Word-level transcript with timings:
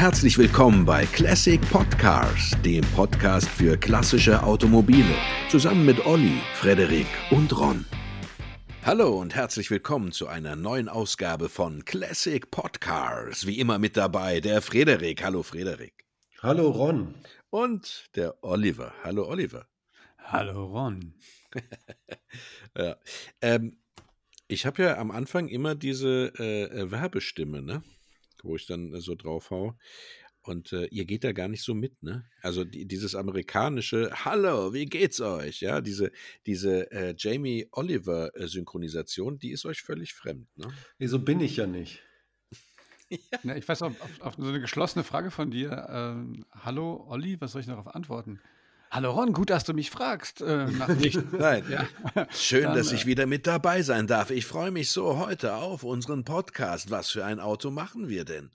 Herzlich 0.00 0.38
willkommen 0.38 0.86
bei 0.86 1.04
Classic 1.04 1.60
Podcars, 1.60 2.56
dem 2.64 2.80
Podcast 2.96 3.46
für 3.46 3.76
klassische 3.76 4.42
Automobile, 4.42 5.14
zusammen 5.50 5.84
mit 5.84 6.06
Olli, 6.06 6.40
Frederik 6.54 7.06
und 7.30 7.54
Ron. 7.54 7.84
Hallo 8.82 9.20
und 9.20 9.34
herzlich 9.34 9.70
willkommen 9.70 10.10
zu 10.12 10.26
einer 10.26 10.56
neuen 10.56 10.88
Ausgabe 10.88 11.50
von 11.50 11.84
Classic 11.84 12.50
Podcars. 12.50 13.46
Wie 13.46 13.58
immer 13.58 13.78
mit 13.78 13.98
dabei 13.98 14.40
der 14.40 14.62
Frederik. 14.62 15.22
Hallo 15.22 15.42
Frederik. 15.42 16.06
Hallo 16.40 16.70
Ron. 16.70 17.14
Und 17.50 18.08
der 18.14 18.42
Oliver. 18.42 18.94
Hallo 19.04 19.28
Oliver. 19.28 19.66
Hallo 20.16 20.64
Ron. 20.64 21.12
ja. 22.74 22.96
ähm, 23.42 23.76
ich 24.48 24.64
habe 24.64 24.82
ja 24.82 24.96
am 24.96 25.10
Anfang 25.10 25.48
immer 25.48 25.74
diese 25.74 26.32
äh, 26.38 26.62
äh 26.62 26.90
Werbestimme, 26.90 27.60
ne? 27.60 27.82
Wo 28.44 28.56
ich 28.56 28.66
dann 28.66 28.94
äh, 28.94 29.00
so 29.00 29.14
drauf 29.14 29.50
hau. 29.50 29.76
Und 30.42 30.72
äh, 30.72 30.86
ihr 30.86 31.04
geht 31.04 31.24
da 31.24 31.32
gar 31.32 31.48
nicht 31.48 31.62
so 31.62 31.74
mit, 31.74 32.02
ne? 32.02 32.24
Also 32.40 32.64
die, 32.64 32.86
dieses 32.86 33.14
amerikanische 33.14 34.10
Hallo, 34.24 34.72
wie 34.72 34.86
geht's 34.86 35.20
euch? 35.20 35.60
Ja, 35.60 35.82
diese, 35.82 36.12
diese 36.46 36.90
äh, 36.92 37.14
Jamie 37.16 37.68
Oliver 37.72 38.34
äh, 38.34 38.48
Synchronisation, 38.48 39.38
die 39.38 39.50
ist 39.50 39.66
euch 39.66 39.82
völlig 39.82 40.14
fremd, 40.14 40.48
ne? 40.56 40.72
Wieso 40.98 41.18
bin 41.18 41.40
ich 41.40 41.56
ja 41.56 41.66
nicht? 41.66 42.02
ja. 43.10 43.18
Na, 43.42 43.56
ich 43.56 43.68
weiß, 43.68 43.82
auf, 43.82 44.20
auf, 44.20 44.34
so 44.36 44.48
eine 44.48 44.60
geschlossene 44.60 45.04
Frage 45.04 45.30
von 45.30 45.50
dir, 45.50 45.86
ähm, 45.90 46.46
Hallo 46.52 47.04
Olli, 47.06 47.38
was 47.38 47.52
soll 47.52 47.60
ich 47.60 47.66
darauf 47.66 47.88
antworten? 47.88 48.40
Hallo 48.92 49.12
Ron, 49.12 49.32
gut, 49.32 49.50
dass 49.50 49.62
du 49.62 49.72
mich 49.72 49.88
fragst. 49.88 50.40
Äh, 50.40 50.66
nicht, 50.96 51.32
nein. 51.32 51.64
Ja. 51.70 51.86
Schön, 52.32 52.64
Dann, 52.64 52.76
dass 52.76 52.90
ich 52.90 53.04
äh, 53.04 53.06
wieder 53.06 53.24
mit 53.26 53.46
dabei 53.46 53.82
sein 53.82 54.08
darf. 54.08 54.30
Ich 54.30 54.46
freue 54.46 54.72
mich 54.72 54.90
so 54.90 55.16
heute 55.16 55.54
auf 55.54 55.84
unseren 55.84 56.24
Podcast. 56.24 56.90
Was 56.90 57.08
für 57.08 57.24
ein 57.24 57.38
Auto 57.38 57.70
machen 57.70 58.08
wir 58.08 58.24
denn? 58.24 58.50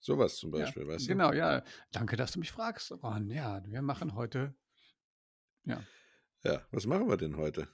Sowas 0.00 0.34
zum 0.34 0.50
Beispiel, 0.50 0.82
ja, 0.82 0.88
weißt 0.88 1.04
du? 1.04 1.08
Genau, 1.10 1.32
ja. 1.32 1.62
Danke, 1.92 2.16
dass 2.16 2.32
du 2.32 2.40
mich 2.40 2.50
fragst, 2.50 2.90
Ron. 2.90 3.30
Ja, 3.30 3.62
wir 3.66 3.80
machen 3.82 4.16
heute. 4.16 4.52
Ja. 5.62 5.80
Ja, 6.42 6.66
was 6.72 6.86
machen 6.86 7.08
wir 7.08 7.16
denn 7.16 7.36
heute? 7.36 7.68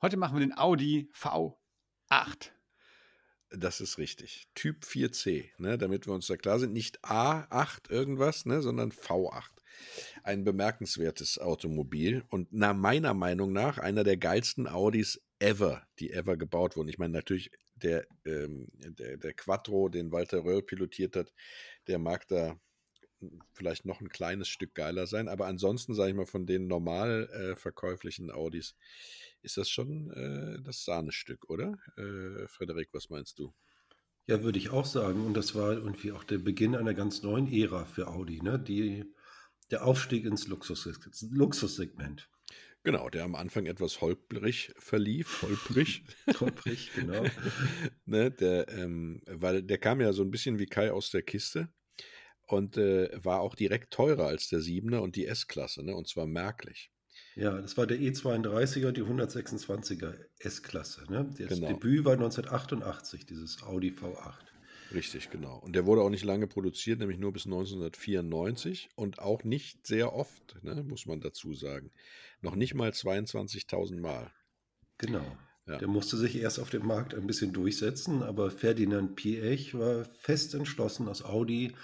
Heute 0.00 0.16
machen 0.16 0.38
wir 0.38 0.40
den 0.40 0.56
Audi 0.56 1.10
V8. 1.14 2.48
Das 3.50 3.82
ist 3.82 3.98
richtig. 3.98 4.48
Typ 4.54 4.84
4C, 4.84 5.50
ne, 5.58 5.76
damit 5.76 6.06
wir 6.06 6.14
uns 6.14 6.28
da 6.28 6.38
klar 6.38 6.58
sind. 6.58 6.72
Nicht 6.72 7.04
A8 7.04 7.90
irgendwas, 7.90 8.46
ne, 8.46 8.62
sondern 8.62 8.90
V8 8.90 9.61
ein 10.22 10.44
bemerkenswertes 10.44 11.38
Automobil 11.38 12.24
und 12.28 12.52
nach 12.52 12.74
meiner 12.74 13.14
Meinung 13.14 13.52
nach 13.52 13.78
einer 13.78 14.04
der 14.04 14.16
geilsten 14.16 14.66
Audis 14.66 15.20
ever, 15.38 15.82
die 15.98 16.12
ever 16.12 16.36
gebaut 16.36 16.76
wurden. 16.76 16.88
Ich 16.88 16.98
meine, 16.98 17.12
natürlich 17.12 17.50
der, 17.74 18.06
ähm, 18.24 18.68
der, 18.72 19.16
der 19.16 19.34
Quattro, 19.34 19.88
den 19.88 20.12
Walter 20.12 20.44
Röll 20.44 20.62
pilotiert 20.62 21.16
hat, 21.16 21.32
der 21.88 21.98
mag 21.98 22.28
da 22.28 22.58
vielleicht 23.52 23.84
noch 23.84 24.00
ein 24.00 24.08
kleines 24.08 24.48
Stück 24.48 24.74
geiler 24.74 25.06
sein, 25.06 25.28
aber 25.28 25.46
ansonsten, 25.46 25.94
sage 25.94 26.10
ich 26.10 26.16
mal, 26.16 26.26
von 26.26 26.46
den 26.46 26.66
normal 26.66 27.28
äh, 27.32 27.56
verkäuflichen 27.56 28.30
Audis 28.30 28.74
ist 29.42 29.56
das 29.56 29.68
schon 29.70 30.10
äh, 30.10 30.62
das 30.62 30.84
Sahnestück, 30.84 31.48
oder? 31.48 31.78
Äh, 31.96 32.46
Frederik, 32.48 32.88
was 32.92 33.10
meinst 33.10 33.38
du? 33.38 33.52
Ja, 34.26 34.42
würde 34.42 34.58
ich 34.58 34.70
auch 34.70 34.86
sagen. 34.86 35.26
Und 35.26 35.34
das 35.34 35.54
war 35.54 35.72
irgendwie 35.72 36.12
auch 36.12 36.24
der 36.24 36.38
Beginn 36.38 36.76
einer 36.76 36.94
ganz 36.94 37.22
neuen 37.22 37.52
Ära 37.52 37.84
für 37.84 38.08
Audi, 38.08 38.40
ne? 38.40 38.58
die 38.58 39.04
der 39.72 39.84
Aufstieg 39.84 40.24
ins 40.24 40.46
Luxus, 40.46 40.88
Luxussegment. 41.30 42.28
Genau, 42.84 43.08
der 43.08 43.24
am 43.24 43.36
Anfang 43.36 43.66
etwas 43.66 44.00
holprig 44.00 44.72
verlief. 44.76 45.42
Holprig. 45.42 46.02
holprig, 46.40 46.90
genau. 46.94 47.24
ne, 48.06 48.30
der, 48.30 48.68
ähm, 48.68 49.22
weil 49.26 49.62
der 49.62 49.78
kam 49.78 50.00
ja 50.00 50.12
so 50.12 50.22
ein 50.22 50.30
bisschen 50.30 50.58
wie 50.58 50.66
Kai 50.66 50.92
aus 50.92 51.10
der 51.10 51.22
Kiste 51.22 51.68
und 52.46 52.76
äh, 52.76 53.08
war 53.24 53.40
auch 53.40 53.54
direkt 53.54 53.92
teurer 53.92 54.26
als 54.26 54.48
der 54.48 54.60
7er 54.60 54.98
und 54.98 55.14
die 55.16 55.26
S-Klasse, 55.26 55.84
ne, 55.84 55.94
und 55.94 56.08
zwar 56.08 56.26
merklich. 56.26 56.90
Ja, 57.34 57.60
das 57.60 57.76
war 57.76 57.86
der 57.86 57.98
E32er, 57.98 58.90
die 58.90 59.02
126er 59.02 60.14
S-Klasse. 60.40 61.04
Ne? 61.10 61.30
Das 61.38 61.48
genau. 61.48 61.68
Debüt 61.68 62.04
war 62.04 62.14
1988, 62.14 63.24
dieses 63.26 63.62
Audi 63.62 63.90
V8. 63.90 64.51
Richtig, 64.94 65.30
genau. 65.30 65.58
Und 65.58 65.74
der 65.74 65.86
wurde 65.86 66.02
auch 66.02 66.10
nicht 66.10 66.24
lange 66.24 66.46
produziert, 66.46 66.98
nämlich 66.98 67.18
nur 67.18 67.32
bis 67.32 67.46
1994 67.46 68.90
und 68.94 69.18
auch 69.18 69.44
nicht 69.44 69.86
sehr 69.86 70.12
oft, 70.12 70.62
ne, 70.62 70.82
muss 70.82 71.06
man 71.06 71.20
dazu 71.20 71.54
sagen. 71.54 71.90
Noch 72.40 72.56
nicht 72.56 72.74
mal 72.74 72.90
22.000 72.90 74.00
Mal. 74.00 74.30
Genau. 74.98 75.36
Ja. 75.66 75.78
Der 75.78 75.88
musste 75.88 76.16
sich 76.16 76.36
erst 76.36 76.58
auf 76.58 76.70
dem 76.70 76.86
Markt 76.86 77.14
ein 77.14 77.26
bisschen 77.26 77.52
durchsetzen, 77.52 78.22
aber 78.22 78.50
Ferdinand 78.50 79.14
Piech 79.14 79.74
war 79.78 80.04
fest 80.04 80.54
entschlossen, 80.54 81.08
aus 81.08 81.24
Audi 81.24 81.74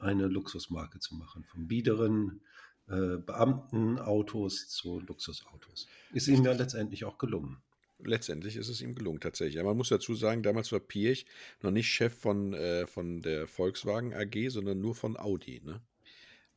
eine 0.00 0.26
Luxusmarke 0.26 0.98
zu 0.98 1.14
machen. 1.14 1.44
Vom 1.44 1.68
biederen 1.68 2.42
äh, 2.88 3.16
Beamtenautos 3.16 4.68
zu 4.68 5.00
Luxusautos. 5.00 5.86
Ist 6.12 6.28
ihm 6.28 6.44
ja 6.44 6.52
letztendlich 6.52 7.04
auch 7.04 7.18
gelungen 7.18 7.62
letztendlich 7.98 8.56
ist 8.56 8.68
es 8.68 8.80
ihm 8.80 8.94
gelungen, 8.94 9.20
tatsächlich. 9.20 9.58
Aber 9.60 9.70
man 9.70 9.78
muss 9.78 9.88
dazu 9.88 10.14
sagen, 10.14 10.42
damals 10.42 10.72
war 10.72 10.80
Piech 10.80 11.26
noch 11.62 11.70
nicht 11.70 11.88
Chef 11.88 12.14
von, 12.14 12.54
äh, 12.54 12.86
von 12.86 13.22
der 13.22 13.46
Volkswagen 13.46 14.14
AG, 14.14 14.50
sondern 14.50 14.80
nur 14.80 14.94
von 14.94 15.16
Audi. 15.16 15.60
Ne? 15.64 15.80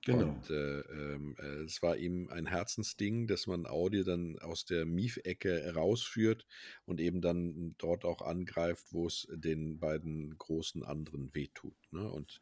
Genau. 0.06 0.30
Und 0.30 0.50
äh, 0.50 0.80
ähm, 0.80 1.36
äh, 1.40 1.64
es 1.64 1.82
war 1.82 1.98
ihm 1.98 2.30
ein 2.30 2.46
Herzensding, 2.46 3.28
dass 3.28 3.48
man 3.48 3.66
Audi 3.66 4.04
dann 4.04 4.40
aus 4.40 4.64
der 4.64 4.86
Mief-Ecke 4.86 5.74
rausführt 5.74 6.46
und 6.86 7.02
eben 7.02 7.22
dann 7.22 7.76
dort 7.78 8.06
auch 8.06 8.22
angreift, 8.22 8.86
wo 8.92 9.08
es 9.08 9.28
den 9.30 9.80
beiden 9.80 10.38
großen 10.38 10.84
anderen 10.84 11.36
wehtut. 11.36 11.76
Ne? 11.92 12.10
Und 12.10 12.40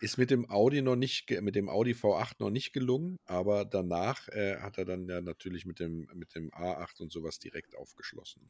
ist 0.00 0.18
mit 0.18 0.30
dem 0.30 0.50
Audi 0.50 0.82
noch 0.82 0.96
nicht, 0.96 1.30
mit 1.40 1.54
dem 1.54 1.68
Audi 1.68 1.92
V8 1.92 2.34
noch 2.38 2.50
nicht 2.50 2.72
gelungen, 2.72 3.16
aber 3.24 3.64
danach 3.64 4.28
äh, 4.28 4.58
hat 4.58 4.78
er 4.78 4.84
dann 4.84 5.08
ja 5.08 5.20
natürlich 5.20 5.66
mit 5.66 5.80
dem, 5.80 6.08
mit 6.14 6.34
dem 6.34 6.50
A8 6.50 7.02
und 7.02 7.12
sowas 7.12 7.38
direkt 7.38 7.76
aufgeschlossen. 7.76 8.48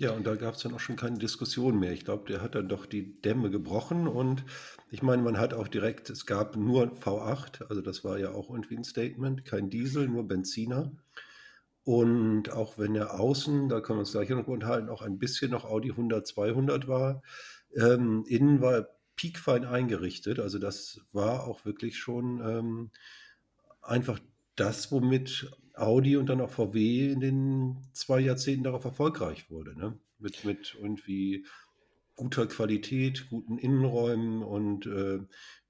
Ja, 0.00 0.12
und 0.12 0.26
da 0.26 0.34
gab 0.34 0.54
es 0.54 0.62
dann 0.62 0.72
auch 0.72 0.80
schon 0.80 0.96
keine 0.96 1.18
Diskussion 1.18 1.78
mehr. 1.78 1.92
Ich 1.92 2.06
glaube, 2.06 2.24
der 2.26 2.40
hat 2.40 2.54
dann 2.54 2.70
doch 2.70 2.86
die 2.86 3.20
Dämme 3.20 3.50
gebrochen 3.50 4.08
und 4.08 4.44
ich 4.90 5.02
meine, 5.02 5.22
man 5.22 5.38
hat 5.38 5.52
auch 5.52 5.68
direkt, 5.68 6.08
es 6.08 6.24
gab 6.24 6.56
nur 6.56 6.94
V8, 6.94 7.66
also 7.68 7.82
das 7.82 8.02
war 8.02 8.18
ja 8.18 8.30
auch 8.32 8.48
irgendwie 8.48 8.78
ein 8.78 8.84
Statement, 8.84 9.44
kein 9.44 9.68
Diesel, 9.68 10.08
nur 10.08 10.26
Benziner. 10.26 10.92
Und 11.84 12.50
auch 12.50 12.78
wenn 12.78 12.94
er 12.94 13.20
außen, 13.20 13.68
da 13.68 13.82
können 13.82 13.98
wir 13.98 14.00
uns 14.00 14.12
gleich 14.12 14.30
noch 14.30 14.46
unterhalten, 14.46 14.88
auch 14.88 15.02
ein 15.02 15.18
bisschen 15.18 15.50
noch 15.50 15.66
Audi 15.66 15.90
100, 15.90 16.26
200 16.26 16.88
war, 16.88 17.22
ähm, 17.76 18.24
innen 18.26 18.62
war 18.62 18.88
piekfein 19.20 19.66
eingerichtet. 19.66 20.38
Also 20.38 20.58
das 20.58 21.02
war 21.12 21.46
auch 21.46 21.66
wirklich 21.66 21.98
schon 21.98 22.40
ähm, 22.40 22.90
einfach 23.82 24.18
das, 24.56 24.90
womit 24.90 25.50
Audi 25.74 26.16
und 26.16 26.26
dann 26.30 26.40
auch 26.40 26.48
VW 26.48 27.12
in 27.12 27.20
den 27.20 27.76
zwei 27.92 28.20
Jahrzehnten 28.20 28.64
darauf 28.64 28.86
erfolgreich 28.86 29.50
wurde. 29.50 29.76
Ne? 29.78 29.98
Mit, 30.18 30.46
mit 30.46 30.74
irgendwie 30.80 31.44
guter 32.16 32.46
Qualität, 32.46 33.28
guten 33.28 33.58
Innenräumen 33.58 34.42
und 34.42 34.86
äh, 34.86 35.20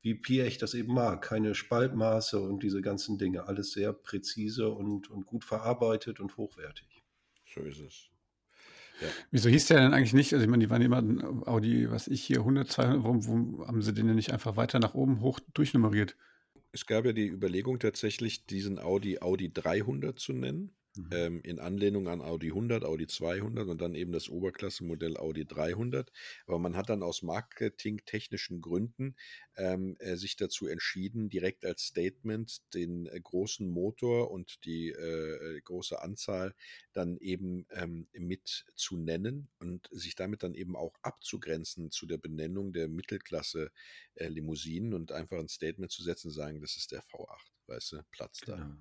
wie 0.01 0.15
Piech 0.15 0.59
das 0.59 0.75
eben 0.75 0.95
mag. 0.95 1.21
Keine 1.21 1.57
Spaltmaße 1.57 2.41
und 2.41 2.63
diese 2.63 2.83
ganzen 2.83 3.19
Dinge. 3.19 3.49
Alles 3.49 3.73
sehr 3.73 3.93
präzise 3.93 4.71
und, 4.71 5.11
und 5.11 5.27
gut 5.27 5.45
verarbeitet 5.45 6.21
und 6.21 6.37
hochwertig. 6.37 7.03
So 7.53 7.63
ist 7.63 7.81
es. 7.81 8.11
Ja. 9.01 9.09
Wieso 9.31 9.49
hieß 9.49 9.67
der 9.67 9.81
denn 9.81 9.95
eigentlich 9.95 10.13
nicht? 10.13 10.33
Also, 10.33 10.45
ich 10.45 10.51
meine, 10.51 10.65
die 10.65 10.71
waren 10.71 10.83
immer 10.83 11.49
Audi, 11.49 11.91
was 11.91 12.07
ich 12.09 12.23
hier, 12.23 12.39
100, 12.39 12.71
200, 12.71 13.03
warum, 13.03 13.27
warum 13.27 13.67
haben 13.67 13.83
sie 13.83 13.93
den 13.93 14.07
denn 14.07 14.17
nicht 14.17 14.33
einfach 14.33 14.57
weiter 14.57 14.79
nach 14.79 14.95
oben 14.95 15.21
hoch 15.21 15.41
durchnummeriert? 15.55 16.17
Es 16.73 16.87
gab 16.87 17.05
ja 17.05 17.13
die 17.13 17.27
Überlegung 17.27 17.79
tatsächlich, 17.79 18.47
diesen 18.47 18.79
Audi 18.79 19.21
Audi 19.21 19.53
300 19.53 20.19
zu 20.19 20.33
nennen. 20.33 20.73
Mhm. 20.97 21.09
Ähm, 21.13 21.41
in 21.43 21.61
Anlehnung 21.61 22.09
an 22.09 22.21
Audi 22.21 22.49
100, 22.49 22.85
Audi 22.85 23.07
200 23.07 23.69
und 23.69 23.81
dann 23.81 23.95
eben 23.95 24.11
das 24.11 24.29
Oberklassemodell 24.29 25.17
Audi 25.17 25.47
300. 25.47 26.11
Aber 26.47 26.59
man 26.59 26.77
hat 26.77 26.91
dann 26.91 27.05
aus 27.05 27.23
marketingtechnischen 27.23 28.61
Gründen 28.61 29.15
ähm, 29.57 29.97
äh, 30.01 30.17
sich 30.17 30.37
dazu 30.37 30.67
entschieden, 30.67 31.29
direkt 31.29 31.65
als 31.65 31.83
Statement 31.83 32.61
den 32.75 33.07
äh, 33.07 33.21
großen 33.21 33.69
Motor 33.69 34.33
und 34.33 34.65
die 34.65 34.89
äh, 34.89 35.59
äh, 35.59 35.61
große 35.61 36.03
Anzahl 36.03 36.55
dann 36.93 37.19
eben 37.19 37.67
ähm, 37.71 38.09
mit 38.13 38.65
zu 38.75 38.97
nennen 38.97 39.49
und 39.61 39.89
sich 39.93 40.17
damit 40.17 40.43
dann 40.43 40.55
eben 40.55 40.75
auch 40.75 40.95
abzugrenzen 41.03 41.93
zu 41.93 42.07
der 42.07 42.19
Benennung 42.19 42.73
der 42.73 42.89
Mittelklasse 42.89 43.71
äh, 44.15 44.27
Limousinen 44.27 44.95
und 44.95 45.13
einfach 45.13 45.39
ein 45.39 45.49
Statement 45.49 45.93
zu 45.93 46.03
setzen, 46.03 46.33
sagen, 46.33 46.61
das 46.61 46.77
ist 46.77 46.91
der 46.91 47.03
V8, 47.03 47.39
weißt 47.67 47.93
du, 47.93 48.03
Platz 48.11 48.41
genau. 48.41 48.57
da. 48.57 48.77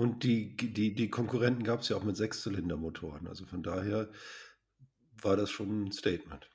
Und 0.00 0.24
die, 0.24 0.56
die, 0.56 0.94
die 0.94 1.10
Konkurrenten 1.10 1.62
gab 1.62 1.80
es 1.80 1.90
ja 1.90 1.96
auch 1.98 2.04
mit 2.04 2.16
Sechszylindermotoren. 2.16 3.26
Also 3.26 3.44
von 3.44 3.62
daher 3.62 4.10
war 5.20 5.36
das 5.36 5.50
schon 5.50 5.84
ein 5.84 5.92
Statement. 5.92 6.48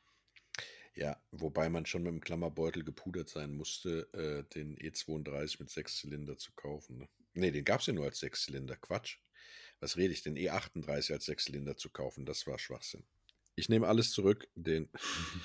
Ja, 0.96 1.22
wobei 1.30 1.70
man 1.70 1.86
schon 1.86 2.02
mit 2.02 2.12
dem 2.12 2.22
Klammerbeutel 2.22 2.84
gepudert 2.84 3.30
sein 3.30 3.54
musste, 3.54 4.12
äh, 4.14 4.52
den 4.56 4.76
E32 4.78 5.58
mit 5.60 5.70
Sechszylinder 5.70 6.40
zu 6.40 6.54
kaufen. 6.54 6.98
Ne, 6.98 7.08
nee, 7.36 7.52
den 7.52 7.64
gab 7.64 7.82
es 7.82 7.86
ja 7.86 7.94
nur 7.94 8.06
als 8.06 8.20
Sechszylinder. 8.20 8.78
Quatsch. 8.78 9.20
Was 9.80 9.96
rede 9.96 10.12
ich, 10.12 10.24
den 10.24 10.38
E38 10.38 11.14
als 11.14 11.26
Sechszylinder 11.26 11.78
zu 11.78 11.92
kaufen? 11.92 12.26
Das 12.26 12.48
war 12.48 12.58
Schwachsinn. 12.58 13.04
Ich 13.56 13.70
nehme 13.70 13.88
alles 13.88 14.10
zurück. 14.10 14.48
Den, 14.56 14.90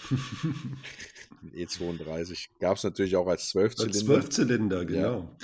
den 1.42 1.52
E32 1.52 2.48
gab 2.60 2.78
es 2.78 2.82
natürlich 2.82 3.16
auch 3.16 3.26
als 3.26 3.50
Zwölfzylinder. 3.50 3.94
Als 3.94 4.06
Zwölfzylinder, 4.06 4.86
genau. 4.86 5.36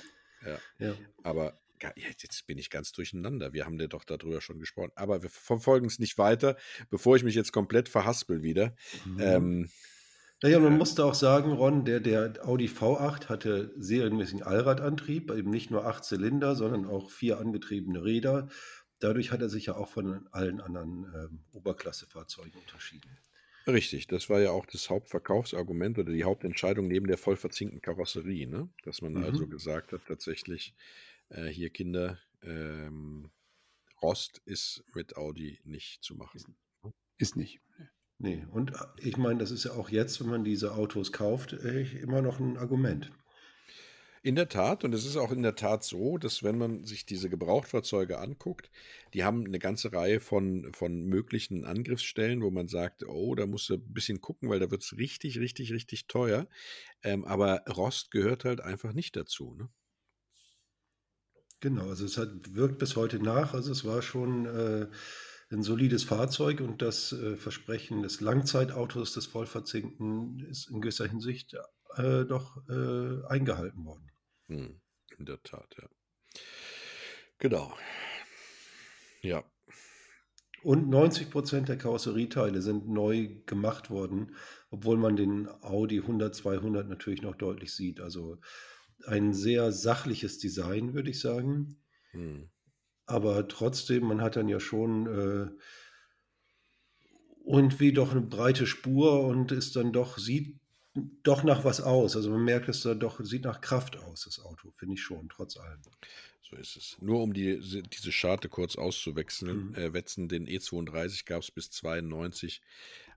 Ja. 0.43 0.49
ja. 0.79 0.87
ja. 0.87 0.95
Aber 1.23 1.61
jetzt 1.97 2.47
bin 2.47 2.59
ich 2.59 2.71
ganz 2.71 2.93
durcheinander. 2.93 3.53
Wir 3.53 3.67
haben 3.67 3.79
ja 3.79 3.87
doch 3.87 4.05
darüber 4.05 4.41
schon 4.41 4.59
gesprochen. 4.59 4.93
Aber 4.95 5.23
wir 5.23 5.31
verfolgen 5.31 5.87
es 5.87 5.99
nicht 5.99 6.19
weiter, 6.19 6.57
bevor 6.91 7.17
ich 7.17 7.25
mich 7.25 7.35
jetzt 7.35 7.53
komplett 7.53 7.89
verhaspel 7.89 8.43
wieder. 8.43 8.75
Mhm. 9.05 9.21
Ähm, 9.21 9.71
naja, 10.43 10.59
man 10.59 10.77
musste 10.77 11.05
auch 11.05 11.15
sagen, 11.15 11.53
Ron, 11.53 11.87
der, 11.87 12.01
der 12.01 12.47
Audi 12.47 12.67
V8 12.69 13.29
hatte 13.29 13.73
serienmäßigen 13.79 14.43
Allradantrieb, 14.43 15.31
eben 15.31 15.51
nicht 15.51 15.71
nur 15.71 15.87
acht 15.87 16.05
Zylinder, 16.05 16.55
sondern 16.55 16.85
auch 16.85 17.11
vier 17.11 17.39
angetriebene 17.39 18.05
Räder. 18.05 18.49
Dadurch 19.01 19.33
hat 19.33 19.41
er 19.41 19.49
sich 19.49 19.67
ja 19.67 19.77
auch 19.77 19.89
von 19.89 20.27
allen 20.33 20.61
anderen 20.61 21.07
ähm, 21.15 21.41
Oberklassefahrzeugen 21.53 22.53
unterschieden. 22.61 23.09
Richtig, 23.67 24.07
das 24.07 24.31
war 24.31 24.41
ja 24.41 24.51
auch 24.51 24.67
das 24.67 24.91
Hauptverkaufsargument 24.91 25.99
oder 25.99 26.13
die 26.13 26.25
Hauptentscheidung 26.25 26.87
neben 26.87 27.07
der 27.07 27.19
voll 27.19 27.37
verzinkten 27.37 27.81
Karosserie, 27.81 28.47
ne? 28.47 28.69
dass 28.85 29.03
man 29.03 29.15
mhm. 29.15 29.25
also 29.25 29.47
gesagt 29.49 29.93
hat, 29.93 30.03
tatsächlich, 30.07 30.75
äh, 31.29 31.47
hier 31.47 31.71
Kinder, 31.71 32.19
ähm, 32.43 33.31
Rost 34.03 34.41
ist 34.45 34.85
mit 34.95 35.17
Audi 35.17 35.61
nicht 35.65 36.03
zu 36.03 36.15
machen. 36.15 36.57
Ist 37.19 37.37
nicht. 37.37 37.61
Nee, 38.19 38.47
und 38.51 38.73
äh, 38.73 38.77
ich 38.99 39.17
meine, 39.17 39.39
das 39.39 39.51
ist 39.51 39.65
ja 39.65 39.73
auch 39.73 39.89
jetzt, 39.89 40.21
wenn 40.21 40.29
man 40.29 40.45
diese 40.45 40.75
Autos 40.75 41.13
kauft, 41.13 41.53
äh, 41.53 41.83
immer 42.01 42.23
noch 42.23 42.41
ein 42.41 42.57
Argument. 42.57 43.11
In 44.23 44.35
der 44.35 44.49
Tat, 44.49 44.83
und 44.83 44.93
es 44.93 45.07
ist 45.07 45.17
auch 45.17 45.31
in 45.31 45.43
der 45.43 45.55
Tat 45.55 45.85
so, 45.85 46.19
dass 46.19 46.43
wenn 46.43 46.59
man 46.59 46.85
sich 46.85 47.07
diese 47.07 47.31
Gebrauchtfahrzeuge 47.31 48.19
anguckt, 48.19 48.73
die 49.15 49.23
haben 49.23 49.47
eine 49.47 49.61
ganze 49.61 49.93
Reihe 49.93 50.19
von, 50.19 50.73
von 50.73 51.05
möglichen 51.05 51.65
Angriffsstellen, 51.65 52.43
wo 52.43 52.51
man 52.51 52.67
sagt, 52.67 53.07
oh, 53.07 53.37
da 53.37 53.47
musst 53.47 53.69
du 53.71 53.75
ein 53.75 53.93
bisschen 53.93 54.21
gucken, 54.21 54.49
weil 54.49 54.59
da 54.59 54.69
wird 54.69 54.83
es 54.83 54.97
richtig, 54.97 55.39
richtig, 55.39 55.73
richtig 55.73 56.09
teuer. 56.09 56.49
Ähm, 57.05 57.25
aber 57.25 57.63
Rost 57.69 58.11
gehört 58.11 58.45
halt 58.45 58.61
einfach 58.61 58.95
nicht 58.95 59.15
dazu. 59.15 59.55
Ne? 59.55 59.69
Genau, 61.61 61.89
also 61.89 62.05
es 62.05 62.19
hat, 62.19 62.55
wirkt 62.55 62.79
bis 62.79 62.97
heute 62.97 63.19
nach. 63.19 63.55
Also 63.55 63.73
es 63.73 63.85
war 63.85 64.03
schon 64.03 64.47
äh, 64.47 64.89
ein 65.51 65.63
solides 65.63 66.05
Fahrzeug 66.05 66.61
und 66.61 66.83
das 66.83 67.13
äh, 67.13 67.37
Versprechen 67.37 68.03
des 68.03 68.21
Langzeitautos 68.21 69.13
des 69.15 69.27
Vollverzinkten 69.27 70.41
ist 70.51 70.71
in 70.71 70.81
gewisser 70.81 71.07
Hinsicht 71.07 71.55
äh, 71.97 72.25
doch 72.25 72.69
äh, 72.69 73.27
eingehalten 73.29 73.85
worden. 73.85 74.11
Hm, 74.49 74.81
in 75.19 75.25
der 75.25 75.43
Tat, 75.43 75.75
ja. 75.81 75.89
Genau. 77.39 77.73
Ja. 79.23 79.45
Und 80.63 80.89
90 80.89 81.31
Prozent 81.31 81.69
der 81.69 81.79
Karosserieteile 81.79 82.61
sind 82.61 82.89
neu 82.89 83.29
gemacht 83.47 83.89
worden, 83.89 84.35
obwohl 84.71 84.97
man 84.97 85.15
den 85.15 85.49
Audi 85.63 86.01
100, 86.01 86.35
200 86.35 86.89
natürlich 86.89 87.23
noch 87.23 87.37
deutlich 87.37 87.73
sieht. 87.73 88.01
Also 88.01 88.39
ein 89.07 89.33
sehr 89.33 89.73
sachliches 89.73 90.39
Design, 90.39 90.95
würde 90.95 91.11
ich 91.11 91.21
sagen. 91.21 91.77
Hm. 92.11 92.49
Aber 93.07 93.47
trotzdem, 93.49 94.05
man 94.05 94.21
hat 94.21 94.37
dann 94.37 94.49
ja 94.49 94.59
schon 94.59 95.07
äh, 95.07 95.51
irgendwie 97.47 97.93
doch 97.93 98.11
eine 98.11 98.23
breite 98.23 98.67
Spur 98.67 99.23
und 99.23 99.53
ist 99.53 99.77
dann 99.77 99.93
doch, 99.93 100.19
sieht 100.19 100.59
doch 101.23 101.45
nach 101.45 101.65
was 101.65 101.81
aus. 101.81 102.17
Also 102.17 102.31
man 102.31 102.45
merkt, 102.45 102.69
es 102.69 102.83
da 102.83 102.95
doch 102.95 103.21
sieht 103.23 103.45
nach 103.45 103.61
Kraft 103.61 103.97
aus, 103.97 104.25
das 104.25 104.41
Auto, 104.41 104.73
finde 104.77 104.95
ich 104.95 105.03
schon, 105.03 105.29
trotz 105.29 105.57
allem. 105.57 105.81
So 106.43 106.57
ist 106.57 106.77
es. 106.77 106.97
Nur 107.01 107.23
um 107.23 107.33
die, 107.33 107.61
diese 107.61 108.13
Scharte 108.13 108.49
kurz 108.49 108.77
auszuwechseln, 108.77 109.69
mhm. 109.69 109.75
äh, 109.75 109.93
wetzen, 109.93 110.29
den 110.29 110.47
E32 110.47 111.27
gab 111.27 111.43
es 111.43 111.51
bis 111.51 111.71
92 111.71 112.63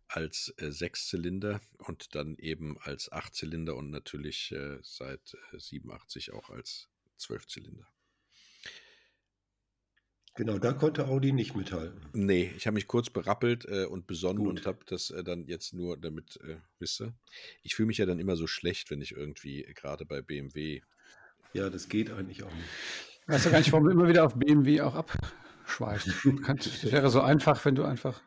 als 0.09 0.53
äh, 0.57 0.71
Sechszylinder 0.71 1.61
und 1.77 2.15
dann 2.15 2.35
eben 2.37 2.77
als 2.79 3.11
Achtzylinder 3.11 3.75
und 3.75 3.91
natürlich 3.91 4.51
äh, 4.51 4.79
seit 4.81 5.37
äh, 5.53 5.59
87 5.59 6.33
auch 6.33 6.49
als 6.49 6.89
Zwölfzylinder. 7.17 7.87
Genau, 10.35 10.57
da 10.57 10.73
konnte 10.73 11.07
Audi 11.07 11.31
nicht 11.31 11.55
mithalten. 11.55 11.99
Nee, 12.13 12.51
ich 12.55 12.65
habe 12.65 12.75
mich 12.75 12.87
kurz 12.87 13.09
berappelt 13.09 13.65
äh, 13.65 13.85
und 13.85 14.07
besonnen 14.07 14.45
Gut. 14.45 14.59
und 14.59 14.65
habe 14.65 14.79
das 14.85 15.09
äh, 15.11 15.23
dann 15.23 15.45
jetzt 15.47 15.73
nur 15.73 15.97
damit 15.97 16.39
äh, 16.43 16.57
wisse. 16.79 17.13
Ich 17.61 17.75
fühle 17.75 17.87
mich 17.87 17.97
ja 17.97 18.05
dann 18.05 18.19
immer 18.19 18.35
so 18.35 18.47
schlecht, 18.47 18.89
wenn 18.89 19.01
ich 19.01 19.11
irgendwie 19.11 19.63
äh, 19.63 19.73
gerade 19.73 20.05
bei 20.05 20.21
BMW. 20.21 20.81
Ja, 21.53 21.69
das 21.69 21.89
geht 21.89 22.09
eigentlich 22.11 22.43
auch 22.43 22.53
nicht. 22.53 22.69
Weißt 23.27 23.45
du 23.45 23.51
gar 23.51 23.59
nicht, 23.59 23.71
warum 23.73 23.85
du 23.85 23.91
immer 23.91 24.07
wieder 24.07 24.25
auf 24.25 24.35
BMW 24.35 24.81
auch 24.81 24.95
abschweifst. 24.95 26.09
Das 26.47 26.91
wäre 26.91 27.09
so 27.09 27.21
einfach, 27.21 27.63
wenn 27.65 27.75
du 27.75 27.83
einfach 27.83 28.21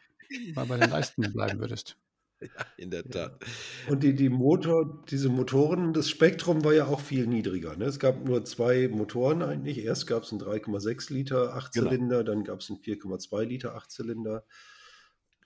mal 0.55 0.67
bei 0.67 0.79
den 0.79 0.90
Leisten 0.90 1.32
bleiben 1.32 1.61
würdest. 1.61 1.96
Ja, 2.43 2.67
in 2.76 2.90
der 2.90 3.05
Tat. 3.08 3.40
Ja. 3.40 3.93
Und 3.93 4.02
die, 4.02 4.17
die 4.17 4.29
Motor, 4.29 5.05
diese 5.08 5.29
Motoren, 5.29 5.93
das 5.93 6.11
Spektrum 6.11 6.64
war 6.64 6.75
ja 6.75 6.87
auch 6.87 6.99
viel 6.99 7.29
niedriger. 7.29 7.76
Ne? 7.76 7.84
Es 7.84 8.00
gab 8.00 8.25
nur 8.25 8.44
zwei 8.44 8.88
Motoren 8.88 9.43
eigentlich. 9.43 9.79
Erst 9.79 10.08
gab 10.08 10.25
es 10.25 10.32
einen 10.32 10.40
3,6 10.40 11.12
Liter 11.12 11.55
Achtzylinder, 11.55 12.19
genau. 12.19 12.23
dann 12.23 12.43
gab 12.43 12.58
es 12.58 12.69
einen 12.69 12.81
4,2 12.81 13.44
Liter 13.44 13.76
Achtzylinder. 13.76 14.44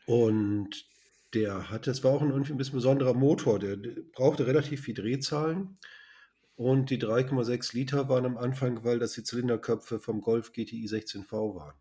Und 0.07 0.87
der 1.35 1.71
hatte, 1.71 1.91
es 1.91 2.03
war 2.03 2.13
auch 2.13 2.23
ein, 2.23 2.31
irgendwie 2.31 2.53
ein 2.53 2.57
bisschen 2.57 2.77
besonderer 2.77 3.15
Motor, 3.15 3.59
der, 3.59 3.77
der 3.77 4.03
brauchte 4.13 4.47
relativ 4.47 4.83
viel 4.83 4.95
Drehzahlen. 4.95 5.79
Und 6.55 6.89
die 6.89 6.99
3,6 6.99 7.75
Liter 7.75 8.09
waren 8.09 8.25
am 8.25 8.39
Anfang, 8.39 8.83
weil 8.83 8.99
das 8.99 9.13
die 9.13 9.23
Zylinderköpfe 9.23 9.99
vom 9.99 10.23
Golf 10.23 10.53
GTI 10.53 10.87
16V 10.87 11.55
waren. 11.55 11.75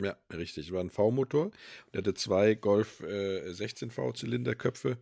Ja, 0.00 0.16
richtig. 0.32 0.72
War 0.72 0.80
ein 0.80 0.90
V-Motor. 0.90 1.50
Der 1.92 1.98
hatte 1.98 2.14
zwei 2.14 2.54
Golf 2.54 3.00
äh, 3.00 3.50
16V-Zylinderköpfe. 3.50 4.96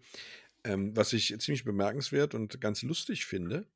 Ähm, 0.65 0.95
was 0.95 1.13
ich 1.13 1.35
ziemlich 1.41 1.65
bemerkenswert 1.65 2.35
und 2.35 2.61
ganz 2.61 2.83
lustig 2.83 3.25
finde, 3.25 3.67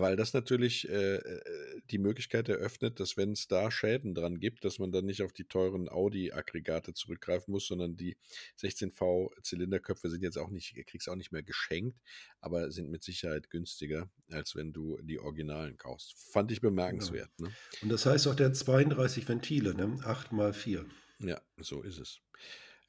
weil 0.00 0.16
das 0.16 0.32
natürlich 0.32 0.88
äh, 0.88 1.16
äh, 1.16 1.80
die 1.90 1.98
Möglichkeit 1.98 2.48
eröffnet, 2.48 3.00
dass 3.00 3.16
wenn 3.16 3.32
es 3.32 3.48
da 3.48 3.70
Schäden 3.70 4.14
dran 4.14 4.38
gibt, 4.38 4.64
dass 4.64 4.78
man 4.78 4.92
dann 4.92 5.04
nicht 5.04 5.22
auf 5.22 5.32
die 5.32 5.44
teuren 5.44 5.88
Audi-Aggregate 5.88 6.94
zurückgreifen 6.94 7.52
muss, 7.52 7.66
sondern 7.66 7.96
die 7.96 8.16
16V-Zylinderköpfe 8.60 10.08
sind 10.08 10.22
jetzt 10.22 10.38
auch 10.38 10.50
nicht, 10.50 10.74
kriegst 10.86 11.08
auch 11.08 11.16
nicht 11.16 11.32
mehr 11.32 11.42
geschenkt, 11.42 11.98
aber 12.40 12.70
sind 12.70 12.90
mit 12.90 13.02
Sicherheit 13.02 13.50
günstiger, 13.50 14.10
als 14.30 14.54
wenn 14.54 14.72
du 14.72 14.98
die 15.02 15.18
Originalen 15.18 15.76
kaufst. 15.76 16.14
Fand 16.32 16.52
ich 16.52 16.60
bemerkenswert. 16.60 17.30
Ja. 17.38 17.46
Ne? 17.46 17.52
Und 17.82 17.88
das 17.88 18.06
heißt 18.06 18.26
auch, 18.28 18.34
der 18.34 18.46
hat 18.46 18.56
32 18.56 19.28
Ventile, 19.28 19.74
ne? 19.74 19.98
8 20.04 20.32
mal 20.32 20.52
4. 20.52 20.86
Ja, 21.20 21.40
so 21.58 21.82
ist 21.82 21.98
es. 21.98 22.20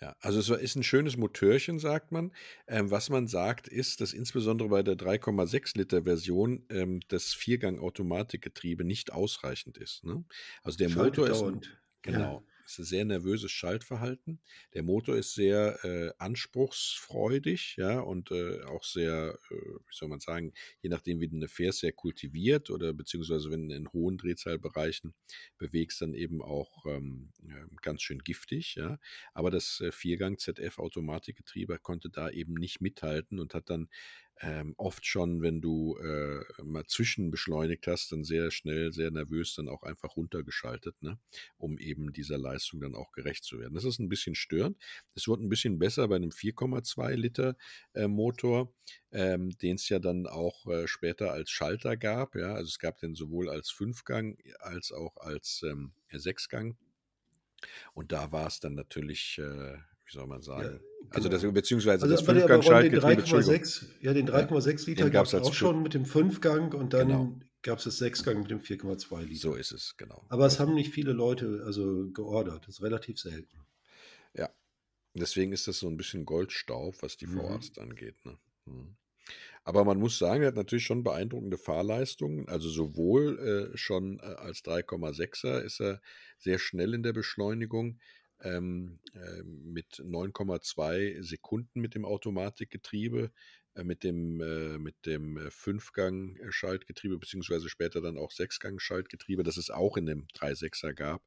Ja, 0.03 0.17
also 0.19 0.39
es 0.39 0.49
ist 0.49 0.75
ein 0.75 0.83
schönes 0.83 1.15
Motörchen, 1.15 1.79
sagt 1.79 2.11
man. 2.11 2.33
Ähm, 2.67 2.91
was 2.91 3.09
man 3.09 3.25
sagt, 3.25 3.69
ist, 3.69 4.01
dass 4.01 4.11
insbesondere 4.11 4.67
bei 4.67 4.83
der 4.83 4.97
3,6 4.97 5.77
Liter 5.77 6.03
Version 6.03 6.65
ähm, 6.69 6.99
das 7.07 7.33
Viergang-Automatikgetriebe 7.33 8.83
nicht 8.83 9.13
ausreichend 9.13 9.77
ist. 9.77 10.03
Ne? 10.03 10.25
Also 10.61 10.77
der 10.77 10.89
Motor 10.89 11.29
ist. 11.29 11.69
Genau. 12.01 12.43
Ja. 12.45 12.52
Es 12.65 12.73
ist 12.73 12.79
ein 12.79 12.85
sehr 12.85 13.05
nervöses 13.05 13.51
Schaltverhalten. 13.51 14.39
Der 14.73 14.83
Motor 14.83 15.17
ist 15.17 15.33
sehr 15.33 15.83
äh, 15.83 16.11
anspruchsfreudig, 16.17 17.75
ja, 17.77 17.99
und 17.99 18.31
äh, 18.31 18.61
auch 18.63 18.83
sehr, 18.83 19.37
äh, 19.49 19.55
wie 19.55 19.93
soll 19.93 20.07
man 20.09 20.19
sagen, 20.19 20.53
je 20.81 20.89
nachdem, 20.89 21.19
wie 21.19 21.27
du 21.27 21.35
eine 21.35 21.47
fährst, 21.47 21.79
sehr 21.79 21.91
kultiviert 21.91 22.69
oder 22.69 22.93
beziehungsweise 22.93 23.51
wenn 23.51 23.67
du 23.69 23.75
in 23.75 23.91
hohen 23.91 24.17
Drehzahlbereichen 24.17 25.13
bewegst, 25.57 26.01
dann 26.01 26.13
eben 26.13 26.41
auch 26.41 26.85
ähm, 26.85 27.31
ganz 27.81 28.01
schön 28.01 28.19
giftig, 28.19 28.75
ja. 28.75 28.97
Aber 29.33 29.51
das 29.51 29.81
äh, 29.81 29.91
Viergang 29.91 30.37
ZF 30.37 30.79
Automatikgetriebe 30.79 31.79
konnte 31.79 32.09
da 32.09 32.29
eben 32.29 32.53
nicht 32.53 32.81
mithalten 32.81 33.39
und 33.39 33.53
hat 33.53 33.69
dann 33.69 33.89
ähm, 34.41 34.73
oft 34.77 35.05
schon, 35.05 35.41
wenn 35.41 35.61
du 35.61 35.97
äh, 35.97 36.43
mal 36.63 36.85
zwischenbeschleunigt 36.85 37.87
hast, 37.87 38.11
dann 38.11 38.23
sehr 38.23 38.51
schnell, 38.51 38.91
sehr 38.91 39.11
nervös 39.11 39.55
dann 39.55 39.69
auch 39.69 39.83
einfach 39.83 40.17
runtergeschaltet, 40.17 41.01
ne? 41.01 41.17
um 41.57 41.77
eben 41.77 42.11
dieser 42.11 42.37
Leistung 42.37 42.81
dann 42.81 42.95
auch 42.95 43.11
gerecht 43.11 43.43
zu 43.43 43.59
werden. 43.59 43.73
Das 43.73 43.85
ist 43.85 43.99
ein 43.99 44.09
bisschen 44.09 44.35
störend. 44.35 44.77
Es 45.15 45.27
wird 45.27 45.39
ein 45.39 45.49
bisschen 45.49 45.79
besser 45.79 46.07
bei 46.07 46.15
einem 46.15 46.31
4,2 46.31 47.15
Liter 47.15 47.55
äh, 47.93 48.07
Motor, 48.07 48.73
ähm, 49.11 49.57
den 49.59 49.75
es 49.75 49.87
ja 49.89 49.99
dann 49.99 50.27
auch 50.27 50.67
äh, 50.67 50.87
später 50.87 51.31
als 51.31 51.49
Schalter 51.49 51.95
gab. 51.95 52.35
Ja? 52.35 52.53
Also 52.53 52.67
es 52.67 52.79
gab 52.79 52.99
den 52.99 53.15
sowohl 53.15 53.49
als 53.49 53.69
Fünfgang 53.69 54.37
als 54.59 54.91
auch 54.91 55.15
als 55.17 55.63
ähm, 55.63 55.93
Sechsgang. 56.11 56.77
Und 57.93 58.11
da 58.11 58.31
war 58.31 58.47
es 58.47 58.59
dann 58.59 58.75
natürlich, 58.75 59.37
äh, 59.37 59.77
wie 59.77 60.11
soll 60.11 60.27
man 60.27 60.41
sagen, 60.41 60.81
ja 60.81 60.92
also 61.13 61.29
das, 61.29 61.41
genau. 61.41 61.53
beziehungsweise 61.53 62.03
also 62.03 62.15
das 62.15 62.25
Fünfgang-Schaltgetriebe, 62.25 63.61
Ja, 64.01 64.13
den 64.13 64.27
3,6 64.27 64.87
Liter 64.87 65.09
gab 65.09 65.27
es 65.27 65.35
auch 65.35 65.53
schon 65.53 65.83
mit 65.83 65.93
dem 65.93 66.05
Fünfgang 66.05 66.73
und 66.73 66.93
dann 66.93 67.07
genau. 67.07 67.39
gab 67.61 67.77
es 67.77 67.85
das 67.85 67.97
Sechsgang 67.97 68.41
mit 68.41 68.51
dem 68.51 68.59
4,2 68.59 69.21
Liter. 69.21 69.39
So 69.39 69.53
ist 69.53 69.71
es, 69.71 69.95
genau. 69.97 70.25
Aber 70.29 70.45
es 70.45 70.59
haben 70.59 70.73
nicht 70.73 70.91
viele 70.91 71.13
Leute 71.13 71.63
also 71.65 72.09
geordert. 72.11 72.67
Das 72.67 72.75
ist 72.75 72.81
relativ 72.81 73.19
selten. 73.19 73.59
Ja, 74.35 74.49
deswegen 75.13 75.51
ist 75.51 75.67
das 75.67 75.79
so 75.79 75.87
ein 75.87 75.97
bisschen 75.97 76.25
Goldstaub, 76.25 76.95
was 77.01 77.15
die 77.15 77.27
mhm. 77.27 77.59
Angeht. 77.77 78.25
Ne? 78.25 78.37
Mhm. 78.65 78.95
Aber 79.65 79.85
man 79.85 79.97
muss 79.97 80.17
sagen, 80.17 80.41
er 80.41 80.47
hat 80.49 80.55
natürlich 80.55 80.85
schon 80.85 81.03
beeindruckende 81.03 81.57
Fahrleistungen. 81.57 82.49
Also 82.49 82.69
sowohl 82.69 83.71
äh, 83.73 83.77
schon 83.77 84.19
äh, 84.19 84.23
als 84.23 84.63
3,6er 84.65 85.59
ist 85.61 85.79
er 85.79 86.01
sehr 86.37 86.59
schnell 86.59 86.93
in 86.93 87.03
der 87.03 87.13
Beschleunigung, 87.13 87.99
ähm, 88.43 88.99
äh, 89.13 89.43
mit 89.43 89.95
9,2 89.95 91.23
Sekunden 91.23 91.81
mit 91.81 91.95
dem 91.95 92.05
Automatikgetriebe, 92.05 93.31
äh, 93.75 93.83
mit 93.83 94.03
dem, 94.03 94.41
äh, 94.41 94.77
mit 94.77 95.05
dem 95.05 95.37
äh, 95.37 95.49
Fünfgang-Schaltgetriebe, 95.49 97.17
beziehungsweise 97.17 97.69
später 97.69 98.01
dann 98.01 98.17
auch 98.17 98.31
Sechsgang-Schaltgetriebe, 98.31 99.43
das 99.43 99.57
es 99.57 99.69
auch 99.69 99.97
in 99.97 100.05
dem 100.05 100.27
3.6er 100.35 100.93
gab, 100.93 101.23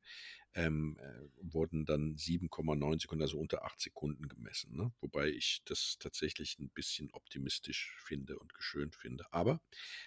ähm, 0.55 0.97
äh, 1.01 1.53
wurden 1.53 1.85
dann 1.85 2.17
7,9 2.17 3.01
Sekunden, 3.01 3.23
also 3.23 3.39
unter 3.39 3.65
8 3.65 3.81
Sekunden 3.81 4.29
gemessen. 4.29 4.77
Ne? 4.77 4.93
Wobei 5.01 5.29
ich 5.29 5.63
das 5.65 5.97
tatsächlich 5.99 6.59
ein 6.59 6.71
bisschen 6.71 7.11
optimistisch 7.13 7.95
finde 7.99 8.39
und 8.39 8.55
geschönt 8.55 8.95
finde. 8.95 9.25
Aber 9.33 9.61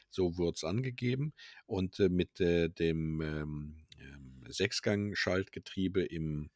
so 0.10 0.38
wurde 0.38 0.56
es 0.56 0.64
angegeben 0.64 1.34
und 1.66 2.00
äh, 2.00 2.10
mit 2.10 2.40
dem 2.40 3.22
ähm, 3.22 3.86
ähm, 4.00 4.44
Sechsgang-Schaltgetriebe 4.48 6.04
im 6.04 6.50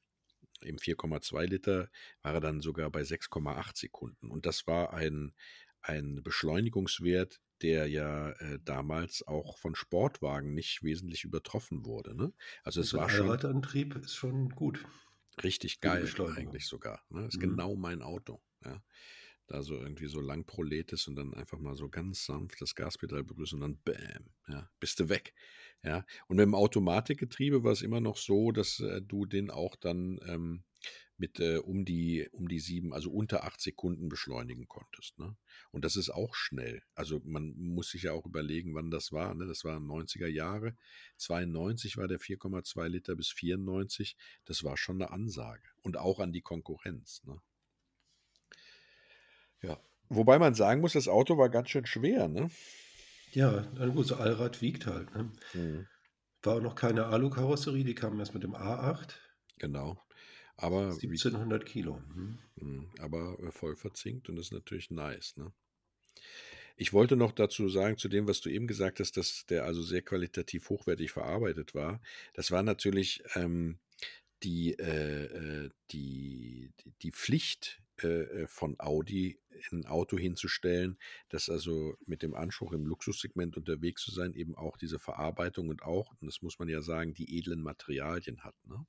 im 0.63 0.77
4,2 0.79 1.45
Liter 1.45 1.89
war 2.21 2.33
er 2.35 2.41
dann 2.41 2.61
sogar 2.61 2.89
bei 2.91 3.03
6,8 3.03 3.77
Sekunden. 3.77 4.31
Und 4.31 4.45
das 4.45 4.67
war 4.67 4.93
ein, 4.93 5.33
ein 5.81 6.21
Beschleunigungswert, 6.23 7.41
der 7.61 7.87
ja 7.87 8.31
äh, 8.31 8.59
damals 8.63 9.25
auch 9.27 9.57
von 9.57 9.75
Sportwagen 9.75 10.53
nicht 10.53 10.83
wesentlich 10.83 11.23
übertroffen 11.23 11.85
wurde. 11.85 12.15
Ne? 12.15 12.33
Also 12.63 12.81
es 12.81 12.93
Also 12.93 12.95
war 12.95 13.09
schon 13.09 13.35
Allradantrieb 13.35 13.95
ist 13.95 14.13
schon 14.13 14.49
gut 14.49 14.85
richtig 15.43 15.81
geil 15.81 16.19
eigentlich 16.25 16.67
sogar. 16.67 17.03
Ne? 17.09 17.25
Ist 17.27 17.39
Mhm. 17.39 17.39
genau 17.39 17.75
mein 17.75 18.01
Auto. 18.01 18.41
Ja? 18.63 18.83
Da 19.47 19.63
so 19.63 19.75
irgendwie 19.75 20.07
so 20.07 20.21
lang 20.21 20.45
prolet 20.45 20.93
ist 20.93 21.07
und 21.07 21.15
dann 21.15 21.33
einfach 21.33 21.59
mal 21.59 21.75
so 21.75 21.89
ganz 21.89 22.25
sanft 22.25 22.61
das 22.61 22.75
Gaspedal 22.75 23.23
begrüßen 23.23 23.61
und 23.61 23.83
dann 23.83 23.83
bam, 23.83 24.33
ja, 24.47 24.69
bist 24.79 24.99
du 24.99 25.09
weg. 25.09 25.33
Ja? 25.83 26.05
Und 26.27 26.37
mit 26.37 26.45
dem 26.45 26.55
Automatikgetriebe 26.55 27.63
war 27.63 27.71
es 27.71 27.81
immer 27.81 28.01
noch 28.01 28.17
so, 28.17 28.51
dass 28.51 28.79
äh, 28.79 29.01
du 29.01 29.25
den 29.25 29.51
auch 29.51 29.75
dann 29.75 30.19
ähm, 30.25 30.63
mit 31.17 31.39
äh, 31.39 31.57
um 31.57 31.85
die 31.85 32.27
um 32.31 32.47
die 32.47 32.59
sieben, 32.59 32.93
also 32.93 33.11
unter 33.11 33.43
acht 33.43 33.61
Sekunden 33.61 34.09
beschleunigen 34.09 34.67
konntest. 34.67 35.17
Ne? 35.19 35.35
Und 35.71 35.85
das 35.85 35.95
ist 35.95 36.09
auch 36.09 36.35
schnell. 36.35 36.81
Also 36.95 37.21
man 37.23 37.53
muss 37.55 37.91
sich 37.91 38.03
ja 38.03 38.13
auch 38.13 38.25
überlegen, 38.25 38.73
wann 38.73 38.91
das 38.91 39.11
war. 39.11 39.33
Ne? 39.33 39.45
Das 39.45 39.63
waren 39.63 39.85
90er 39.85 40.27
Jahre. 40.27 40.75
92 41.17 41.97
war 41.97 42.07
der 42.07 42.19
4,2 42.19 42.87
Liter 42.87 43.15
bis 43.15 43.29
94. 43.29 44.17
Das 44.45 44.63
war 44.63 44.77
schon 44.77 45.01
eine 45.01 45.11
Ansage. 45.11 45.63
Und 45.81 45.97
auch 45.97 46.19
an 46.19 46.33
die 46.33 46.41
Konkurrenz. 46.41 47.23
Ne? 47.25 47.39
Ja. 49.61 49.79
Wobei 50.09 50.39
man 50.39 50.53
sagen 50.53 50.81
muss, 50.81 50.93
das 50.93 51.07
Auto 51.07 51.37
war 51.37 51.49
ganz 51.49 51.69
schön 51.69 51.85
schwer. 51.85 52.27
Ne? 52.27 52.49
Ja, 53.33 53.67
na 53.75 53.87
gut, 53.87 54.07
so 54.07 54.15
Allrad 54.15 54.61
wiegt 54.61 54.85
halt. 54.85 55.13
Ne? 55.15 55.31
Mhm. 55.53 55.87
War 56.43 56.57
auch 56.57 56.61
noch 56.61 56.75
keine 56.75 57.07
Alu-Karosserie, 57.07 57.83
die 57.83 57.95
kam 57.95 58.19
erst 58.19 58.33
mit 58.33 58.43
dem 58.43 58.55
A8. 58.55 59.13
Genau. 59.59 59.97
Aber, 60.55 60.95
wie, 61.01 61.07
1700 61.07 61.65
Kilo. 61.65 62.01
Mhm. 62.13 62.39
Mhm, 62.55 62.89
aber 62.99 63.37
äh, 63.39 63.51
voll 63.51 63.75
verzinkt 63.75 64.29
und 64.29 64.35
das 64.35 64.47
ist 64.47 64.51
natürlich 64.51 64.91
nice. 64.91 65.35
Ne? 65.37 65.51
Ich 66.75 66.93
wollte 66.93 67.15
noch 67.15 67.31
dazu 67.31 67.69
sagen, 67.69 67.97
zu 67.97 68.09
dem, 68.09 68.27
was 68.27 68.41
du 68.41 68.49
eben 68.49 68.67
gesagt 68.67 68.99
hast, 68.99 69.17
dass 69.17 69.45
der 69.45 69.65
also 69.65 69.81
sehr 69.81 70.01
qualitativ 70.01 70.69
hochwertig 70.69 71.11
verarbeitet 71.11 71.75
war. 71.75 72.01
Das 72.33 72.51
war 72.51 72.63
natürlich 72.63 73.23
ähm, 73.35 73.79
die, 74.43 74.73
äh, 74.79 75.25
äh, 75.25 75.69
die, 75.91 76.71
die, 76.83 76.93
die 77.01 77.11
Pflicht 77.11 77.82
äh, 78.07 78.47
von 78.47 78.75
Audi, 78.79 79.39
ein 79.71 79.85
Auto 79.85 80.17
hinzustellen, 80.17 80.97
das 81.29 81.49
also 81.49 81.95
mit 82.05 82.21
dem 82.21 82.33
Anspruch 82.33 82.73
im 82.73 82.85
Luxussegment 82.85 83.55
unterwegs 83.55 84.03
zu 84.03 84.11
sein, 84.11 84.33
eben 84.33 84.55
auch 84.55 84.77
diese 84.77 84.99
Verarbeitung 84.99 85.69
und 85.69 85.83
auch, 85.83 86.11
und 86.19 86.27
das 86.27 86.41
muss 86.41 86.59
man 86.59 86.67
ja 86.67 86.81
sagen, 86.81 87.13
die 87.13 87.37
edlen 87.37 87.61
Materialien 87.61 88.43
hat. 88.43 88.55
Ne? 88.65 88.85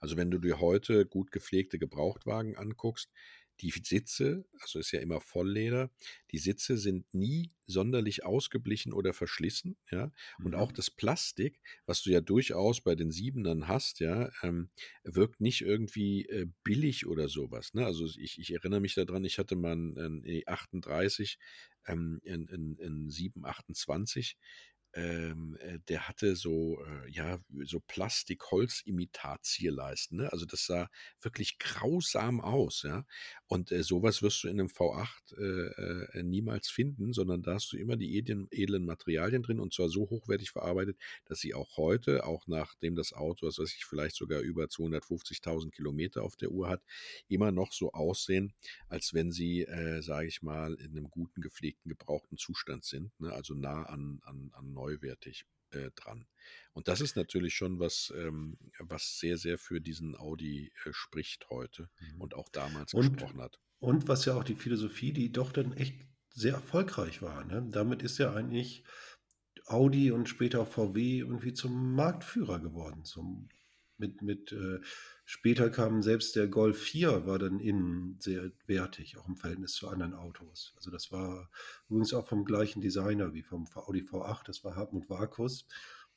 Also 0.00 0.16
wenn 0.16 0.30
du 0.30 0.38
dir 0.38 0.60
heute 0.60 1.06
gut 1.06 1.30
gepflegte 1.30 1.78
Gebrauchtwagen 1.78 2.56
anguckst, 2.56 3.10
die 3.60 3.70
Sitze, 3.70 4.44
also 4.60 4.78
ist 4.78 4.92
ja 4.92 5.00
immer 5.00 5.20
Vollleder, 5.20 5.90
die 6.32 6.38
Sitze 6.38 6.76
sind 6.76 7.12
nie 7.14 7.52
sonderlich 7.66 8.24
ausgeblichen 8.24 8.92
oder 8.92 9.12
verschlissen, 9.12 9.76
ja. 9.90 10.12
Und 10.42 10.54
auch 10.54 10.70
Mhm. 10.70 10.72
das 10.72 10.90
Plastik, 10.90 11.60
was 11.86 12.02
du 12.02 12.10
ja 12.10 12.20
durchaus 12.20 12.80
bei 12.80 12.94
den 12.94 13.10
Siebenern 13.10 13.66
hast, 13.68 14.00
ja, 14.00 14.30
ähm, 14.42 14.70
wirkt 15.04 15.40
nicht 15.40 15.62
irgendwie 15.62 16.26
äh, 16.26 16.46
billig 16.64 17.06
oder 17.06 17.28
sowas. 17.28 17.74
Ne? 17.74 17.84
Also 17.84 18.06
ich, 18.06 18.38
ich 18.38 18.52
erinnere 18.52 18.80
mich 18.80 18.94
daran, 18.94 19.24
ich 19.24 19.38
hatte 19.38 19.56
mal 19.56 19.72
einen, 19.72 19.98
einen 19.98 20.22
E38, 20.24 21.38
ähm, 21.86 22.20
in, 22.22 22.46
in, 22.48 22.76
in 22.78 23.10
728 23.10 24.36
ähm, 24.96 25.56
äh, 25.60 25.78
der 25.88 26.08
hatte 26.08 26.34
so, 26.36 26.82
äh, 26.82 27.10
ja, 27.10 27.38
so 27.64 27.80
Plastik-Holz-Imitat-Zierleisten. 27.80 30.16
Ne? 30.18 30.32
Also 30.32 30.46
das 30.46 30.64
sah 30.64 30.88
wirklich 31.20 31.58
grausam 31.58 32.40
aus, 32.40 32.82
ja. 32.82 33.04
Und 33.46 33.72
äh, 33.72 33.82
sowas 33.82 34.22
wirst 34.22 34.42
du 34.42 34.48
in 34.48 34.58
einem 34.58 34.70
V8 34.70 35.36
äh, 35.36 36.18
äh, 36.18 36.22
niemals 36.22 36.70
finden, 36.70 37.12
sondern 37.12 37.42
da 37.42 37.52
hast 37.54 37.72
du 37.72 37.76
immer 37.76 37.96
die 37.96 38.16
edlen, 38.16 38.48
edlen 38.50 38.86
Materialien 38.86 39.42
drin 39.42 39.60
und 39.60 39.74
zwar 39.74 39.90
so 39.90 40.08
hochwertig 40.08 40.50
verarbeitet, 40.50 40.96
dass 41.26 41.40
sie 41.40 41.52
auch 41.52 41.76
heute, 41.76 42.24
auch 42.24 42.46
nachdem 42.46 42.96
das 42.96 43.12
Auto, 43.12 43.46
was 43.46 43.58
weiß 43.58 43.74
ich, 43.76 43.84
vielleicht 43.84 44.16
sogar 44.16 44.40
über 44.40 44.64
250.000 44.64 45.72
Kilometer 45.72 46.22
auf 46.22 46.36
der 46.36 46.52
Uhr 46.52 46.70
hat, 46.70 46.82
immer 47.28 47.52
noch 47.52 47.72
so 47.72 47.92
aussehen, 47.92 48.54
als 48.88 49.12
wenn 49.12 49.30
sie, 49.30 49.60
äh, 49.62 50.00
sage 50.00 50.28
ich 50.28 50.40
mal, 50.40 50.72
in 50.74 50.96
einem 50.96 51.10
guten, 51.10 51.42
gepflegten, 51.42 51.90
gebrauchten 51.90 52.38
Zustand 52.38 52.84
sind. 52.84 53.12
Ne? 53.20 53.30
Also 53.32 53.52
nah 53.54 53.82
an, 53.82 54.22
an, 54.24 54.50
an 54.54 54.72
neuwertig 54.86 55.44
äh, 55.70 55.90
dran. 55.94 56.26
Und 56.72 56.88
das 56.88 57.00
ist 57.00 57.16
natürlich 57.16 57.54
schon 57.54 57.78
was, 57.80 58.12
ähm, 58.16 58.58
was 58.78 59.18
sehr, 59.18 59.36
sehr 59.38 59.58
für 59.58 59.80
diesen 59.80 60.16
Audi 60.16 60.72
äh, 60.84 60.92
spricht 60.92 61.48
heute 61.50 61.90
Mhm. 62.00 62.20
und 62.20 62.34
auch 62.34 62.48
damals 62.50 62.94
Und, 62.94 63.18
gesprochen 63.18 63.40
hat. 63.40 63.60
und 63.78 64.08
was 64.08 64.24
ja 64.24 64.34
auch 64.34 64.44
die 64.44 64.54
Philosophie, 64.54 65.12
die 65.12 65.32
doch 65.32 65.52
dann 65.52 65.72
echt 65.72 66.00
sehr 66.30 66.54
erfolgreich 66.54 67.22
war. 67.22 67.44
Ne? 67.44 67.66
Damit 67.70 68.02
ist 68.02 68.18
ja 68.18 68.32
eigentlich 68.34 68.84
Audi 69.66 70.10
und 70.12 70.28
später 70.28 70.60
auch 70.62 70.68
VW 70.68 71.18
irgendwie 71.20 71.52
zum 71.52 71.94
Marktführer 71.94 72.60
geworden. 72.60 73.04
Zum, 73.04 73.48
mit, 73.98 74.22
mit, 74.22 74.52
äh, 74.52 74.80
später 75.24 75.70
kam 75.70 76.02
selbst 76.02 76.36
der 76.36 76.48
Golf 76.48 76.80
4, 76.80 77.26
war 77.26 77.38
dann 77.38 77.60
innen 77.60 78.16
sehr 78.20 78.50
wertig, 78.66 79.16
auch 79.18 79.28
im 79.28 79.36
Verhältnis 79.36 79.74
zu 79.74 79.88
anderen 79.88 80.14
Autos. 80.14 80.72
Also 80.76 80.90
das 80.90 81.12
war 81.12 81.50
übrigens 81.88 82.14
auch 82.14 82.28
vom 82.28 82.44
gleichen 82.44 82.80
Designer 82.80 83.34
wie 83.34 83.42
vom 83.42 83.66
Audi 83.74 84.02
V8, 84.02 84.44
das 84.46 84.64
war 84.64 84.76
Hartmut 84.76 85.08
Vakus. 85.08 85.66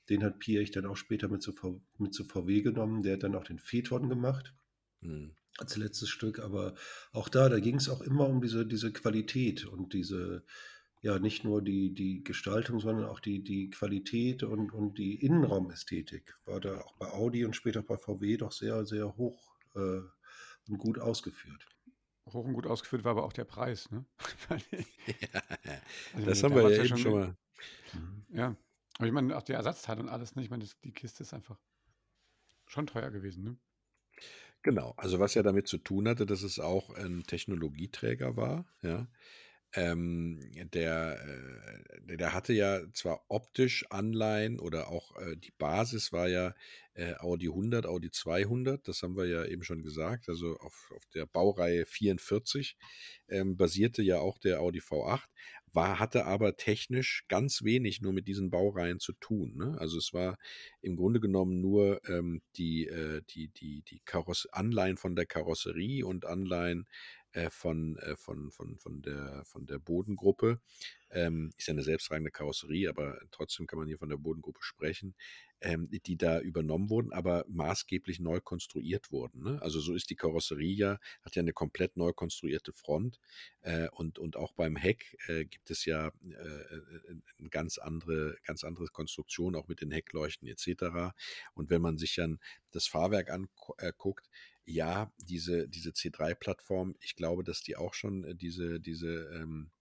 Den 0.09 0.23
hat 0.23 0.39
Piech 0.39 0.71
dann 0.71 0.85
auch 0.87 0.97
später 0.97 1.27
mit 1.27 1.41
zu, 1.41 1.53
v, 1.53 1.81
mit 1.97 2.13
zu 2.13 2.23
VW 2.23 2.61
genommen. 2.61 3.03
Der 3.03 3.13
hat 3.13 3.23
dann 3.23 3.35
auch 3.35 3.43
den 3.43 3.59
Phaeton 3.59 4.09
gemacht 4.09 4.53
Hm. 5.01 5.31
als 5.57 5.77
letztes 5.77 6.09
Stück, 6.09 6.39
aber 6.39 6.75
auch 7.13 7.29
da, 7.29 7.47
da 7.49 7.59
ging 7.59 7.75
es 7.75 7.89
auch 7.89 8.01
immer 8.01 8.27
um 8.27 8.41
diese, 8.41 8.65
diese 8.65 8.91
Qualität 8.91 9.65
und 9.65 9.93
diese, 9.93 10.43
ja, 11.01 11.17
nicht 11.17 11.43
nur 11.43 11.61
die, 11.61 11.93
die 11.93 12.23
Gestaltung, 12.23 12.79
sondern 12.79 13.05
auch 13.05 13.19
die, 13.19 13.43
die 13.43 13.69
Qualität 13.69 14.43
und, 14.43 14.71
und 14.73 14.97
die 14.97 15.15
Innenraumästhetik 15.15 16.37
war 16.45 16.59
da 16.59 16.81
auch 16.81 16.93
bei 16.97 17.11
Audi 17.11 17.45
und 17.45 17.55
später 17.55 17.81
bei 17.81 17.97
VW 17.97 18.37
doch 18.37 18.51
sehr, 18.51 18.85
sehr 18.85 19.15
hoch 19.15 19.55
äh, 19.75 20.01
und 20.67 20.77
gut 20.77 20.99
ausgeführt. 20.99 21.65
Hoch 22.25 22.45
und 22.45 22.53
gut 22.53 22.67
ausgeführt 22.67 23.03
war 23.05 23.11
aber 23.11 23.23
auch 23.23 23.33
der 23.33 23.45
Preis, 23.45 23.89
ne? 23.91 24.05
Ja, 25.33 25.41
also 26.13 26.25
das 26.25 26.39
da 26.39 26.47
haben 26.47 26.55
wir 26.55 26.63
ja 26.63 26.69
ja 26.69 26.75
eben 26.77 26.87
schon 26.87 26.97
schon 26.97 27.13
mal. 27.13 27.37
Ja. 28.29 28.55
Aber 28.97 29.07
ich 29.07 29.13
meine, 29.13 29.35
auch 29.37 29.43
die 29.43 29.53
Ersatzteile 29.53 30.01
und 30.01 30.09
alles, 30.09 30.35
ne? 30.35 30.43
Ich 30.43 30.49
meine, 30.49 30.63
das, 30.63 30.77
die 30.81 30.91
Kiste 30.91 31.23
ist 31.23 31.33
einfach 31.33 31.57
schon 32.67 32.87
teuer 32.87 33.09
gewesen, 33.09 33.43
ne? 33.43 33.57
Genau, 34.61 34.93
also 34.97 35.19
was 35.19 35.33
ja 35.35 35.43
damit 35.43 35.67
zu 35.67 35.77
tun 35.77 36.07
hatte, 36.09 36.25
dass 36.25 36.43
es 36.43 36.59
auch 36.59 36.89
ein 36.89 37.23
Technologieträger 37.23 38.35
war, 38.35 38.65
ja. 38.81 39.07
Ähm, 39.73 40.39
der, 40.73 41.19
äh, 41.23 42.15
der, 42.17 42.33
hatte 42.33 42.53
ja 42.53 42.81
zwar 42.93 43.23
optisch 43.27 43.85
Anleihen 43.91 44.59
oder 44.59 44.87
auch 44.87 45.15
äh, 45.17 45.37
die 45.37 45.51
Basis 45.51 46.11
war 46.11 46.27
ja 46.27 46.55
äh, 46.95 47.13
Audi 47.19 47.49
100, 47.49 47.85
Audi 47.85 48.09
200, 48.09 48.87
das 48.87 49.03
haben 49.03 49.15
wir 49.15 49.27
ja 49.27 49.45
eben 49.45 49.63
schon 49.63 49.83
gesagt, 49.83 50.27
also 50.27 50.57
auf, 50.57 50.91
auf 50.95 51.05
der 51.13 51.27
Baureihe 51.27 51.85
44 51.85 52.77
ähm, 53.27 53.57
basierte 53.57 54.01
ja 54.01 54.17
auch 54.17 54.39
der 54.39 54.59
Audi 54.59 54.79
V8, 54.79 55.27
war, 55.73 55.99
hatte 55.99 56.25
aber 56.25 56.55
technisch 56.55 57.25
ganz 57.27 57.63
wenig 57.63 58.01
nur 58.01 58.13
mit 58.13 58.27
diesen 58.27 58.49
Baureihen 58.49 58.99
zu 58.99 59.13
tun. 59.13 59.55
Ne? 59.55 59.77
Also 59.79 59.97
es 59.97 60.13
war 60.13 60.37
im 60.81 60.95
Grunde 60.95 61.19
genommen 61.19 61.61
nur 61.61 62.01
ähm, 62.07 62.41
die, 62.57 62.87
äh, 62.87 63.21
die, 63.29 63.49
die, 63.49 63.81
die 63.83 64.01
Kaross 64.05 64.47
Anleihen 64.51 64.97
von 64.97 65.15
der 65.15 65.25
Karosserie 65.25 66.05
und 66.05 66.25
Anleihen 66.25 66.87
äh, 67.33 67.49
von, 67.49 67.97
äh, 67.97 68.15
von, 68.15 68.51
von, 68.51 68.77
von, 68.77 69.01
der, 69.01 69.43
von 69.45 69.65
der 69.65 69.79
Bodengruppe. 69.79 70.59
Ähm, 71.11 71.51
ist 71.57 71.67
ja 71.67 71.73
eine 71.73 71.83
selbsttragende 71.83 72.31
Karosserie, 72.31 72.89
aber 72.89 73.19
trotzdem 73.31 73.67
kann 73.67 73.79
man 73.79 73.87
hier 73.87 73.97
von 73.97 74.09
der 74.09 74.17
Bodengruppe 74.17 74.61
sprechen, 74.61 75.15
ähm, 75.61 75.89
die 75.91 76.17
da 76.17 76.39
übernommen 76.39 76.89
wurden, 76.89 77.11
aber 77.11 77.45
maßgeblich 77.47 78.19
neu 78.19 78.39
konstruiert 78.39 79.11
wurden. 79.11 79.43
Ne? 79.43 79.61
Also 79.61 79.79
so 79.79 79.93
ist 79.93 80.09
die 80.09 80.15
Karosserie 80.15 80.75
ja, 80.75 80.99
hat 81.23 81.35
ja 81.35 81.41
eine 81.41 81.53
komplett 81.53 81.97
neu 81.97 82.13
konstruierte 82.13 82.73
Front 82.73 83.19
äh, 83.61 83.89
und, 83.89 84.19
und 84.19 84.37
auch 84.37 84.53
beim 84.53 84.75
Heck 84.75 85.17
äh, 85.27 85.45
gibt 85.45 85.69
es 85.71 85.85
ja 85.85 86.07
äh, 86.07 86.11
eine 87.39 87.49
ganz 87.49 87.77
andere, 87.77 88.37
ganz 88.45 88.63
andere 88.63 88.87
Konstruktion, 88.87 89.55
auch 89.55 89.67
mit 89.67 89.81
den 89.81 89.91
Heckleuchten 89.91 90.47
etc. 90.47 91.13
Und 91.53 91.69
wenn 91.69 91.81
man 91.81 91.97
sich 91.97 92.15
dann 92.15 92.39
das 92.71 92.87
Fahrwerk 92.87 93.29
anguckt, 93.29 94.29
ja, 94.65 95.11
diese, 95.17 95.67
diese 95.67 95.89
C3-Plattform, 95.89 96.95
ich 97.01 97.15
glaube, 97.15 97.43
dass 97.43 97.61
die 97.61 97.75
auch 97.75 97.93
schon 97.93 98.23
äh, 98.23 98.35
diese, 98.35 98.79
diese, 98.79 99.29
ähm, 99.33 99.71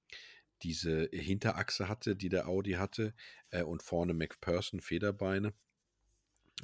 diese 0.63 1.09
Hinterachse 1.13 1.89
hatte, 1.89 2.17
die 2.17 2.29
der 2.29 2.49
Audi 2.49 2.73
hatte, 2.73 3.15
äh, 3.51 3.63
und 3.63 3.83
vorne 3.83 4.15
McPherson 4.15 4.81
Federbeine. 4.81 5.55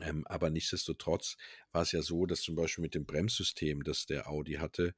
Ähm, 0.01 0.27
aber 0.27 0.51
nichtsdestotrotz 0.51 1.37
war 1.73 1.83
es 1.83 1.93
ja 1.93 2.03
so, 2.03 2.27
dass 2.27 2.43
zum 2.43 2.57
Beispiel 2.57 2.83
mit 2.83 2.95
dem 2.95 3.07
Bremssystem, 3.07 3.85
das 3.85 4.07
der 4.07 4.29
Audi 4.29 4.55
hatte, 4.55 4.95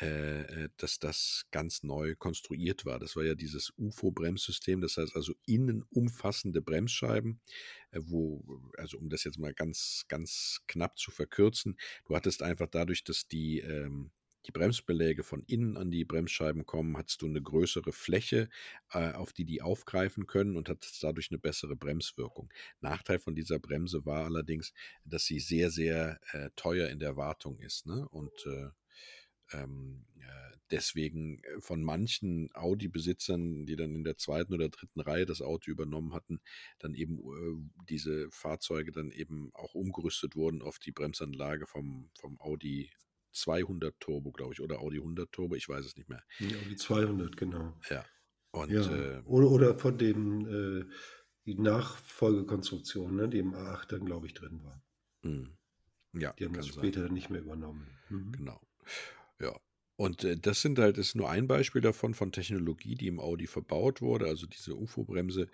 äh, 0.00 0.42
äh, 0.42 0.68
dass 0.76 1.00
das 1.00 1.46
ganz 1.50 1.82
neu 1.82 2.14
konstruiert 2.14 2.84
war. 2.84 3.00
Das 3.00 3.16
war 3.16 3.24
ja 3.24 3.34
dieses 3.34 3.72
UFO-Bremssystem, 3.76 4.80
das 4.80 4.96
heißt 4.96 5.16
also 5.16 5.34
innen 5.44 5.82
umfassende 5.90 6.62
Bremsscheiben, 6.62 7.40
äh, 7.90 7.98
wo, 8.04 8.62
also 8.76 8.96
um 8.98 9.08
das 9.08 9.24
jetzt 9.24 9.40
mal 9.40 9.52
ganz, 9.52 10.04
ganz 10.06 10.62
knapp 10.68 10.98
zu 10.98 11.10
verkürzen, 11.10 11.76
du 12.06 12.14
hattest 12.14 12.44
einfach 12.44 12.68
dadurch, 12.68 13.02
dass 13.02 13.26
die, 13.26 13.58
ähm, 13.58 14.12
die 14.48 14.52
Bremsbeläge 14.52 15.22
von 15.22 15.42
innen 15.46 15.76
an 15.76 15.90
die 15.90 16.04
Bremsscheiben 16.04 16.64
kommen, 16.64 16.96
hattest 16.96 17.22
du 17.22 17.26
eine 17.26 17.42
größere 17.42 17.92
Fläche, 17.92 18.48
äh, 18.92 19.12
auf 19.12 19.32
die 19.32 19.44
die 19.44 19.60
aufgreifen 19.60 20.26
können 20.26 20.56
und 20.56 20.68
hattest 20.68 21.02
dadurch 21.02 21.30
eine 21.30 21.38
bessere 21.38 21.76
Bremswirkung. 21.76 22.50
Nachteil 22.80 23.18
von 23.18 23.34
dieser 23.34 23.58
Bremse 23.58 24.06
war 24.06 24.24
allerdings, 24.24 24.72
dass 25.04 25.26
sie 25.26 25.38
sehr, 25.38 25.70
sehr 25.70 26.18
äh, 26.32 26.48
teuer 26.56 26.88
in 26.88 26.98
der 26.98 27.16
Wartung 27.16 27.58
ist. 27.58 27.86
Ne? 27.86 28.08
Und 28.08 28.46
äh, 28.46 28.70
ähm, 29.52 30.06
äh, 30.20 30.56
deswegen 30.70 31.42
äh, 31.44 31.60
von 31.60 31.82
manchen 31.82 32.50
Audi-Besitzern, 32.54 33.66
die 33.66 33.76
dann 33.76 33.94
in 33.94 34.04
der 34.04 34.16
zweiten 34.16 34.54
oder 34.54 34.70
dritten 34.70 35.00
Reihe 35.00 35.26
das 35.26 35.42
Auto 35.42 35.70
übernommen 35.70 36.14
hatten, 36.14 36.40
dann 36.78 36.94
eben 36.94 37.18
äh, 37.18 37.84
diese 37.88 38.30
Fahrzeuge 38.30 38.92
dann 38.92 39.10
eben 39.10 39.50
auch 39.54 39.74
umgerüstet 39.74 40.36
wurden 40.36 40.62
auf 40.62 40.78
die 40.78 40.92
Bremsanlage 40.92 41.66
vom, 41.66 42.10
vom 42.18 42.40
Audi 42.40 42.90
200 43.38 43.98
Turbo, 44.00 44.32
glaube 44.32 44.52
ich, 44.52 44.60
oder 44.60 44.80
Audi 44.80 44.98
100 44.98 45.30
Turbo, 45.32 45.54
ich 45.54 45.68
weiß 45.68 45.84
es 45.84 45.96
nicht 45.96 46.08
mehr. 46.08 46.22
Ja, 46.38 46.56
Audi 46.58 46.76
200, 46.76 47.36
genau. 47.36 47.74
Ja. 47.90 48.04
Und, 48.50 48.70
ja. 48.70 48.80
Äh, 48.80 49.22
oder, 49.24 49.50
oder 49.50 49.78
von 49.78 49.98
dem, 49.98 50.46
äh, 50.46 50.84
die 51.46 51.54
Nachfolgekonstruktion, 51.54 53.16
ne, 53.16 53.28
die 53.28 53.38
im 53.38 53.54
A8 53.54 53.88
dann, 53.88 54.04
glaube 54.04 54.26
ich, 54.26 54.34
drin 54.34 54.62
war. 54.62 54.82
Hm. 55.22 55.56
Ja, 56.14 56.32
die 56.32 56.44
haben 56.44 56.54
das 56.54 56.68
später 56.68 57.02
sein. 57.02 57.12
nicht 57.12 57.30
mehr 57.30 57.40
übernommen. 57.40 57.86
Mhm. 58.08 58.32
Genau. 58.32 58.60
Ja. 59.40 59.54
Und 59.96 60.24
äh, 60.24 60.36
das 60.36 60.62
sind 60.62 60.78
halt, 60.78 60.96
ist 60.96 61.16
nur 61.16 61.28
ein 61.28 61.48
Beispiel 61.48 61.80
davon, 61.80 62.14
von 62.14 62.32
Technologie, 62.32 62.94
die 62.94 63.08
im 63.08 63.18
Audi 63.18 63.46
verbaut 63.46 64.00
wurde, 64.00 64.26
also 64.26 64.46
diese 64.46 64.76
UFO-Bremse, 64.76 65.48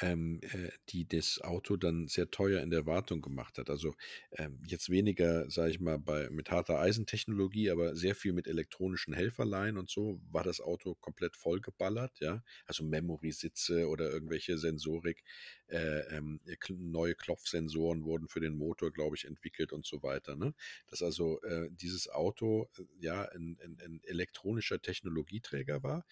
ähm, 0.00 0.40
äh, 0.42 0.70
die 0.90 1.06
das 1.06 1.40
Auto 1.42 1.76
dann 1.76 2.08
sehr 2.08 2.30
teuer 2.30 2.62
in 2.62 2.70
der 2.70 2.86
Wartung 2.86 3.20
gemacht 3.20 3.58
hat. 3.58 3.70
Also 3.70 3.94
ähm, 4.32 4.60
jetzt 4.66 4.90
weniger, 4.90 5.50
sage 5.50 5.70
ich 5.70 5.80
mal, 5.80 5.98
bei, 5.98 6.30
mit 6.30 6.50
harter 6.50 6.78
Eisentechnologie, 6.78 7.70
aber 7.70 7.96
sehr 7.96 8.14
viel 8.14 8.32
mit 8.32 8.46
elektronischen 8.46 9.14
Helferlein 9.14 9.76
und 9.76 9.90
so 9.90 10.20
war 10.30 10.44
das 10.44 10.60
Auto 10.60 10.94
komplett 10.94 11.36
vollgeballert, 11.36 12.20
ja. 12.20 12.42
Also 12.66 12.84
Memory-Sitze 12.84 13.88
oder 13.88 14.10
irgendwelche 14.10 14.58
Sensorik, 14.58 15.22
äh, 15.68 16.00
ähm, 16.16 16.40
neue 16.70 17.14
Klopfsensoren 17.14 18.04
wurden 18.04 18.28
für 18.28 18.40
den 18.40 18.56
Motor, 18.56 18.90
glaube 18.90 19.16
ich, 19.16 19.26
entwickelt 19.26 19.72
und 19.72 19.84
so 19.84 20.02
weiter. 20.02 20.34
Ne? 20.36 20.54
Dass 20.88 21.02
also 21.02 21.40
äh, 21.42 21.68
dieses 21.70 22.08
Auto 22.08 22.68
äh, 22.78 22.84
ja 23.00 23.22
ein, 23.30 23.58
ein, 23.62 23.78
ein 23.84 24.00
elektronischer 24.04 24.80
Technologieträger 24.80 25.82
war, 25.82 26.06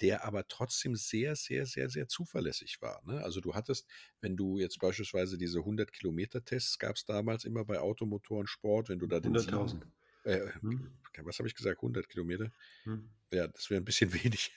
der 0.00 0.24
aber 0.24 0.48
trotzdem 0.48 0.96
sehr, 0.96 1.36
sehr, 1.36 1.66
sehr, 1.66 1.88
sehr 1.88 2.08
zuverlässig 2.08 2.80
war. 2.80 3.02
Ne? 3.04 3.22
Also 3.22 3.40
du 3.40 3.54
hattest, 3.54 3.86
wenn 4.20 4.36
du 4.36 4.58
jetzt 4.58 4.78
beispielsweise 4.80 5.38
diese 5.38 5.60
100 5.60 5.92
Kilometer 5.92 6.44
Tests 6.44 6.78
gab 6.78 6.96
es 6.96 7.04
damals 7.04 7.44
immer 7.44 7.64
bei 7.64 7.78
Automotoren 7.78 8.46
Sport, 8.46 8.88
wenn 8.88 8.98
du 8.98 9.06
da 9.06 9.20
den 9.20 9.36
100.000. 9.36 9.82
Äh, 10.24 10.52
hm? 10.60 10.90
Was 11.24 11.38
habe 11.38 11.48
ich 11.48 11.54
gesagt? 11.54 11.82
100 11.82 12.08
Kilometer? 12.08 12.50
Hm. 12.84 13.08
Ja, 13.32 13.48
das 13.48 13.70
wäre 13.70 13.80
ein 13.80 13.84
bisschen 13.84 14.12
wenig. 14.12 14.52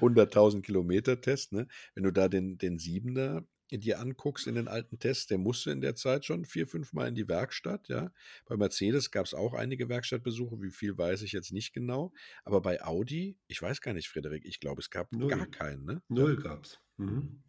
100.000 0.00 0.62
Kilometer 0.62 1.20
Test, 1.20 1.52
ne? 1.52 1.68
Wenn 1.94 2.04
du 2.04 2.10
da 2.10 2.28
den, 2.28 2.58
den 2.58 2.78
Siebener 2.78 3.46
dir 3.70 3.98
anguckst 3.98 4.46
in 4.46 4.54
den 4.54 4.68
alten 4.68 4.98
Tests, 4.98 5.26
der 5.26 5.38
musste 5.38 5.70
in 5.70 5.80
der 5.80 5.94
Zeit 5.94 6.24
schon 6.24 6.44
vier, 6.44 6.66
fünf 6.66 6.92
Mal 6.92 7.08
in 7.08 7.14
die 7.14 7.28
Werkstatt, 7.28 7.88
ja. 7.88 8.12
Bei 8.46 8.56
Mercedes 8.56 9.10
gab 9.10 9.26
es 9.26 9.34
auch 9.34 9.54
einige 9.54 9.88
Werkstattbesuche, 9.88 10.60
wie 10.62 10.70
viel 10.70 10.96
weiß 10.96 11.22
ich 11.22 11.32
jetzt 11.32 11.52
nicht 11.52 11.72
genau. 11.72 12.12
Aber 12.44 12.60
bei 12.60 12.82
Audi, 12.82 13.38
ich 13.46 13.60
weiß 13.60 13.80
gar 13.80 13.94
nicht, 13.94 14.08
Frederik, 14.08 14.44
ich 14.44 14.60
glaube, 14.60 14.80
es 14.80 14.90
gab 14.90 15.12
Null. 15.12 15.30
gar 15.30 15.46
keinen, 15.46 15.84
ne? 15.84 16.02
Null 16.08 16.36
gab 16.36 16.64
es. 16.64 16.78
Mhm. 16.96 17.42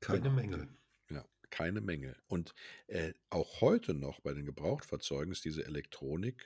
Keine 0.00 0.22
genau. 0.22 0.34
Mängel. 0.34 0.68
Ja, 1.10 1.24
keine 1.50 1.80
Mängel. 1.80 2.16
Und 2.26 2.54
äh, 2.88 3.12
auch 3.30 3.60
heute 3.60 3.94
noch 3.94 4.20
bei 4.20 4.34
den 4.34 4.44
Gebrauchtfahrzeugen 4.44 5.32
ist 5.32 5.44
diese 5.44 5.64
Elektronik 5.64 6.44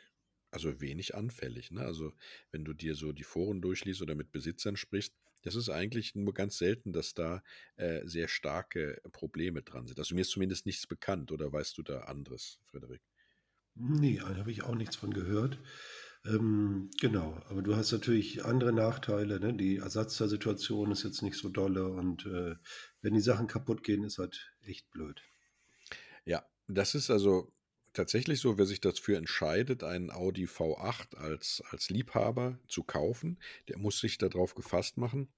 also 0.51 0.81
wenig 0.81 1.15
anfällig. 1.15 1.71
Ne? 1.71 1.83
Also 1.83 2.13
wenn 2.51 2.65
du 2.65 2.73
dir 2.73 2.95
so 2.95 3.13
die 3.13 3.25
Foren 3.25 3.61
durchliest 3.61 4.03
oder 4.03 4.15
mit 4.15 4.33
Besitzern 4.33 4.77
sprichst, 4.77 5.15
das 5.43 5.55
ist 5.55 5.69
eigentlich 5.69 6.15
nur 6.15 6.35
ganz 6.35 6.59
selten, 6.59 6.93
dass 6.93 7.15
da 7.15 7.43
äh, 7.77 8.07
sehr 8.07 8.29
starke 8.29 9.01
Probleme 9.13 9.63
dran 9.63 9.87
sind. 9.87 9.99
Also 9.99 10.15
mir 10.15 10.23
ist 10.23 10.31
zumindest 10.31 10.67
nichts 10.67 10.87
bekannt 10.87 11.33
oder 11.33 11.53
weißt 11.53 11.79
du 11.79 11.83
da 11.83 12.01
anderes, 12.01 12.61
Frederik? 12.65 13.03
Nee, 13.75 14.19
da 14.19 14.37
habe 14.37 14.51
ich 14.51 14.63
auch 14.63 14.75
nichts 14.75 14.97
von 14.97 15.13
gehört. 15.13 15.59
Ähm, 16.25 16.91
genau, 17.01 17.41
aber 17.49 17.63
du 17.63 17.77
hast 17.77 17.93
natürlich 17.93 18.45
andere 18.45 18.73
Nachteile. 18.73 19.39
Ne? 19.39 19.55
Die 19.55 19.77
Ersatzteilsituation 19.77 20.91
ist 20.91 21.05
jetzt 21.05 21.23
nicht 21.23 21.37
so 21.37 21.49
dolle 21.49 21.87
und 21.87 22.27
äh, 22.27 22.57
wenn 23.03 23.15
die 23.15 23.21
Sachen 23.21 23.47
kaputt 23.47 23.85
gehen, 23.85 24.03
ist 24.03 24.19
halt 24.19 24.53
echt 24.63 24.91
blöd. 24.91 25.23
Ja, 26.25 26.45
das 26.67 26.95
ist 26.95 27.11
also 27.11 27.53
tatsächlich 27.97 28.41
so, 28.41 28.59
wer 28.59 28.67
sich 28.67 28.81
dafür 28.81 29.19
entscheidet, 29.19 29.83
einen 29.83 30.11
Audi 30.11 30.47
V8 30.47 31.17
als, 31.17 31.63
als 31.71 31.91
Liebhaber 31.91 32.59
zu 32.69 32.85
kaufen, 32.85 33.39
der 33.69 33.79
muss 33.79 33.99
sich 33.99 34.19
darauf 34.19 34.55
gefasst 34.55 34.99
machen, 34.99 35.29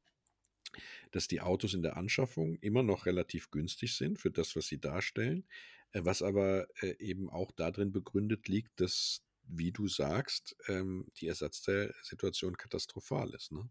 dass 1.12 1.28
die 1.28 1.40
Autos 1.40 1.74
in 1.74 1.82
der 1.82 1.96
Anschaffung 1.96 2.56
immer 2.56 2.82
noch 2.82 3.06
relativ 3.06 3.50
günstig 3.50 3.96
sind 3.96 4.18
für 4.18 4.30
das, 4.30 4.56
was 4.56 4.66
sie 4.66 4.80
darstellen, 4.80 5.46
äh, 5.92 6.00
was 6.04 6.22
aber 6.22 6.66
äh, 6.82 6.96
eben 6.98 7.30
auch 7.30 7.52
darin 7.52 7.92
begründet 7.92 8.48
liegt, 8.48 8.80
dass, 8.80 9.22
wie 9.44 9.72
du 9.72 9.88
sagst, 9.88 10.56
ähm, 10.66 11.06
die 11.16 11.28
Ersatzteilsituation 11.28 12.56
katastrophal 12.56 13.30
ist. 13.34 13.52
Ne? 13.52 13.68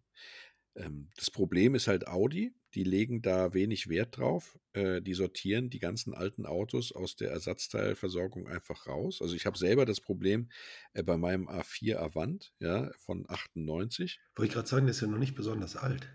Ähm, 0.77 1.09
das 1.15 1.31
Problem 1.31 1.75
ist 1.75 1.87
halt 1.87 2.07
Audi, 2.07 2.53
die 2.75 2.83
legen 2.83 3.21
da 3.21 3.53
wenig 3.53 3.89
Wert 3.89 4.17
drauf. 4.17 4.57
Äh, 4.73 5.01
die 5.01 5.15
sortieren 5.15 5.69
die 5.69 5.79
ganzen 5.79 6.13
alten 6.13 6.45
Autos 6.45 6.91
aus 6.91 7.15
der 7.15 7.31
Ersatzteilversorgung 7.31 8.47
einfach 8.47 8.85
raus. 8.87 9.21
Also 9.21 9.35
ich 9.35 9.45
habe 9.45 9.57
selber 9.57 9.85
das 9.85 9.99
Problem 9.99 10.49
äh, 10.93 11.01
bei 11.01 11.17
meinem 11.17 11.49
A4 11.49 11.97
Avant 11.97 12.53
ja, 12.59 12.91
von 12.97 13.25
98. 13.27 14.19
Wollte 14.35 14.47
ich 14.47 14.53
gerade 14.53 14.67
sagen, 14.67 14.85
der 14.85 14.91
ist 14.91 15.01
ja 15.01 15.07
noch 15.07 15.17
nicht 15.17 15.35
besonders 15.35 15.75
alt. 15.75 16.07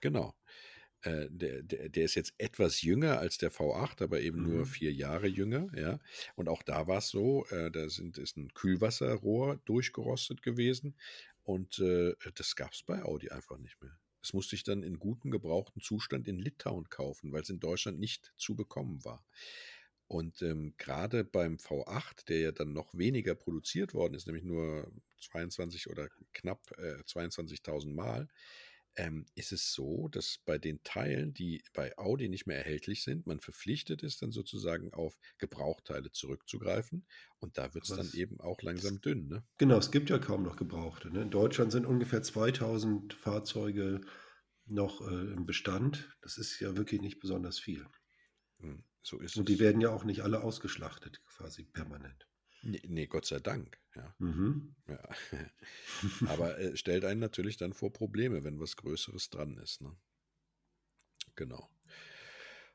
Genau. 0.00 0.34
Äh, 1.00 1.28
der, 1.30 1.62
der, 1.62 1.88
der, 1.88 2.04
ist 2.04 2.14
jetzt 2.14 2.34
etwas 2.36 2.82
jünger 2.82 3.18
als 3.18 3.38
der 3.38 3.50
V8, 3.50 4.02
aber 4.02 4.20
eben 4.20 4.42
mhm. 4.42 4.50
nur 4.50 4.66
vier 4.66 4.92
Jahre 4.92 5.28
jünger, 5.28 5.68
ja. 5.74 5.98
Und 6.36 6.50
auch 6.50 6.62
da 6.62 6.86
war 6.86 6.98
es 6.98 7.08
so, 7.08 7.46
da 7.50 7.88
sind, 7.88 8.18
ist 8.18 8.36
ein 8.36 8.52
Kühlwasserrohr 8.52 9.58
durchgerostet 9.64 10.42
gewesen 10.42 10.94
und 11.42 11.78
das 11.78 12.54
gab 12.54 12.72
es 12.74 12.82
bei 12.82 13.02
Audi 13.02 13.30
einfach 13.30 13.56
nicht 13.56 13.80
mehr. 13.80 13.99
Das 14.22 14.32
musste 14.32 14.56
ich 14.56 14.64
dann 14.64 14.82
in 14.82 14.98
gutem 14.98 15.30
gebrauchten 15.30 15.80
Zustand 15.80 16.28
in 16.28 16.38
Litauen 16.38 16.88
kaufen, 16.88 17.32
weil 17.32 17.42
es 17.42 17.50
in 17.50 17.60
Deutschland 17.60 17.98
nicht 17.98 18.32
zu 18.36 18.54
bekommen 18.54 19.04
war. 19.04 19.24
Und 20.06 20.42
ähm, 20.42 20.74
gerade 20.76 21.24
beim 21.24 21.56
V8, 21.56 22.26
der 22.26 22.40
ja 22.40 22.52
dann 22.52 22.72
noch 22.72 22.94
weniger 22.94 23.36
produziert 23.36 23.94
worden 23.94 24.14
ist, 24.14 24.26
nämlich 24.26 24.42
nur 24.44 24.90
22 25.20 25.88
oder 25.88 26.08
knapp 26.32 26.60
äh, 26.78 27.02
22.000 27.04 27.94
Mal, 27.94 28.28
ähm, 28.96 29.26
ist 29.34 29.52
es 29.52 29.72
so, 29.72 30.08
dass 30.08 30.38
bei 30.44 30.58
den 30.58 30.82
Teilen, 30.82 31.32
die 31.32 31.62
bei 31.72 31.96
Audi 31.96 32.28
nicht 32.28 32.46
mehr 32.46 32.58
erhältlich 32.58 33.02
sind, 33.02 33.26
man 33.26 33.40
verpflichtet 33.40 34.02
ist, 34.02 34.22
dann 34.22 34.32
sozusagen 34.32 34.92
auf 34.92 35.18
Gebrauchteile 35.38 36.10
zurückzugreifen. 36.12 37.06
Und 37.38 37.56
da 37.58 37.72
wird 37.74 37.84
es 37.88 37.96
dann 37.96 38.10
eben 38.12 38.40
auch 38.40 38.60
langsam 38.62 39.00
dünn. 39.00 39.28
Ne? 39.28 39.44
Genau, 39.58 39.78
es 39.78 39.90
gibt 39.90 40.10
ja 40.10 40.18
kaum 40.18 40.42
noch 40.42 40.56
Gebrauchte. 40.56 41.10
Ne? 41.10 41.22
In 41.22 41.30
Deutschland 41.30 41.72
sind 41.72 41.86
ungefähr 41.86 42.22
2000 42.22 43.14
Fahrzeuge 43.14 44.00
noch 44.66 45.00
äh, 45.00 45.32
im 45.32 45.46
Bestand. 45.46 46.16
Das 46.22 46.38
ist 46.38 46.60
ja 46.60 46.76
wirklich 46.76 47.00
nicht 47.00 47.20
besonders 47.20 47.58
viel. 47.58 47.86
Hm, 48.58 48.84
so 49.02 49.18
ist 49.20 49.36
Und 49.36 49.48
es. 49.48 49.56
die 49.56 49.60
werden 49.60 49.80
ja 49.80 49.90
auch 49.90 50.04
nicht 50.04 50.22
alle 50.22 50.42
ausgeschlachtet, 50.42 51.22
quasi 51.26 51.64
permanent. 51.64 52.29
Nee, 52.62 52.82
nee, 52.86 53.06
Gott 53.06 53.26
sei 53.26 53.38
Dank. 53.40 53.78
Ja. 53.94 54.14
Mhm. 54.18 54.74
ja. 54.88 55.08
Aber 56.28 56.58
äh, 56.58 56.76
stellt 56.76 57.04
einen 57.04 57.20
natürlich 57.20 57.56
dann 57.56 57.72
vor 57.72 57.92
Probleme, 57.92 58.44
wenn 58.44 58.60
was 58.60 58.76
Größeres 58.76 59.30
dran 59.30 59.56
ist. 59.58 59.80
Ne? 59.80 59.96
Genau. 61.36 61.70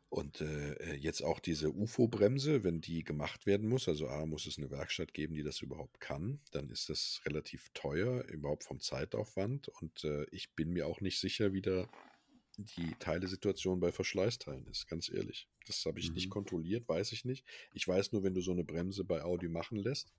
Und 0.10 0.42
äh, 0.42 0.74
äh 0.74 0.96
jetzt 0.96 1.22
auch 1.22 1.40
diese 1.40 1.72
UFO-Bremse, 1.72 2.64
wenn 2.64 2.82
die 2.82 3.04
gemacht 3.04 3.46
werden 3.46 3.68
muss, 3.68 3.88
also 3.88 4.08
A, 4.08 4.26
muss 4.26 4.46
es 4.46 4.58
eine 4.58 4.72
Werkstatt 4.72 5.14
geben, 5.14 5.36
die 5.36 5.44
das 5.44 5.62
überhaupt 5.62 6.00
kann, 6.00 6.40
dann 6.52 6.70
ist 6.70 6.90
das 6.90 7.22
relativ 7.26 7.70
teuer, 7.74 8.24
überhaupt 8.26 8.64
vom 8.64 8.80
Zeitaufwand. 8.80 9.68
Und 9.68 10.04
äh, 10.04 10.26
ich 10.32 10.54
bin 10.54 10.72
mir 10.72 10.88
auch 10.88 11.02
nicht 11.02 11.20
sicher, 11.20 11.54
wie 11.54 11.62
da 11.62 11.88
die 12.58 12.96
Teilesituation 13.00 13.80
bei 13.80 13.92
Verschleißteilen 13.92 14.68
ist, 14.68 14.88
ganz 14.88 15.10
ehrlich. 15.10 15.48
Das 15.66 15.86
habe 15.86 16.00
ich 16.00 16.10
mhm. 16.10 16.16
nicht 16.16 16.30
kontrolliert, 16.30 16.88
weiß 16.88 17.12
ich 17.12 17.26
nicht. 17.26 17.46
Ich 17.74 17.88
weiß 17.88 18.12
nur, 18.12 18.24
wenn 18.24 18.34
du 18.34 18.42
so 18.42 18.52
eine 18.52 18.64
Bremse 18.64 19.04
bei 19.04 19.24
Audi 19.24 19.48
machen 19.48 19.78
lässt, 19.78 20.14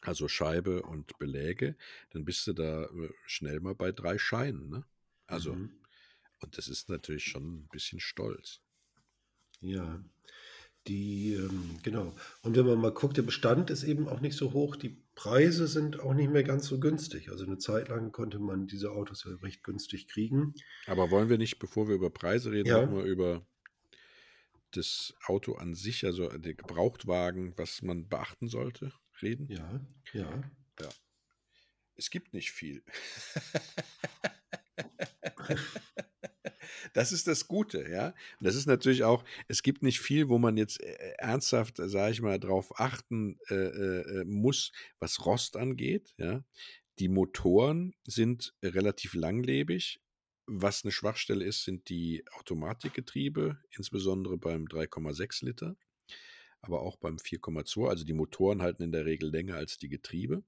also 0.00 0.28
Scheibe 0.28 0.82
und 0.82 1.18
Beläge, 1.18 1.76
dann 2.10 2.24
bist 2.24 2.46
du 2.46 2.52
da 2.52 2.84
äh, 2.84 3.10
schnell 3.26 3.60
mal 3.60 3.74
bei 3.74 3.92
drei 3.92 4.18
Scheinen. 4.18 4.68
Ne? 4.68 4.84
Also, 5.26 5.54
Mhm. 5.54 5.70
und 6.40 6.58
das 6.58 6.68
ist 6.68 6.88
natürlich 6.88 7.24
schon 7.24 7.60
ein 7.60 7.68
bisschen 7.68 8.00
stolz. 8.00 8.60
Ja, 9.60 10.04
die, 10.86 11.34
ähm, 11.34 11.78
genau. 11.82 12.14
Und 12.42 12.56
wenn 12.56 12.66
man 12.66 12.78
mal 12.78 12.92
guckt, 12.92 13.16
der 13.16 13.22
Bestand 13.22 13.70
ist 13.70 13.84
eben 13.84 14.08
auch 14.08 14.20
nicht 14.20 14.36
so 14.36 14.52
hoch. 14.52 14.76
Die 14.76 15.03
Preise 15.14 15.68
sind 15.68 16.00
auch 16.00 16.12
nicht 16.14 16.30
mehr 16.30 16.42
ganz 16.42 16.66
so 16.66 16.80
günstig. 16.80 17.30
Also 17.30 17.44
eine 17.44 17.58
Zeit 17.58 17.88
lang 17.88 18.10
konnte 18.12 18.38
man 18.38 18.66
diese 18.66 18.90
Autos 18.90 19.24
ja 19.24 19.32
recht 19.36 19.62
günstig 19.62 20.08
kriegen. 20.08 20.54
Aber 20.86 21.10
wollen 21.10 21.28
wir 21.28 21.38
nicht, 21.38 21.58
bevor 21.58 21.88
wir 21.88 21.94
über 21.94 22.10
Preise 22.10 22.50
reden, 22.50 22.68
Ja. 22.68 22.84
auch 22.84 22.90
mal 22.90 23.06
über 23.06 23.46
das 24.72 25.14
Auto 25.26 25.54
an 25.54 25.74
sich, 25.74 26.04
also 26.04 26.28
der 26.28 26.54
Gebrauchtwagen, 26.54 27.54
was 27.56 27.82
man 27.82 28.08
beachten 28.08 28.48
sollte, 28.48 28.92
reden? 29.22 29.46
Ja, 29.48 29.80
ja. 30.12 30.44
Es 31.96 32.10
gibt 32.10 32.34
nicht 32.34 32.50
viel. 32.50 32.82
Das 36.92 37.12
ist 37.12 37.26
das 37.26 37.48
Gute, 37.48 37.88
ja. 37.88 38.14
Das 38.40 38.54
ist 38.54 38.66
natürlich 38.66 39.04
auch, 39.04 39.24
es 39.48 39.62
gibt 39.62 39.82
nicht 39.82 40.00
viel, 40.00 40.28
wo 40.28 40.38
man 40.38 40.56
jetzt 40.56 40.82
äh, 40.82 41.14
ernsthaft, 41.18 41.76
sage 41.78 42.12
ich 42.12 42.22
mal, 42.22 42.38
darauf 42.38 42.78
achten 42.78 43.38
äh, 43.48 43.54
äh, 43.54 44.24
muss, 44.24 44.72
was 44.98 45.24
Rost 45.24 45.56
angeht, 45.56 46.14
ja. 46.18 46.44
Die 47.00 47.08
Motoren 47.08 47.94
sind 48.04 48.54
relativ 48.62 49.14
langlebig. 49.14 50.00
Was 50.46 50.84
eine 50.84 50.92
Schwachstelle 50.92 51.44
ist, 51.44 51.64
sind 51.64 51.88
die 51.88 52.24
Automatikgetriebe, 52.38 53.58
insbesondere 53.70 54.38
beim 54.38 54.66
3,6 54.66 55.44
Liter, 55.44 55.76
aber 56.60 56.82
auch 56.82 56.96
beim 56.96 57.16
4,2. 57.16 57.88
Also 57.88 58.04
die 58.04 58.12
Motoren 58.12 58.62
halten 58.62 58.82
in 58.82 58.92
der 58.92 59.06
Regel 59.06 59.30
länger 59.30 59.56
als 59.56 59.78
die 59.78 59.88
Getriebe. 59.88 60.44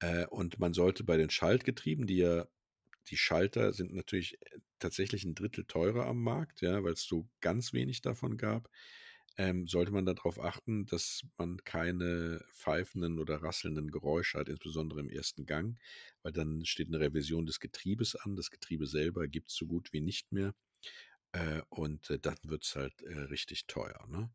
Äh, 0.00 0.26
und 0.26 0.58
man 0.58 0.74
sollte 0.74 1.04
bei 1.04 1.16
den 1.16 1.30
Schaltgetrieben, 1.30 2.06
die 2.06 2.18
ja, 2.18 2.46
die 3.10 3.16
Schalter 3.16 3.72
sind 3.72 3.92
natürlich 3.94 4.40
äh, 4.40 4.58
tatsächlich 4.78 5.24
ein 5.24 5.34
Drittel 5.34 5.64
teurer 5.64 6.06
am 6.06 6.22
Markt, 6.22 6.60
ja, 6.60 6.82
weil 6.84 6.92
es 6.92 7.04
so 7.04 7.28
ganz 7.40 7.72
wenig 7.72 8.02
davon 8.02 8.36
gab, 8.36 8.70
ähm, 9.36 9.68
sollte 9.68 9.92
man 9.92 10.04
darauf 10.04 10.40
achten, 10.40 10.86
dass 10.86 11.22
man 11.36 11.58
keine 11.64 12.44
pfeifenden 12.52 13.18
oder 13.20 13.42
rasselnden 13.42 13.90
Geräusche 13.90 14.38
hat, 14.38 14.48
insbesondere 14.48 15.00
im 15.00 15.08
ersten 15.08 15.46
Gang, 15.46 15.78
weil 16.22 16.32
dann 16.32 16.64
steht 16.64 16.88
eine 16.88 17.00
Revision 17.00 17.46
des 17.46 17.60
Getriebes 17.60 18.16
an. 18.16 18.36
Das 18.36 18.50
Getriebe 18.50 18.86
selber 18.86 19.28
gibt 19.28 19.50
es 19.50 19.56
so 19.56 19.66
gut 19.66 19.92
wie 19.92 20.00
nicht 20.00 20.32
mehr. 20.32 20.54
Äh, 21.32 21.62
und 21.68 22.10
äh, 22.10 22.18
dann 22.18 22.38
wird 22.42 22.64
es 22.64 22.74
halt 22.74 23.00
äh, 23.02 23.14
richtig 23.14 23.66
teuer. 23.66 24.06
Ne? 24.08 24.30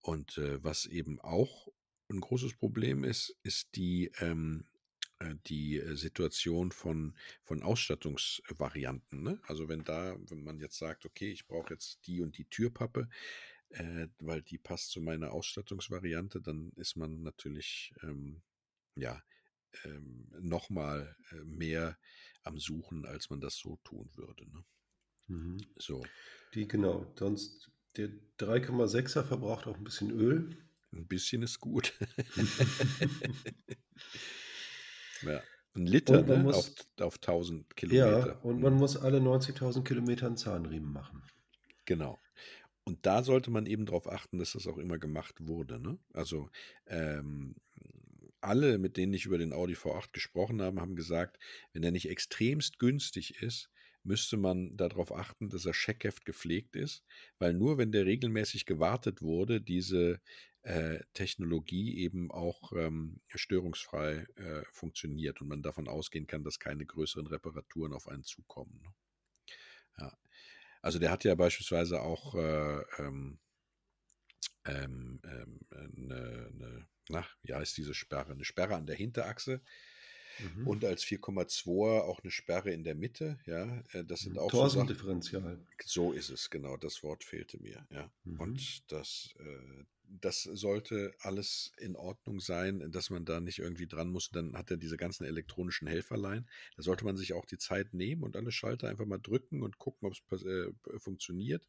Und 0.00 0.38
äh, 0.38 0.62
was 0.64 0.86
eben 0.86 1.20
auch 1.20 1.68
ein 2.10 2.20
großes 2.20 2.56
Problem 2.56 3.04
ist, 3.04 3.36
ist 3.44 3.76
die, 3.76 4.10
ähm, 4.18 4.64
äh, 4.64 4.79
die 5.46 5.78
äh, 5.78 5.96
Situation 5.96 6.72
von, 6.72 7.14
von 7.42 7.62
Ausstattungsvarianten. 7.62 9.22
Ne? 9.22 9.40
Also 9.46 9.68
wenn 9.68 9.84
da, 9.84 10.16
wenn 10.28 10.42
man 10.42 10.58
jetzt 10.58 10.78
sagt, 10.78 11.04
okay, 11.06 11.30
ich 11.30 11.46
brauche 11.46 11.74
jetzt 11.74 12.06
die 12.06 12.20
und 12.22 12.38
die 12.38 12.46
Türpappe, 12.46 13.08
äh, 13.70 14.08
weil 14.18 14.42
die 14.42 14.58
passt 14.58 14.90
zu 14.90 15.00
meiner 15.00 15.32
Ausstattungsvariante, 15.32 16.40
dann 16.40 16.72
ist 16.76 16.96
man 16.96 17.22
natürlich 17.22 17.92
ähm, 18.02 18.42
ja 18.96 19.22
ähm, 19.84 20.28
nochmal 20.40 21.16
äh, 21.32 21.44
mehr 21.44 21.98
am 22.42 22.58
Suchen, 22.58 23.04
als 23.04 23.30
man 23.30 23.40
das 23.40 23.56
so 23.56 23.78
tun 23.84 24.10
würde. 24.14 24.48
Ne? 24.50 24.64
Mhm. 25.28 25.58
So, 25.76 26.10
Die, 26.54 26.66
genau. 26.68 27.12
Sonst, 27.18 27.70
der 27.96 28.10
3,6er 28.38 29.24
verbraucht 29.24 29.66
auch 29.66 29.76
ein 29.76 29.84
bisschen 29.84 30.10
Öl. 30.10 30.56
ein 30.92 31.06
bisschen 31.06 31.42
ist 31.42 31.60
gut. 31.60 31.94
ja, 35.22 35.42
ein 35.74 35.86
Liter 35.86 36.22
ne? 36.22 36.38
muss- 36.38 36.56
auf, 36.98 37.06
auf 37.06 37.14
1000 37.16 37.66
Ja, 37.68 37.74
Kilometer. 37.76 38.44
und 38.44 38.60
man 38.60 38.74
muss 38.74 38.96
alle 38.96 39.18
90.000 39.20 39.84
Kilometer 39.84 40.26
einen 40.26 40.36
Zahnriemen 40.36 40.92
machen. 40.92 41.22
Genau. 41.84 42.20
Und 42.84 43.04
da 43.06 43.22
sollte 43.22 43.50
man 43.50 43.66
eben 43.66 43.86
darauf 43.86 44.10
achten, 44.10 44.38
dass 44.38 44.52
das 44.52 44.66
auch 44.66 44.78
immer 44.78 44.98
gemacht 44.98 45.36
wurde. 45.46 45.78
Ne? 45.78 45.98
Also 46.12 46.50
ähm, 46.86 47.54
alle, 48.40 48.78
mit 48.78 48.96
denen 48.96 49.12
ich 49.12 49.26
über 49.26 49.38
den 49.38 49.52
Audi 49.52 49.74
V8 49.74 50.12
gesprochen 50.12 50.62
habe, 50.62 50.80
haben 50.80 50.96
gesagt, 50.96 51.38
wenn 51.72 51.82
er 51.82 51.90
nicht 51.90 52.08
extremst 52.08 52.78
günstig 52.78 53.42
ist, 53.42 53.70
müsste 54.02 54.38
man 54.38 54.76
darauf 54.78 55.14
achten, 55.14 55.50
dass 55.50 55.66
er 55.66 55.74
Scheckheft 55.74 56.24
gepflegt 56.24 56.74
ist, 56.74 57.04
weil 57.38 57.52
nur 57.52 57.76
wenn 57.76 57.92
der 57.92 58.06
regelmäßig 58.06 58.64
gewartet 58.64 59.20
wurde, 59.20 59.60
diese 59.60 60.20
äh, 60.62 61.00
Technologie 61.14 61.98
eben 61.98 62.30
auch 62.30 62.72
ähm, 62.72 63.20
störungsfrei 63.34 64.26
äh, 64.36 64.62
funktioniert 64.72 65.40
und 65.40 65.48
man 65.48 65.62
davon 65.62 65.88
ausgehen 65.88 66.26
kann, 66.26 66.44
dass 66.44 66.58
keine 66.58 66.84
größeren 66.84 67.26
Reparaturen 67.26 67.92
auf 67.92 68.08
einen 68.08 68.24
zukommen. 68.24 68.80
Ne? 68.82 68.94
Ja. 69.98 70.18
Also 70.82 70.98
der 70.98 71.10
hat 71.10 71.24
ja 71.24 71.34
beispielsweise 71.34 72.00
auch 72.02 72.34
äh, 72.34 72.82
ähm, 72.98 73.38
ähm, 74.66 75.20
ähm, 75.24 75.60
eine, 75.70 76.50
eine, 76.52 76.88
na, 77.08 77.26
wie 77.42 77.54
heißt 77.54 77.76
diese 77.76 77.94
Sperre? 77.94 78.32
Eine 78.32 78.44
Sperre 78.44 78.76
an 78.76 78.86
der 78.86 78.96
Hinterachse 78.96 79.62
Mhm. 80.40 80.66
und 80.66 80.84
als 80.84 81.04
4,2 81.04 82.00
auch 82.00 82.20
eine 82.20 82.30
Sperre 82.30 82.70
in 82.70 82.84
der 82.84 82.94
Mitte. 82.94 83.38
Ja, 83.46 83.82
äh, 83.92 84.04
das 84.04 84.20
sind 84.20 84.38
auch 84.38 84.50
so 84.50 84.58
Sachen. 84.68 84.86
Torsendifferential. 84.86 85.58
So 85.84 86.12
ist 86.12 86.30
es, 86.30 86.50
genau. 86.50 86.76
Das 86.76 87.02
Wort 87.02 87.24
fehlte 87.24 87.58
mir. 87.60 87.86
Ja. 87.90 88.10
Mhm. 88.24 88.40
Und 88.40 88.92
das, 88.92 89.34
äh, 89.38 89.84
das 90.10 90.42
sollte 90.42 91.14
alles 91.20 91.72
in 91.78 91.94
Ordnung 91.96 92.40
sein, 92.40 92.90
dass 92.90 93.10
man 93.10 93.24
da 93.24 93.40
nicht 93.40 93.58
irgendwie 93.58 93.86
dran 93.86 94.10
muss. 94.10 94.30
Dann 94.30 94.56
hat 94.56 94.70
er 94.70 94.76
diese 94.76 94.96
ganzen 94.96 95.24
elektronischen 95.24 95.86
Helferlein. 95.86 96.48
Da 96.76 96.82
sollte 96.82 97.04
man 97.04 97.16
sich 97.16 97.32
auch 97.32 97.46
die 97.46 97.58
Zeit 97.58 97.94
nehmen 97.94 98.22
und 98.22 98.36
alle 98.36 98.50
Schalter 98.50 98.88
einfach 98.88 99.06
mal 99.06 99.18
drücken 99.18 99.62
und 99.62 99.78
gucken, 99.78 100.08
ob 100.08 100.14
es 100.32 100.44
äh, 100.44 100.72
funktioniert. 100.98 101.68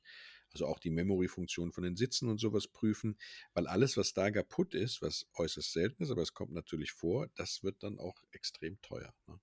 Also 0.54 0.66
auch 0.66 0.80
die 0.80 0.90
Memory-Funktion 0.90 1.72
von 1.72 1.84
den 1.84 1.96
Sitzen 1.96 2.28
und 2.28 2.40
sowas 2.40 2.68
prüfen, 2.68 3.18
weil 3.54 3.68
alles, 3.68 3.96
was 3.96 4.14
da 4.14 4.32
kaputt 4.32 4.74
ist, 4.74 5.02
was 5.02 5.28
äußerst 5.36 5.72
selten 5.72 6.04
ist, 6.04 6.12
aber 6.12 6.24
es 6.24 6.34
kommt 6.34 6.52
natürlich 6.52 6.92
vor, 6.92 7.30
das 7.36 7.64
wird 7.64 7.84
dann 7.84 8.00
auch 8.00 8.22
extrem 8.32 8.82
teuer. 8.82 9.14
Ne? 9.28 9.40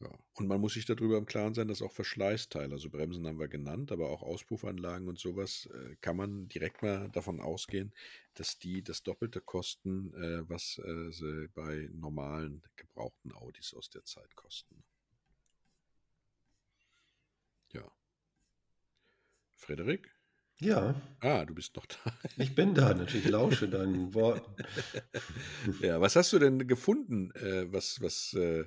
Ja. 0.00 0.10
Und 0.34 0.46
man 0.46 0.60
muss 0.60 0.74
sich 0.74 0.84
darüber 0.84 1.16
im 1.16 1.24
Klaren 1.24 1.54
sein, 1.54 1.68
dass 1.68 1.80
auch 1.80 1.92
Verschleißteile, 1.92 2.72
also 2.72 2.90
Bremsen 2.90 3.26
haben 3.26 3.38
wir 3.38 3.48
genannt, 3.48 3.90
aber 3.92 4.10
auch 4.10 4.22
Auspuffanlagen 4.22 5.08
und 5.08 5.18
sowas, 5.18 5.68
äh, 5.72 5.96
kann 6.02 6.16
man 6.16 6.48
direkt 6.48 6.82
mal 6.82 7.08
davon 7.10 7.40
ausgehen, 7.40 7.94
dass 8.34 8.58
die 8.58 8.82
das 8.82 9.02
Doppelte 9.02 9.40
kosten, 9.40 10.12
äh, 10.14 10.48
was 10.50 10.78
äh, 10.84 11.10
sie 11.12 11.48
bei 11.54 11.88
normalen 11.94 12.62
gebrauchten 12.76 13.32
Audis 13.32 13.72
aus 13.72 13.88
der 13.88 14.04
Zeit 14.04 14.34
kosten. 14.36 14.84
Ja. 17.72 17.90
Frederik? 19.56 20.10
Ja, 20.58 20.94
Ah, 21.20 21.44
du 21.44 21.54
bist 21.54 21.76
noch 21.76 21.86
da. 22.04 22.18
ich 22.36 22.54
bin 22.54 22.74
da 22.74 22.94
natürlich, 22.94 23.28
lausche 23.28 23.68
deinen 23.68 24.14
Worten. 24.14 24.62
Ja, 25.80 26.00
was 26.00 26.16
hast 26.16 26.32
du 26.32 26.38
denn 26.38 26.66
gefunden, 26.66 27.30
äh, 27.32 27.70
was, 27.72 28.00
was, 28.00 28.32
äh, 28.34 28.64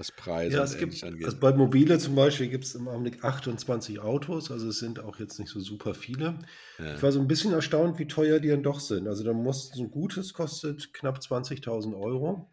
was 0.00 0.10
Preise 0.10 0.56
Ja, 0.56 0.64
es 0.64 0.78
gibt, 0.78 1.04
angeht? 1.04 1.26
also 1.26 1.38
bei 1.38 1.52
Mobile 1.52 1.98
zum 1.98 2.14
Beispiel 2.16 2.48
gibt 2.48 2.64
es 2.64 2.74
im 2.74 2.88
Augenblick 2.88 3.22
28 3.22 4.00
Autos, 4.00 4.50
also 4.50 4.68
es 4.70 4.78
sind 4.78 4.98
auch 4.98 5.20
jetzt 5.20 5.38
nicht 5.38 5.50
so 5.50 5.60
super 5.60 5.94
viele. 5.94 6.38
Ja. 6.78 6.96
Ich 6.96 7.02
war 7.02 7.12
so 7.12 7.20
ein 7.20 7.28
bisschen 7.28 7.52
erstaunt, 7.52 7.98
wie 7.98 8.06
teuer 8.06 8.40
die 8.40 8.48
dann 8.48 8.62
doch 8.62 8.80
sind. 8.80 9.06
Also 9.06 9.22
da 9.24 9.34
muss 9.34 9.68
so 9.68 9.82
ein 9.82 9.90
gutes 9.90 10.32
kostet 10.32 10.94
knapp 10.94 11.18
20.000 11.18 11.94
Euro 11.94 12.50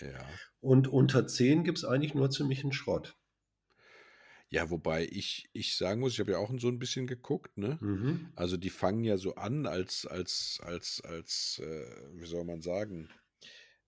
ja. 0.00 0.28
und 0.60 0.88
unter 0.88 1.26
10 1.26 1.64
gibt 1.64 1.78
es 1.78 1.84
eigentlich 1.84 2.14
nur 2.14 2.30
ziemlichen 2.30 2.72
Schrott. 2.72 3.16
Ja, 4.50 4.68
wobei 4.68 5.08
ich, 5.10 5.48
ich 5.54 5.78
sagen 5.78 6.00
muss, 6.00 6.12
ich 6.12 6.20
habe 6.20 6.32
ja 6.32 6.38
auch 6.38 6.52
so 6.58 6.68
ein 6.68 6.78
bisschen 6.78 7.06
geguckt, 7.06 7.56
ne? 7.56 7.78
Mhm. 7.80 8.28
Also 8.36 8.58
die 8.58 8.68
fangen 8.68 9.02
ja 9.02 9.16
so 9.16 9.36
an 9.36 9.66
als, 9.66 10.06
als, 10.06 10.60
als, 10.62 11.00
als, 11.02 11.62
äh, 11.64 11.86
wie 12.12 12.26
soll 12.26 12.44
man 12.44 12.60
sagen, 12.60 13.08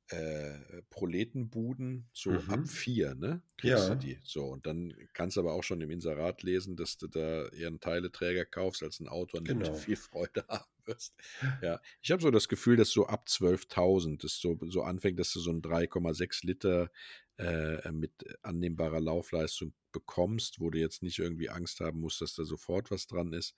äh, 0.09 0.83
Proletenbuden, 0.90 2.09
so 2.12 2.45
Mhm. 2.45 2.45
ab 2.47 2.69
vier, 2.69 3.14
ne? 3.14 3.43
Kriegst 3.57 3.88
Ja. 3.88 3.90
du 3.90 3.95
die. 3.95 4.21
So, 4.23 4.47
und 4.47 4.67
dann 4.67 4.95
kannst 5.14 5.37
du 5.37 5.40
aber 5.40 5.55
auch 5.55 5.62
schon 5.64 5.81
im 5.81 5.90
Inserat 5.90 6.43
lesen, 6.43 6.77
dass 6.77 6.99
du 6.99 7.07
da 7.09 7.49
eher 7.49 7.69
einen 7.69 7.81
Teileträger 7.81 8.45
kaufst 8.45 8.83
als 8.83 9.01
ein 9.01 9.09
Auto, 9.09 9.38
an 9.38 9.47
dem 9.47 9.61
Genau. 9.64 9.73
du 9.73 9.75
viel 9.75 9.97
Freude 9.97 10.45
haben 10.49 10.64
wirst. 10.85 11.14
Ja, 11.61 11.81
ich 12.03 12.11
habe 12.11 12.23
so 12.23 12.31
das 12.31 12.49
Gefühl, 12.49 12.77
dass 12.77 12.90
so 12.90 13.07
ab 13.07 13.29
12.000 13.29 14.25
das 14.25 14.38
so, 14.38 14.59
so 14.69 14.83
anfängt, 14.83 15.19
dass 15.19 15.33
du 15.33 15.40
so 15.40 15.51
ein 15.51 15.62
3,6 15.62 16.43
Liter 16.43 16.90
äh, 17.38 17.90
mit 17.93 18.12
annehmbarer 18.43 19.01
Laufleistung 19.01 19.75
bekommst, 19.93 20.61
wo 20.61 20.71
du 20.71 20.79
jetzt 20.79 21.03
nicht 21.03 21.19
irgendwie 21.19 21.51
Angst 21.51 21.81
haben 21.81 22.01
musst, 22.01 22.21
dass 22.21 22.35
da 22.35 22.45
sofort 22.45 22.90
was 22.90 23.07
dran 23.07 23.33
ist. 23.33 23.55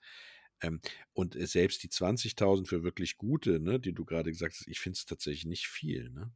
Ähm, 0.61 0.81
und 1.13 1.35
äh, 1.35 1.45
selbst 1.47 1.83
die 1.83 1.89
20.000 1.89 2.65
für 2.67 2.83
wirklich 2.83 3.17
gute, 3.17 3.59
ne, 3.59 3.79
die 3.79 3.93
du 3.93 4.05
gerade 4.05 4.31
gesagt 4.31 4.55
hast, 4.59 4.67
ich 4.67 4.79
finde 4.79 4.97
es 4.97 5.05
tatsächlich 5.05 5.45
nicht 5.45 5.67
viel, 5.67 6.09
ne? 6.09 6.31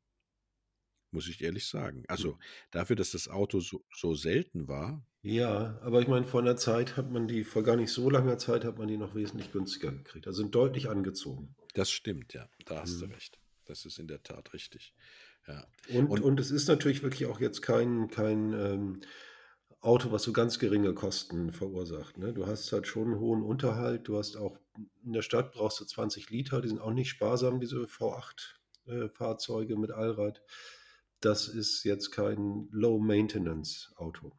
Muss 1.14 1.28
ich 1.28 1.42
ehrlich 1.44 1.66
sagen. 1.68 2.06
Also 2.08 2.40
dafür, 2.72 2.96
dass 2.96 3.12
das 3.12 3.28
Auto 3.28 3.60
so, 3.60 3.84
so 3.94 4.14
selten 4.16 4.70
war, 4.70 5.06
Ja, 5.24 5.78
aber 5.82 6.02
ich 6.02 6.08
meine, 6.08 6.26
vor 6.26 6.40
einer 6.42 6.56
Zeit 6.56 6.96
hat 6.96 7.12
man 7.12 7.28
die, 7.28 7.44
vor 7.44 7.64
gar 7.64 7.76
nicht 7.76 7.92
so 7.92 8.10
langer 8.10 8.38
Zeit 8.38 8.64
hat 8.64 8.78
man 8.78 8.88
die 8.88 8.96
noch 8.98 9.14
wesentlich 9.14 9.52
günstiger 9.52 9.92
gekriegt. 9.92 10.26
Also 10.28 10.42
sind 10.42 10.56
deutlich 10.56 10.90
angezogen. 10.90 11.54
das 11.74 11.92
stimmt, 11.92 12.34
ja. 12.34 12.50
Da 12.66 12.82
hast 12.82 13.02
du 13.02 13.08
Mhm. 13.08 13.12
recht. 13.14 13.40
das 13.66 13.86
ist 13.86 14.00
in 14.00 14.08
der 14.08 14.24
Tat 14.24 14.54
richtig. 14.54 14.94
Ja. 15.48 15.66
Und, 15.90 16.08
und, 16.08 16.22
und 16.22 16.40
es 16.40 16.50
ist 16.52 16.68
natürlich 16.68 17.04
wirklich 17.04 17.26
auch 17.28 17.40
jetzt 17.42 17.62
kein, 17.62 18.10
kein 18.10 18.54
ähm, 18.54 19.02
Auto, 19.82 20.12
was 20.12 20.24
so 20.24 20.32
ganz 20.32 20.60
geringe 20.60 20.94
Kosten 20.94 21.52
verursacht. 21.52 22.20
Ne? 22.20 22.34
Du 22.34 22.46
hast 22.46 22.72
halt 22.72 22.86
schon 22.86 23.08
einen 23.08 23.20
hohen 23.20 23.42
Unterhalt. 23.42 24.08
Du 24.08 24.18
hast 24.18 24.38
auch 24.38 24.58
in 25.04 25.14
der 25.14 25.24
Stadt 25.24 25.52
brauchst 25.54 25.80
du 25.80 25.86
20 25.86 26.30
Liter. 26.30 26.62
Die 26.62 26.68
sind 26.68 26.80
auch 26.80 26.94
nicht 26.94 27.10
sparsam, 27.10 27.60
diese 27.60 27.82
V8-Fahrzeuge 27.86 29.74
äh, 29.74 29.78
mit 29.78 29.92
Allrad. 29.92 30.44
Das 31.20 31.48
ist 31.48 31.84
jetzt 31.84 32.12
kein 32.12 32.68
Low-Maintenance-Auto. 32.72 34.32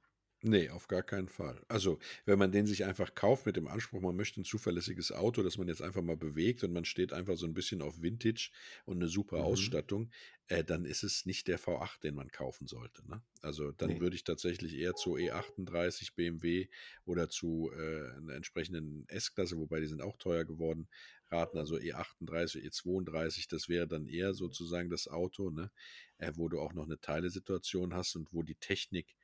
Nee, 0.44 0.70
auf 0.70 0.88
gar 0.88 1.04
keinen 1.04 1.28
Fall. 1.28 1.62
Also, 1.68 2.00
wenn 2.24 2.36
man 2.36 2.50
den 2.50 2.66
sich 2.66 2.84
einfach 2.84 3.14
kauft 3.14 3.46
mit 3.46 3.54
dem 3.56 3.68
Anspruch, 3.68 4.00
man 4.00 4.16
möchte 4.16 4.40
ein 4.40 4.44
zuverlässiges 4.44 5.12
Auto, 5.12 5.44
das 5.44 5.56
man 5.56 5.68
jetzt 5.68 5.82
einfach 5.82 6.02
mal 6.02 6.16
bewegt 6.16 6.64
und 6.64 6.72
man 6.72 6.84
steht 6.84 7.12
einfach 7.12 7.36
so 7.36 7.46
ein 7.46 7.54
bisschen 7.54 7.80
auf 7.80 8.02
Vintage 8.02 8.50
und 8.84 8.96
eine 8.96 9.06
super 9.06 9.38
Mhm. 9.38 9.42
Ausstattung, 9.44 10.10
äh, 10.48 10.64
dann 10.64 10.84
ist 10.84 11.04
es 11.04 11.26
nicht 11.26 11.46
der 11.46 11.60
V8, 11.60 12.02
den 12.02 12.16
man 12.16 12.28
kaufen 12.32 12.66
sollte. 12.66 13.08
Ne? 13.08 13.22
Also 13.40 13.70
dann 13.70 14.00
Nee. 14.00 14.00
würde 14.00 14.16
ich 14.16 14.24
tatsächlich 14.24 14.74
eher 14.76 14.96
zu 14.96 15.16
E38 15.16 16.16
BMW 16.16 16.66
oder 17.04 17.28
zu 17.28 17.70
äh, 17.72 18.10
einer 18.16 18.34
entsprechenden 18.34 19.04
S-Klasse, 19.08 19.56
wobei 19.58 19.78
die 19.78 19.86
sind 19.86 20.02
auch 20.02 20.16
teuer 20.16 20.44
geworden, 20.44 20.88
raten. 21.30 21.56
Also 21.56 21.78
E38, 21.78 22.64
E32, 22.64 23.46
das 23.46 23.68
wäre 23.68 23.86
dann 23.86 24.08
eher 24.08 24.34
sozusagen 24.34 24.90
das 24.90 25.06
Auto, 25.06 25.50
ne? 25.50 25.70
Äh, 26.18 26.32
wo 26.34 26.48
du 26.48 26.60
auch 26.60 26.72
noch 26.72 26.84
eine 26.84 27.00
Teilesituation 27.00 27.94
hast 27.94 28.16
und 28.16 28.32
wo 28.32 28.42
die 28.42 28.56
Technik 28.56 29.14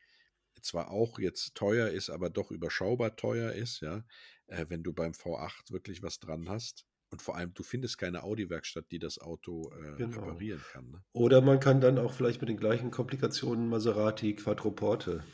zwar 0.60 0.90
auch 0.90 1.18
jetzt 1.18 1.54
teuer 1.54 1.88
ist, 1.88 2.10
aber 2.10 2.30
doch 2.30 2.50
überschaubar 2.50 3.16
teuer 3.16 3.52
ist, 3.52 3.80
ja, 3.80 4.04
äh, 4.46 4.66
wenn 4.68 4.82
du 4.82 4.92
beim 4.92 5.12
V8 5.12 5.72
wirklich 5.72 6.02
was 6.02 6.18
dran 6.18 6.48
hast. 6.48 6.84
Und 7.10 7.22
vor 7.22 7.36
allem, 7.36 7.54
du 7.54 7.62
findest 7.62 7.96
keine 7.96 8.22
Audi-Werkstatt, 8.22 8.90
die 8.90 8.98
das 8.98 9.18
Auto 9.18 9.72
äh, 9.72 9.96
genau. 9.96 10.18
reparieren 10.18 10.60
kann. 10.72 10.90
Ne? 10.90 11.02
Oder 11.12 11.40
man 11.40 11.58
kann 11.58 11.80
dann 11.80 11.98
auch 11.98 12.12
vielleicht 12.12 12.40
mit 12.42 12.50
den 12.50 12.58
gleichen 12.58 12.90
Komplikationen 12.90 13.68
Maserati 13.68 14.34
Quattroporte 14.34 15.24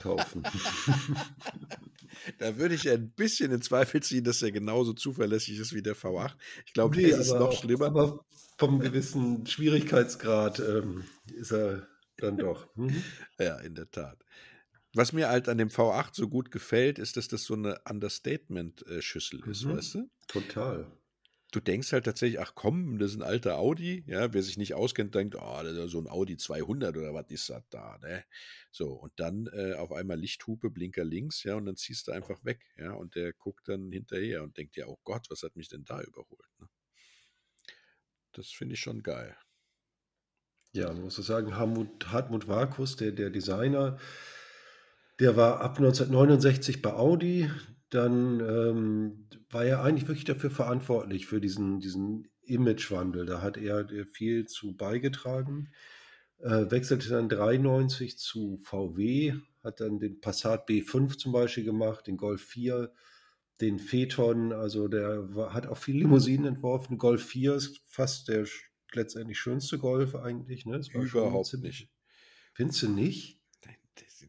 kaufen. 0.00 0.42
da 2.38 2.56
würde 2.56 2.74
ich 2.74 2.88
ein 2.88 3.10
bisschen 3.10 3.52
in 3.52 3.60
Zweifel 3.60 4.02
ziehen, 4.02 4.24
dass 4.24 4.40
er 4.40 4.50
genauso 4.50 4.94
zuverlässig 4.94 5.58
ist 5.58 5.74
wie 5.74 5.82
der 5.82 5.96
V8. 5.96 6.32
Ich 6.64 6.72
glaube, 6.72 6.96
nee, 6.96 7.04
ist 7.04 7.18
es 7.18 7.32
noch 7.32 7.52
schlimmer. 7.52 7.86
Aber 7.86 8.24
vom 8.56 8.80
gewissen 8.80 9.46
Schwierigkeitsgrad 9.46 10.60
ähm, 10.60 11.04
ist 11.26 11.52
er 11.52 11.86
dann 12.22 12.36
doch. 12.36 12.74
Mhm. 12.76 13.02
Ja, 13.38 13.58
in 13.58 13.74
der 13.74 13.90
Tat. 13.90 14.24
Was 14.94 15.12
mir 15.12 15.28
halt 15.28 15.48
an 15.48 15.58
dem 15.58 15.68
V8 15.68 16.14
so 16.14 16.28
gut 16.28 16.50
gefällt, 16.50 16.98
ist, 16.98 17.16
dass 17.16 17.28
das 17.28 17.44
so 17.44 17.54
eine 17.54 17.80
Understatement-Schüssel 17.88 19.46
ist, 19.48 19.64
mhm. 19.64 19.76
weißt 19.76 19.94
du? 19.94 20.10
Total. 20.28 20.90
Du 21.50 21.60
denkst 21.60 21.92
halt 21.92 22.04
tatsächlich, 22.04 22.40
ach 22.40 22.54
komm, 22.54 22.98
das 22.98 23.12
ist 23.12 23.16
ein 23.16 23.22
alter 23.22 23.58
Audi. 23.58 24.04
Ja, 24.06 24.34
wer 24.34 24.42
sich 24.42 24.58
nicht 24.58 24.74
auskennt, 24.74 25.14
denkt, 25.14 25.34
oh, 25.34 25.60
das 25.62 25.76
ist 25.76 25.92
so 25.92 25.98
ein 25.98 26.06
Audi 26.06 26.36
200 26.36 26.94
oder 26.94 27.14
was 27.14 27.30
ist 27.30 27.48
das 27.48 27.66
da, 27.70 27.96
ne? 28.02 28.24
So, 28.70 28.92
und 28.92 29.12
dann 29.16 29.48
äh, 29.54 29.72
auf 29.74 29.92
einmal 29.92 30.18
Lichthupe, 30.18 30.68
Blinker 30.68 31.04
links, 31.04 31.44
ja, 31.44 31.54
und 31.54 31.64
dann 31.64 31.76
ziehst 31.76 32.08
du 32.08 32.12
einfach 32.12 32.44
weg, 32.44 32.66
ja, 32.76 32.92
und 32.92 33.14
der 33.14 33.32
guckt 33.32 33.66
dann 33.66 33.90
hinterher 33.90 34.42
und 34.42 34.58
denkt, 34.58 34.76
ja, 34.76 34.86
oh 34.88 34.98
Gott, 35.04 35.26
was 35.30 35.42
hat 35.42 35.56
mich 35.56 35.68
denn 35.68 35.84
da 35.84 36.02
überholt, 36.02 36.50
ne? 36.58 36.68
Das 38.32 38.48
finde 38.48 38.74
ich 38.74 38.80
schon 38.80 39.02
geil. 39.02 39.34
Ja, 40.72 40.92
man 40.92 41.02
muss 41.02 41.16
sagen, 41.16 41.56
Hartmut, 41.56 42.12
Hartmut 42.12 42.46
Warkus, 42.46 42.96
der, 42.96 43.12
der 43.12 43.30
Designer, 43.30 43.98
der 45.18 45.36
war 45.36 45.60
ab 45.60 45.78
1969 45.78 46.82
bei 46.82 46.92
Audi. 46.92 47.50
Dann 47.90 48.40
ähm, 48.40 49.28
war 49.50 49.64
er 49.64 49.82
eigentlich 49.82 50.08
wirklich 50.08 50.26
dafür 50.26 50.50
verantwortlich, 50.50 51.26
für 51.26 51.40
diesen, 51.40 51.80
diesen 51.80 52.28
Imagewandel. 52.42 53.26
Da 53.26 53.40
hat 53.42 53.56
er 53.56 53.86
viel 54.12 54.46
zu 54.46 54.76
beigetragen. 54.76 55.70
Äh, 56.38 56.70
wechselte 56.70 57.08
dann 57.08 57.28
93 57.28 58.18
zu 58.18 58.58
VW, 58.62 59.34
hat 59.64 59.80
dann 59.80 59.98
den 59.98 60.20
Passat 60.20 60.68
B5 60.68 61.18
zum 61.18 61.32
Beispiel 61.32 61.64
gemacht, 61.64 62.06
den 62.06 62.16
Golf 62.16 62.42
4, 62.42 62.92
den 63.60 63.78
Phaeton. 63.78 64.52
Also 64.52 64.86
der 64.86 65.34
war, 65.34 65.52
hat 65.52 65.66
auch 65.66 65.78
viele 65.78 66.00
Limousinen 66.00 66.46
entworfen. 66.46 66.98
Golf 66.98 67.24
4 67.24 67.54
ist 67.54 67.80
fast 67.86 68.28
der 68.28 68.44
letztendlich 68.94 69.38
schönste 69.38 69.78
Golf 69.78 70.14
eigentlich. 70.14 70.66
Ne? 70.66 70.80
Überhaupt 70.92 71.54
nicht. 71.54 71.88
Findest 72.54 72.82
du 72.82 72.88
nicht? 72.88 73.38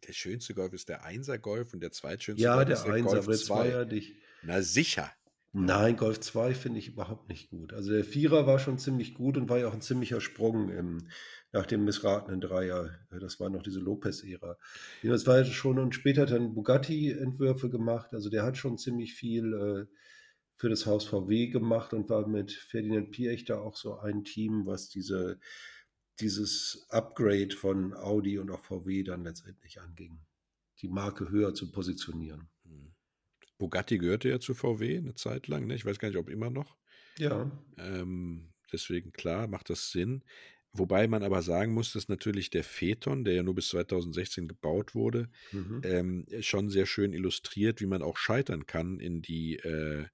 Der 0.08 0.14
schönste 0.14 0.54
Golf 0.54 0.74
ist 0.74 0.90
der 0.90 1.06
1er 1.06 1.38
Golf 1.38 1.74
und 1.74 1.82
der 1.82 1.92
zweitschönste 1.92 2.44
ja, 2.44 2.56
Golf 2.56 2.68
der 2.68 2.78
ist 2.78 2.84
der 2.84 2.94
1er, 2.94 3.04
Golf 3.04 3.26
aber 3.26 3.38
2. 3.38 3.70
Ja 3.70 3.86
nicht. 3.86 4.16
Na 4.44 4.62
sicher. 4.62 5.12
Nein, 5.52 5.98
Golf 5.98 6.20
2 6.20 6.54
finde 6.54 6.78
ich 6.78 6.90
überhaupt 6.90 7.28
nicht 7.28 7.50
gut. 7.50 7.74
Also 7.74 7.92
der 7.92 8.04
Vierer 8.04 8.46
war 8.46 8.60
schon 8.60 8.78
ziemlich 8.78 9.16
gut 9.16 9.36
und 9.36 9.50
war 9.50 9.58
ja 9.58 9.68
auch 9.68 9.74
ein 9.74 9.82
ziemlicher 9.82 10.22
Sprung 10.22 10.70
im, 10.70 11.08
nach 11.52 11.66
dem 11.66 11.86
missratenen 11.86 12.40
Dreier. 12.40 12.92
Das 13.10 13.40
war 13.40 13.50
noch 13.50 13.64
diese 13.64 13.80
Lopez-Ära. 13.80 14.58
Das 15.02 15.26
war 15.26 15.44
schon 15.46 15.80
und 15.80 15.96
später 15.96 16.24
hat 16.24 16.32
dann 16.32 16.54
Bugatti 16.54 17.12
Entwürfe 17.12 17.70
gemacht. 17.70 18.14
Also 18.14 18.30
der 18.30 18.44
hat 18.44 18.58
schon 18.58 18.78
ziemlich 18.78 19.16
viel 19.16 19.54
äh, 19.54 19.96
für 20.60 20.68
das 20.68 20.86
Haus 20.86 21.06
VW 21.06 21.48
gemacht 21.48 21.94
und 21.94 22.10
war 22.10 22.28
mit 22.28 22.52
Ferdinand 22.52 23.12
Piech 23.12 23.46
da 23.46 23.60
auch 23.60 23.78
so 23.78 23.98
ein 24.00 24.26
Team, 24.26 24.66
was 24.66 24.90
diese, 24.90 25.40
dieses 26.20 26.86
Upgrade 26.90 27.56
von 27.56 27.94
Audi 27.94 28.38
und 28.38 28.52
auch 28.52 28.60
VW 28.60 29.04
dann 29.04 29.24
letztendlich 29.24 29.80
anging, 29.80 30.20
die 30.82 30.90
Marke 30.90 31.30
höher 31.30 31.54
zu 31.54 31.72
positionieren. 31.72 32.50
Hm. 32.66 32.94
Bugatti 33.58 33.98
gehörte 34.00 34.28
ja 34.28 34.42
zu 34.42 34.54
VW 34.54 34.98
eine 34.98 35.16
Zeit 35.16 35.48
lang, 35.48 35.66
ne? 35.66 35.76
ich 35.76 35.86
weiß 35.86 35.98
gar 35.98 36.10
nicht, 36.10 36.18
ob 36.18 36.30
immer 36.30 36.50
noch. 36.50 36.76
Ja. 37.18 37.50
Ähm, 37.78 38.52
deswegen, 38.74 39.14
klar, 39.14 39.48
macht 39.48 39.70
das 39.70 39.92
Sinn. 39.92 40.26
Wobei 40.74 41.08
man 41.08 41.24
aber 41.24 41.42
sagen 41.42 41.74
muss, 41.74 41.94
dass 41.94 42.10
natürlich 42.10 42.50
der 42.50 42.66
Phaeton, 42.66 43.24
der 43.24 43.34
ja 43.34 43.44
nur 43.44 43.56
bis 43.56 43.70
2016 43.70 44.50
gebaut 44.50 44.94
wurde, 44.94 45.30
mhm. 45.54 45.82
ähm, 45.84 46.26
schon 46.42 46.70
sehr 46.70 46.86
schön 46.86 47.14
illustriert, 47.14 47.82
wie 47.82 47.88
man 47.88 48.02
auch 48.02 48.18
scheitern 48.18 48.68
kann 48.68 49.00
in 49.00 49.22
die 49.22 49.56
äh, 49.56 50.06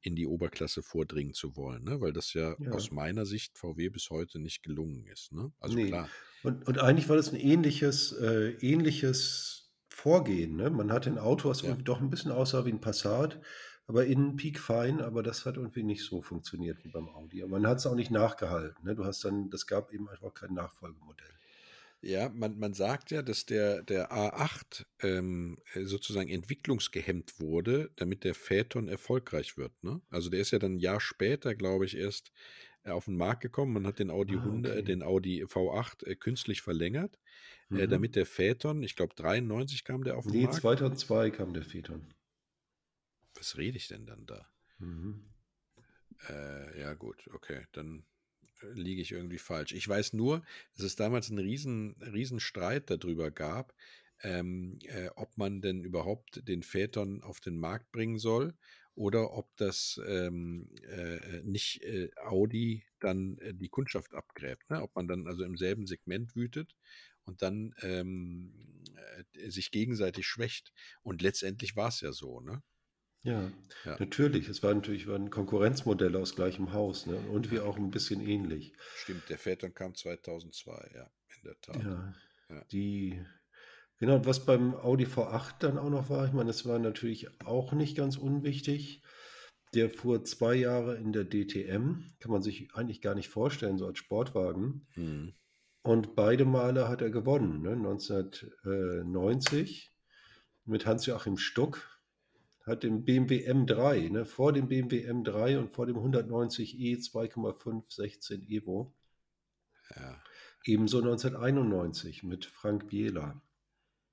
in 0.00 0.14
die 0.14 0.26
Oberklasse 0.26 0.82
vordringen 0.82 1.34
zu 1.34 1.56
wollen, 1.56 1.84
ne? 1.84 2.00
weil 2.00 2.12
das 2.12 2.32
ja, 2.34 2.54
ja, 2.58 2.70
aus 2.70 2.90
meiner 2.90 3.26
Sicht 3.26 3.58
VW 3.58 3.88
bis 3.88 4.10
heute 4.10 4.38
nicht 4.38 4.62
gelungen 4.62 5.06
ist. 5.06 5.32
Ne? 5.32 5.52
Also 5.58 5.76
nee. 5.76 5.88
klar. 5.88 6.08
Und, 6.42 6.66
und, 6.68 6.78
eigentlich 6.78 7.08
war 7.08 7.16
das 7.16 7.32
ein 7.32 7.40
ähnliches, 7.40 8.12
äh, 8.12 8.50
ähnliches 8.60 9.70
Vorgehen. 9.88 10.56
Ne? 10.56 10.70
Man 10.70 10.92
hatte 10.92 11.10
ein 11.10 11.18
Auto, 11.18 11.48
was 11.48 11.62
ja. 11.62 11.74
doch 11.74 12.00
ein 12.00 12.10
bisschen 12.10 12.30
aussah 12.30 12.64
wie 12.64 12.70
ein 12.70 12.80
Passat, 12.80 13.40
aber 13.88 14.06
innen 14.06 14.36
peakfein, 14.36 15.00
aber 15.00 15.22
das 15.22 15.44
hat 15.46 15.56
irgendwie 15.56 15.82
nicht 15.82 16.04
so 16.04 16.22
funktioniert 16.22 16.84
wie 16.84 16.90
beim 16.90 17.08
Audi. 17.08 17.42
Aber 17.42 17.52
man 17.52 17.66
hat 17.66 17.78
es 17.78 17.86
auch 17.86 17.96
nicht 17.96 18.12
nachgehalten. 18.12 18.84
Ne? 18.84 18.94
Du 18.94 19.04
hast 19.04 19.24
dann, 19.24 19.50
das 19.50 19.66
gab 19.66 19.92
eben 19.92 20.08
einfach 20.08 20.32
kein 20.32 20.54
Nachfolgemodell. 20.54 21.37
Ja, 22.00 22.28
man, 22.28 22.58
man 22.58 22.74
sagt 22.74 23.10
ja, 23.10 23.22
dass 23.22 23.44
der, 23.44 23.82
der 23.82 24.12
A8 24.12 24.86
ähm, 25.00 25.58
äh, 25.74 25.84
sozusagen 25.84 26.28
entwicklungsgehemmt 26.28 27.40
wurde, 27.40 27.90
damit 27.96 28.22
der 28.22 28.34
Phaeton 28.34 28.88
erfolgreich 28.88 29.56
wird. 29.56 29.72
Ne? 29.82 30.00
Also 30.08 30.30
der 30.30 30.40
ist 30.40 30.52
ja 30.52 30.60
dann 30.60 30.74
ein 30.74 30.78
Jahr 30.78 31.00
später, 31.00 31.56
glaube 31.56 31.86
ich, 31.86 31.96
erst 31.96 32.30
äh, 32.84 32.90
auf 32.90 33.06
den 33.06 33.16
Markt 33.16 33.40
gekommen. 33.40 33.72
Man 33.72 33.86
hat 33.86 33.98
den 33.98 34.10
Audi, 34.10 34.36
ah, 34.36 34.42
100, 34.42 34.72
okay. 34.72 34.82
den 34.82 35.02
Audi 35.02 35.44
V8 35.44 36.06
äh, 36.06 36.14
künstlich 36.14 36.62
verlängert, 36.62 37.18
äh, 37.70 37.74
mhm. 37.74 37.80
äh, 37.80 37.88
damit 37.88 38.14
der 38.14 38.26
Phaeton, 38.26 38.84
ich 38.84 38.94
glaube 38.94 39.16
93 39.16 39.82
kam 39.82 40.04
der 40.04 40.16
auf 40.16 40.24
den 40.24 40.32
nee, 40.32 40.42
Markt. 40.42 40.54
Nee, 40.54 40.60
2002 40.60 41.30
kam 41.30 41.52
der 41.52 41.64
Phaeton. 41.64 42.14
Was 43.34 43.56
rede 43.56 43.76
ich 43.76 43.88
denn 43.88 44.06
dann 44.06 44.24
da? 44.24 44.46
Mhm. 44.78 45.34
Äh, 46.28 46.80
ja 46.80 46.94
gut, 46.94 47.28
okay, 47.32 47.66
dann 47.72 48.04
liege 48.62 49.02
ich 49.02 49.12
irgendwie 49.12 49.38
falsch. 49.38 49.72
Ich 49.72 49.88
weiß 49.88 50.12
nur, 50.12 50.42
dass 50.74 50.84
es 50.84 50.96
damals 50.96 51.30
einen 51.30 51.38
riesen, 51.38 51.96
riesen 52.00 52.40
Streit 52.40 52.90
darüber 52.90 53.30
gab, 53.30 53.74
ähm, 54.22 54.78
äh, 54.82 55.08
ob 55.14 55.36
man 55.36 55.60
denn 55.60 55.84
überhaupt 55.84 56.46
den 56.48 56.62
Phaeton 56.62 57.22
auf 57.22 57.40
den 57.40 57.58
Markt 57.58 57.92
bringen 57.92 58.18
soll 58.18 58.54
oder 58.94 59.32
ob 59.32 59.56
das 59.56 60.00
ähm, 60.08 60.68
äh, 60.88 61.42
nicht 61.44 61.82
äh, 61.84 62.10
Audi 62.24 62.84
dann 62.98 63.38
äh, 63.38 63.54
die 63.54 63.68
Kundschaft 63.68 64.12
abgräbt. 64.14 64.68
Ne? 64.70 64.82
Ob 64.82 64.94
man 64.96 65.06
dann 65.06 65.28
also 65.28 65.44
im 65.44 65.56
selben 65.56 65.86
Segment 65.86 66.34
wütet 66.34 66.74
und 67.22 67.42
dann 67.42 67.74
ähm, 67.82 68.82
äh, 69.34 69.50
sich 69.50 69.70
gegenseitig 69.70 70.26
schwächt. 70.26 70.72
Und 71.02 71.22
letztendlich 71.22 71.76
war 71.76 71.88
es 71.88 72.00
ja 72.00 72.12
so. 72.12 72.40
Ne? 72.40 72.62
Ja, 73.22 73.50
Ja. 73.84 73.96
natürlich. 73.98 74.48
Es 74.48 74.62
war 74.62 74.72
natürlich 74.74 75.06
war 75.08 75.16
'n 75.16 75.30
Konkurrenzmodell 75.30 76.14
aus 76.16 76.34
gleichem 76.36 76.72
Haus, 76.72 77.06
ne? 77.06 77.16
Und 77.32 77.50
wir 77.50 77.64
auch 77.64 77.76
ein 77.76 77.90
bisschen 77.90 78.20
ähnlich. 78.20 78.72
Stimmt, 78.96 79.28
der 79.28 79.38
Phaeton 79.38 79.74
kam 79.74 79.94
2002, 79.94 80.90
ja, 80.94 81.10
in 81.36 81.42
der 81.44 81.60
Tat. 81.60 81.82
Ja, 81.82 82.14
Ja. 82.48 82.64
die 82.72 83.20
genau, 83.98 84.16
und 84.16 84.26
was 84.26 84.44
beim 84.46 84.74
Audi 84.74 85.04
V8 85.06 85.62
dann 85.62 85.78
auch 85.78 85.90
noch 85.90 86.08
war, 86.10 86.26
ich 86.26 86.32
meine, 86.32 86.46
das 86.48 86.64
war 86.64 86.78
natürlich 86.78 87.28
auch 87.44 87.72
nicht 87.72 87.96
ganz 87.96 88.16
unwichtig. 88.16 89.02
Der 89.74 89.90
fuhr 89.90 90.24
zwei 90.24 90.54
Jahre 90.54 90.96
in 90.96 91.12
der 91.12 91.24
DTM, 91.24 92.04
kann 92.20 92.30
man 92.30 92.40
sich 92.42 92.74
eigentlich 92.74 93.02
gar 93.02 93.14
nicht 93.14 93.28
vorstellen, 93.28 93.76
so 93.78 93.86
als 93.86 93.98
Sportwagen. 93.98 94.86
Mhm. 94.94 95.34
Und 95.82 96.14
beide 96.16 96.44
Male 96.46 96.88
hat 96.88 97.02
er 97.02 97.10
gewonnen, 97.10 97.60
ne? 97.62 97.76
1990 97.76 99.90
mit 100.64 100.86
Hans-Joachim 100.86 101.36
Stuck 101.36 101.97
hat 102.68 102.82
den 102.82 103.04
BMW 103.04 103.50
M3, 103.50 104.10
ne, 104.10 104.24
vor 104.24 104.52
dem 104.52 104.68
BMW 104.68 105.08
M3 105.10 105.58
und 105.58 105.70
vor 105.70 105.86
dem 105.86 105.96
190e 105.96 106.98
2,5 106.98 107.84
16 107.92 108.42
Evo. 108.48 108.94
Ja. 109.96 110.22
Ebenso 110.64 110.98
1991 110.98 112.22
mit 112.24 112.44
Frank 112.44 112.88
Bieler. 112.88 113.40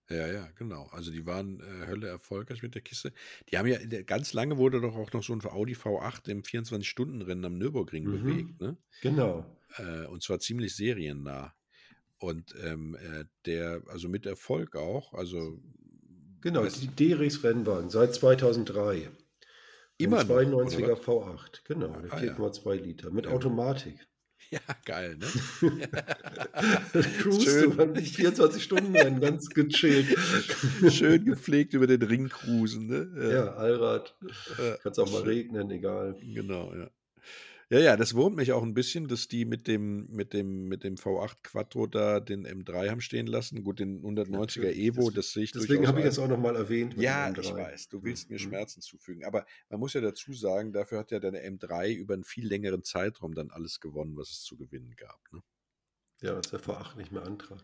Ja, 0.09 0.27
ja, 0.27 0.47
genau. 0.55 0.87
Also 0.91 1.11
die 1.11 1.25
waren 1.25 1.59
äh, 1.59 1.87
Hölle 1.87 2.07
erfolgreich 2.07 2.61
mit 2.61 2.75
der 2.75 2.83
Kiste. 2.83 3.11
Die 3.49 3.57
haben 3.57 3.65
ja, 3.67 3.79
ganz 4.03 4.33
lange 4.33 4.57
wurde 4.57 4.79
doch 4.79 4.95
auch 4.95 5.11
noch 5.13 5.23
so 5.23 5.33
ein 5.33 5.43
Audi 5.43 5.73
V8 5.73 6.29
im 6.29 6.43
24-Stunden-Rennen 6.43 7.45
am 7.45 7.57
Nürburgring 7.57 8.05
Mhm. 8.05 8.11
bewegt, 8.11 8.61
ne? 8.61 8.77
Genau. 9.01 9.57
Äh, 9.77 10.05
und 10.05 10.21
zwar 10.21 10.39
ziemlich 10.39 10.75
seriennah. 10.75 11.55
Und 12.19 12.53
ähm, 12.63 12.95
äh, 12.95 13.25
der, 13.45 13.81
also 13.87 14.07
mit 14.07 14.25
Erfolg 14.27 14.75
auch, 14.75 15.13
also 15.13 15.59
Genau, 16.45 16.61
weiß- 16.61 16.79
die 16.79 16.87
D-Rex-Rennwagen 16.89 17.89
seit 17.89 18.13
2003. 18.13 19.09
Immer 19.97 20.19
Ein 20.19 20.27
noch, 20.27 20.57
oder 20.59 20.67
92er 20.67 20.95
V8, 20.95 21.63
genau, 21.65 21.87
der 21.87 22.13
Ah, 22.13 22.23
ja. 22.23 22.33
4,2 22.35 22.75
Liter 22.75 23.09
mit 23.09 23.25
Ja. 23.25 23.31
Automatik. 23.31 23.95
ja, 24.51 24.59
geil, 24.85 25.17
ne? 25.17 25.25
Cruise 27.19 27.41
Schön. 27.41 27.63
du 27.71 27.75
beim 27.77 27.95
24 27.95 28.61
Stunden 28.63 28.95
Rennen, 28.95 29.19
ganz 29.21 29.49
gechillt. 29.49 30.15
Schön 30.91 31.25
gepflegt 31.25 31.73
über 31.73 31.87
den 31.87 32.03
Ring 32.03 32.29
cruisen, 32.29 32.85
ne? 32.85 33.31
Ja, 33.33 33.55
Allrad. 33.55 34.15
Ja, 34.59 34.77
Kann 34.77 34.91
es 34.91 34.99
auch 34.99 35.11
mal 35.11 35.23
regnen, 35.23 35.71
egal. 35.71 36.15
Genau, 36.21 36.71
ja. 36.75 36.91
Ja, 37.69 37.79
ja, 37.79 37.97
das 37.97 38.13
wurmt 38.13 38.35
mich 38.35 38.51
auch 38.51 38.61
ein 38.61 38.75
bisschen, 38.75 39.07
dass 39.07 39.27
die 39.27 39.43
mit 39.43 39.67
dem, 39.67 40.05
mit 40.11 40.33
dem, 40.33 40.67
mit 40.67 40.83
dem 40.83 40.95
V8 40.95 41.37
Quattro 41.41 41.87
da 41.87 42.19
den 42.19 42.45
M3 42.45 42.89
haben 42.91 43.01
stehen 43.01 43.25
lassen. 43.25 43.63
Gut, 43.63 43.79
den 43.79 44.03
190er 44.03 44.37
Natürlich, 44.37 44.77
Evo, 44.77 45.09
deswegen- 45.09 45.15
das 45.15 45.31
sehe 45.31 45.43
ich 45.45 45.51
Deswegen 45.51 45.87
habe 45.87 45.99
ich 45.99 46.05
das 46.05 46.19
auch 46.19 46.27
nochmal 46.27 46.55
erwähnt. 46.55 46.93
Ja, 46.95 47.27
ich 47.31 47.37
M3. 47.37 47.55
weiß, 47.55 47.89
du 47.89 48.03
willst 48.03 48.29
mir 48.29 48.35
Mhm. 48.35 48.39
Schmerzen 48.39 48.81
zufügen. 48.81 49.23
Aber 49.25 49.45
man 49.69 49.79
muss 49.79 49.93
ja 49.93 50.01
dazu 50.01 50.31
sagen, 50.33 50.73
dafür 50.73 50.99
hat 50.99 51.09
ja 51.11 51.19
deine 51.19 51.41
M3 51.43 51.91
über 51.93 52.13
einen 52.13 52.23
viel 52.23 52.47
längeren 52.47 52.83
Zeitraum 52.83 53.33
dann 53.33 53.49
alles 53.49 53.79
gewonnen, 53.79 54.15
was 54.15 54.29
es 54.29 54.41
zu 54.43 54.57
gewinnen 54.57 54.93
gab. 54.95 55.19
Ne? 55.31 55.41
Ja, 56.21 56.33
das 56.35 56.45
ist 56.47 56.51
der 56.53 56.59
V8 56.61 56.97
nicht 56.97 57.11
mehr 57.11 57.23
Antrag. 57.23 57.63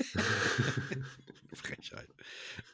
Frechheit. 1.52 2.08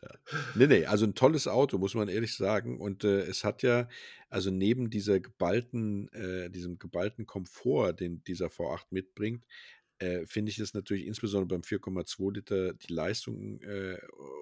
Ja. 0.02 0.08
Nee, 0.54 0.66
nee, 0.66 0.86
also 0.86 1.06
ein 1.06 1.14
tolles 1.14 1.48
Auto, 1.48 1.78
muss 1.78 1.94
man 1.94 2.08
ehrlich 2.08 2.34
sagen. 2.34 2.78
Und 2.80 3.04
äh, 3.04 3.22
es 3.22 3.44
hat 3.44 3.62
ja, 3.62 3.88
also 4.28 4.50
neben 4.50 4.90
dieser 4.90 5.20
geballten, 5.20 6.08
äh, 6.12 6.50
diesem 6.50 6.78
geballten 6.78 7.26
Komfort, 7.26 7.94
den 7.94 8.22
dieser 8.24 8.48
V8 8.48 8.86
mitbringt, 8.90 9.44
äh, 9.98 10.26
finde 10.26 10.50
ich 10.50 10.58
es 10.58 10.74
natürlich 10.74 11.06
insbesondere 11.06 11.56
beim 11.56 11.62
4,2 11.62 12.34
Liter 12.34 12.74
die 12.74 12.92
Leistung 12.92 13.62
äh, 13.62 13.98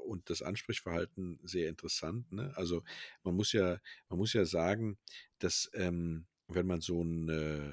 und 0.06 0.28
das 0.28 0.42
Ansprechverhalten 0.42 1.38
sehr 1.44 1.68
interessant. 1.68 2.30
Ne? 2.32 2.52
Also 2.56 2.82
man 3.22 3.36
muss 3.36 3.52
ja, 3.52 3.78
man 4.08 4.18
muss 4.18 4.32
ja 4.32 4.44
sagen, 4.46 4.98
dass 5.38 5.70
ähm, 5.74 6.26
wenn 6.48 6.66
man 6.66 6.80
so 6.80 7.02
ein 7.02 7.28
äh, 7.28 7.72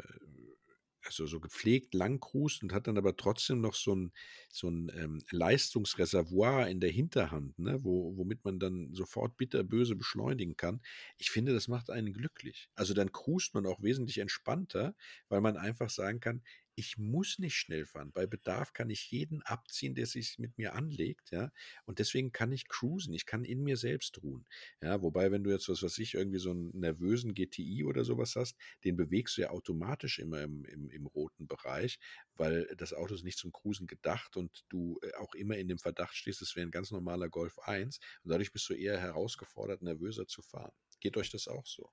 also 1.05 1.25
so 1.25 1.39
gepflegt 1.39 1.93
lang 1.93 2.19
cruist 2.19 2.63
und 2.63 2.73
hat 2.73 2.87
dann 2.87 2.97
aber 2.97 3.15
trotzdem 3.15 3.61
noch 3.61 3.73
so 3.73 3.95
ein, 3.95 4.11
so 4.49 4.69
ein 4.69 4.91
ähm, 4.95 5.23
Leistungsreservoir 5.31 6.67
in 6.69 6.79
der 6.79 6.91
Hinterhand, 6.91 7.57
ne, 7.59 7.83
wo, 7.83 8.15
womit 8.17 8.43
man 8.45 8.59
dann 8.59 8.93
sofort 8.93 9.37
bitterböse 9.37 9.95
beschleunigen 9.95 10.57
kann. 10.57 10.81
Ich 11.17 11.31
finde, 11.31 11.53
das 11.53 11.67
macht 11.67 11.89
einen 11.89 12.13
glücklich. 12.13 12.69
Also 12.75 12.93
dann 12.93 13.11
cruist 13.11 13.53
man 13.53 13.65
auch 13.65 13.81
wesentlich 13.81 14.19
entspannter, 14.19 14.95
weil 15.29 15.41
man 15.41 15.57
einfach 15.57 15.89
sagen 15.89 16.19
kann, 16.19 16.41
ich 16.81 16.97
muss 16.97 17.37
nicht 17.37 17.53
schnell 17.55 17.85
fahren. 17.85 18.11
Bei 18.11 18.25
Bedarf 18.25 18.73
kann 18.73 18.89
ich 18.89 19.11
jeden 19.11 19.43
abziehen, 19.43 19.93
der 19.93 20.07
sich 20.07 20.39
mit 20.39 20.57
mir 20.57 20.73
anlegt, 20.73 21.29
ja. 21.29 21.51
Und 21.85 21.99
deswegen 21.99 22.31
kann 22.31 22.51
ich 22.51 22.67
cruisen. 22.67 23.13
Ich 23.13 23.27
kann 23.27 23.45
in 23.45 23.61
mir 23.61 23.77
selbst 23.77 24.23
ruhen. 24.23 24.47
Ja, 24.81 25.03
wobei, 25.03 25.31
wenn 25.31 25.43
du 25.43 25.51
jetzt, 25.51 25.69
was 25.69 25.83
weiß 25.83 25.99
ich, 25.99 26.15
irgendwie 26.15 26.39
so 26.39 26.49
einen 26.49 26.71
nervösen 26.71 27.35
GTI 27.35 27.83
oder 27.83 28.03
sowas 28.03 28.35
hast, 28.35 28.57
den 28.83 28.97
bewegst 28.97 29.37
du 29.37 29.41
ja 29.41 29.51
automatisch 29.51 30.17
immer 30.17 30.41
im, 30.41 30.65
im, 30.65 30.89
im 30.89 31.05
roten 31.05 31.47
Bereich, 31.47 31.99
weil 32.33 32.65
das 32.77 32.93
Auto 32.93 33.13
ist 33.13 33.23
nicht 33.23 33.37
zum 33.37 33.51
Cruisen 33.51 33.85
gedacht 33.85 34.35
und 34.35 34.65
du 34.69 34.99
äh, 35.03 35.13
auch 35.19 35.35
immer 35.35 35.57
in 35.57 35.67
dem 35.67 35.77
Verdacht 35.77 36.15
stehst, 36.15 36.41
es 36.41 36.55
wäre 36.55 36.65
ein 36.65 36.71
ganz 36.71 36.89
normaler 36.89 37.29
Golf 37.29 37.59
1 37.59 37.99
und 38.23 38.31
dadurch 38.31 38.51
bist 38.51 38.67
du 38.69 38.73
eher 38.73 38.99
herausgefordert, 38.99 39.83
nervöser 39.83 40.25
zu 40.25 40.41
fahren. 40.41 40.73
Geht 40.99 41.15
euch 41.15 41.29
das 41.29 41.47
auch 41.47 41.67
so? 41.67 41.91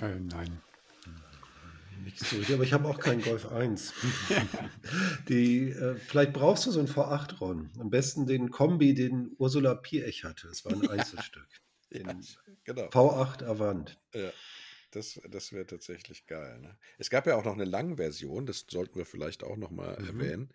Äh, 0.00 0.18
nein. 0.18 0.62
Nicht 2.04 2.18
so. 2.20 2.36
Ja, 2.36 2.54
aber 2.54 2.64
ich 2.64 2.72
habe 2.72 2.88
auch 2.88 2.98
keinen 2.98 3.22
Golf 3.22 3.50
1. 3.50 3.92
Die, 5.28 5.70
äh, 5.70 5.96
vielleicht 5.96 6.32
brauchst 6.32 6.66
du 6.66 6.70
so 6.70 6.80
ein 6.80 6.88
V8 6.88 7.38
Ron. 7.38 7.70
Am 7.78 7.90
besten 7.90 8.26
den 8.26 8.50
Kombi, 8.50 8.94
den 8.94 9.34
Ursula 9.38 9.74
Piech 9.74 10.24
hatte. 10.24 10.48
Es 10.48 10.64
war 10.64 10.72
ein 10.72 10.88
Einzelstück. 10.88 11.46
Ja, 11.90 12.02
genau. 12.64 12.82
V8 12.88 13.44
Avant. 13.44 13.98
Ja, 14.14 14.30
das, 14.90 15.20
das 15.30 15.52
wäre 15.52 15.66
tatsächlich 15.66 16.26
geil. 16.26 16.58
Ne? 16.60 16.76
Es 16.98 17.10
gab 17.10 17.26
ja 17.26 17.36
auch 17.36 17.44
noch 17.44 17.54
eine 17.54 17.64
Langversion, 17.64 18.46
das 18.46 18.66
sollten 18.68 18.96
wir 18.98 19.06
vielleicht 19.06 19.44
auch 19.44 19.56
nochmal 19.56 19.96
Mhm. 20.00 20.06
erwähnen. 20.20 20.50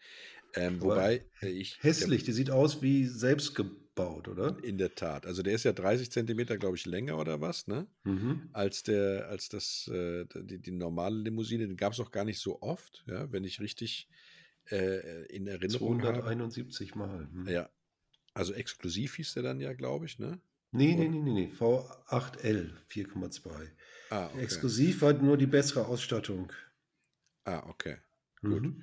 Ähm, 0.54 0.82
wobei 0.82 1.25
äh, 1.41 1.47
ich. 1.47 1.77
Hässlich, 1.82 2.23
die 2.23 2.34
sieht 2.34 2.51
aus 2.51 2.82
wie 2.82 3.06
selbst 3.08 3.56
gebaut, 3.95 4.27
oder? 4.27 4.51
Der, 4.51 4.63
in 4.63 4.77
der 4.77 4.95
Tat. 4.95 5.25
Also 5.25 5.43
der 5.43 5.54
ist 5.54 5.63
ja 5.63 5.73
30 5.73 6.12
Zentimeter, 6.12 6.58
glaube 6.58 6.77
ich, 6.77 6.86
länger 6.86 7.17
oder 7.17 7.41
was, 7.41 7.67
ne? 7.67 7.88
Mhm. 8.04 8.49
Als 8.54 8.84
der, 8.84 9.27
als 9.30 9.49
das, 9.49 9.88
äh, 9.88 10.25
die, 10.36 10.60
die 10.60 10.71
normale 10.71 11.17
Limousine, 11.17 11.67
den 11.67 11.77
gab 11.77 11.93
es 11.93 11.99
auch 11.99 12.12
gar 12.12 12.25
nicht 12.25 12.39
so 12.39 12.62
oft, 12.62 13.04
ja, 13.08 13.32
wenn 13.32 13.43
ich 13.43 13.60
richtig 13.60 14.10
äh, 14.69 15.25
in 15.27 15.47
Erinnerung 15.47 16.01
habe. 16.04 16.19
271 16.19 16.95
Mal. 16.95 17.27
Hm. 17.32 17.47
Ja. 17.47 17.69
Also 18.34 18.54
exklusiv 18.54 19.15
hieß 19.15 19.34
der 19.34 19.43
dann 19.43 19.60
ja, 19.60 19.73
glaube 19.73 20.06
ich, 20.06 20.19
ne? 20.19 20.39
Nee, 20.73 20.95
nee, 20.95 21.10
nee, 21.10 21.19
nee, 21.19 21.34
nee. 21.34 21.51
V8L 21.54 22.71
4,2. 22.89 23.49
Ah, 24.10 24.27
okay. 24.27 24.41
Exklusiv 24.41 25.01
hat 25.01 25.21
nur 25.21 25.38
die 25.38 25.47
bessere 25.47 25.86
Ausstattung. 25.86 26.54
Ah, 27.43 27.67
okay. 27.67 27.97
Gut. 28.41 28.73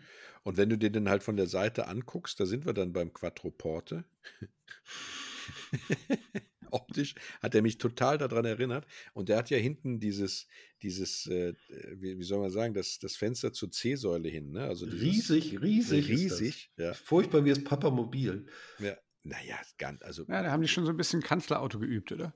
Und 0.48 0.56
wenn 0.56 0.70
du 0.70 0.78
dir 0.78 0.88
den 0.88 1.10
halt 1.10 1.22
von 1.22 1.36
der 1.36 1.46
Seite 1.46 1.88
anguckst, 1.88 2.40
da 2.40 2.46
sind 2.46 2.64
wir 2.64 2.72
dann 2.72 2.94
beim 2.94 3.12
Quattroporte. 3.12 4.04
Optisch 6.70 7.14
hat 7.42 7.54
er 7.54 7.60
mich 7.60 7.76
total 7.76 8.16
daran 8.16 8.46
erinnert. 8.46 8.86
Und 9.12 9.28
der 9.28 9.36
hat 9.36 9.50
ja 9.50 9.58
hinten 9.58 10.00
dieses, 10.00 10.46
dieses, 10.80 11.26
äh, 11.26 11.52
wie, 11.96 12.18
wie 12.18 12.22
soll 12.22 12.40
man 12.40 12.50
sagen, 12.50 12.72
das, 12.72 12.98
das 12.98 13.14
Fenster 13.14 13.52
zur 13.52 13.70
C-Säule 13.70 14.30
hin. 14.30 14.52
Ne? 14.52 14.62
Also 14.62 14.86
dieses, 14.86 15.30
Riesig, 15.30 15.60
riesig. 15.60 16.08
ist 16.08 16.30
das. 16.30 16.40
Riesig, 16.40 16.70
ja. 16.78 16.94
Furchtbar 16.94 17.44
wie 17.44 17.50
das 17.50 17.62
Papamobil. 17.62 18.46
ja. 18.78 18.96
Naja, 19.24 19.56
ganz, 19.76 20.00
also 20.00 20.22
Ja, 20.28 20.42
da 20.42 20.50
haben 20.50 20.62
die 20.62 20.68
schon 20.68 20.86
so 20.86 20.92
ein 20.92 20.96
bisschen 20.96 21.20
Kanzlerauto 21.20 21.78
geübt, 21.78 22.10
oder? 22.10 22.32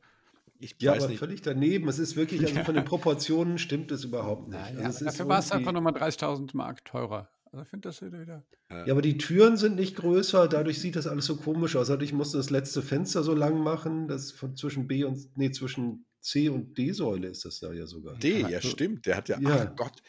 ich 0.58 0.76
Ja, 0.80 0.92
weiß 0.92 1.04
aber 1.04 1.12
nicht. 1.12 1.18
völlig 1.18 1.40
daneben. 1.40 1.88
Es 1.88 1.98
ist 1.98 2.16
wirklich, 2.16 2.44
also 2.44 2.62
von 2.62 2.74
den 2.74 2.84
Proportionen 2.84 3.56
stimmt 3.56 3.90
es 3.90 4.04
überhaupt 4.04 4.48
nicht. 4.48 4.60
Nein, 4.60 4.76
also 4.76 4.82
ja, 4.82 4.88
es 4.90 4.94
ist 4.96 5.06
dafür 5.06 5.28
war 5.28 5.38
es 5.38 5.50
einfach 5.50 5.72
nochmal 5.72 5.94
30.000 5.94 6.54
Mark 6.54 6.84
teurer. 6.84 7.30
Also 7.52 7.64
ich 7.64 7.68
finde 7.68 7.88
das 7.88 8.00
wieder. 8.02 8.20
wieder 8.20 8.44
Ja, 8.70 8.92
aber 8.92 9.02
die 9.02 9.18
Türen 9.18 9.56
sind 9.58 9.76
nicht 9.76 9.96
größer, 9.96 10.48
dadurch 10.48 10.80
sieht 10.80 10.96
das 10.96 11.06
alles 11.06 11.26
so 11.26 11.36
komisch 11.36 11.76
aus. 11.76 11.88
Dadurch 11.88 12.12
musste 12.12 12.38
das 12.38 12.48
letzte 12.48 12.80
Fenster 12.82 13.22
so 13.22 13.34
lang 13.34 13.62
machen, 13.62 14.08
das 14.08 14.32
von 14.32 14.56
zwischen 14.56 14.88
B 14.88 15.04
und 15.04 15.36
nee, 15.36 15.50
zwischen 15.50 16.06
C 16.22 16.48
und 16.48 16.78
D-Säule 16.78 17.28
ist 17.28 17.44
das 17.44 17.58
da 17.58 17.72
ja 17.72 17.86
sogar. 17.86 18.16
D, 18.16 18.40
ja, 18.42 18.60
stimmt. 18.62 19.06
Der 19.06 19.16
hat 19.16 19.28
ja, 19.28 19.40
Ja. 19.40 19.68
ach 19.68 19.76
Gott, 19.76 20.02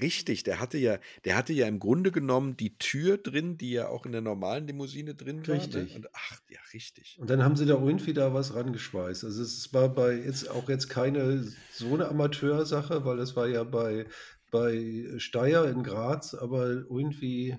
richtig, 0.00 0.42
der 0.42 0.58
hatte 0.60 0.78
ja, 0.78 0.98
der 1.24 1.36
hatte 1.36 1.52
ja 1.52 1.68
im 1.68 1.78
Grunde 1.78 2.10
genommen 2.10 2.56
die 2.56 2.76
Tür 2.76 3.18
drin, 3.18 3.56
die 3.56 3.70
ja 3.70 3.88
auch 3.88 4.04
in 4.04 4.12
der 4.12 4.20
normalen 4.20 4.66
Limousine 4.66 5.14
drin 5.14 5.46
war. 5.46 5.54
Richtig. 5.54 5.90
Ne? 5.90 5.96
Und 5.96 6.08
ach, 6.12 6.40
ja, 6.50 6.58
richtig. 6.72 7.16
Und 7.20 7.30
dann 7.30 7.44
haben 7.44 7.54
sie 7.56 7.66
da 7.66 7.74
irgendwie 7.74 8.12
da 8.12 8.34
was 8.34 8.54
rangeschweißt. 8.54 9.24
Also 9.24 9.42
es 9.42 9.72
war 9.72 9.88
bei 9.94 10.14
jetzt 10.16 10.50
auch 10.50 10.68
jetzt 10.68 10.88
keine 10.88 11.44
so 11.72 11.94
eine 11.94 12.08
Amateursache, 12.08 13.04
weil 13.04 13.16
das 13.16 13.36
war 13.36 13.46
ja 13.46 13.62
bei, 13.62 14.06
bei 14.54 15.18
Steyr 15.18 15.64
in 15.64 15.82
Graz, 15.82 16.32
aber 16.32 16.68
irgendwie 16.68 17.56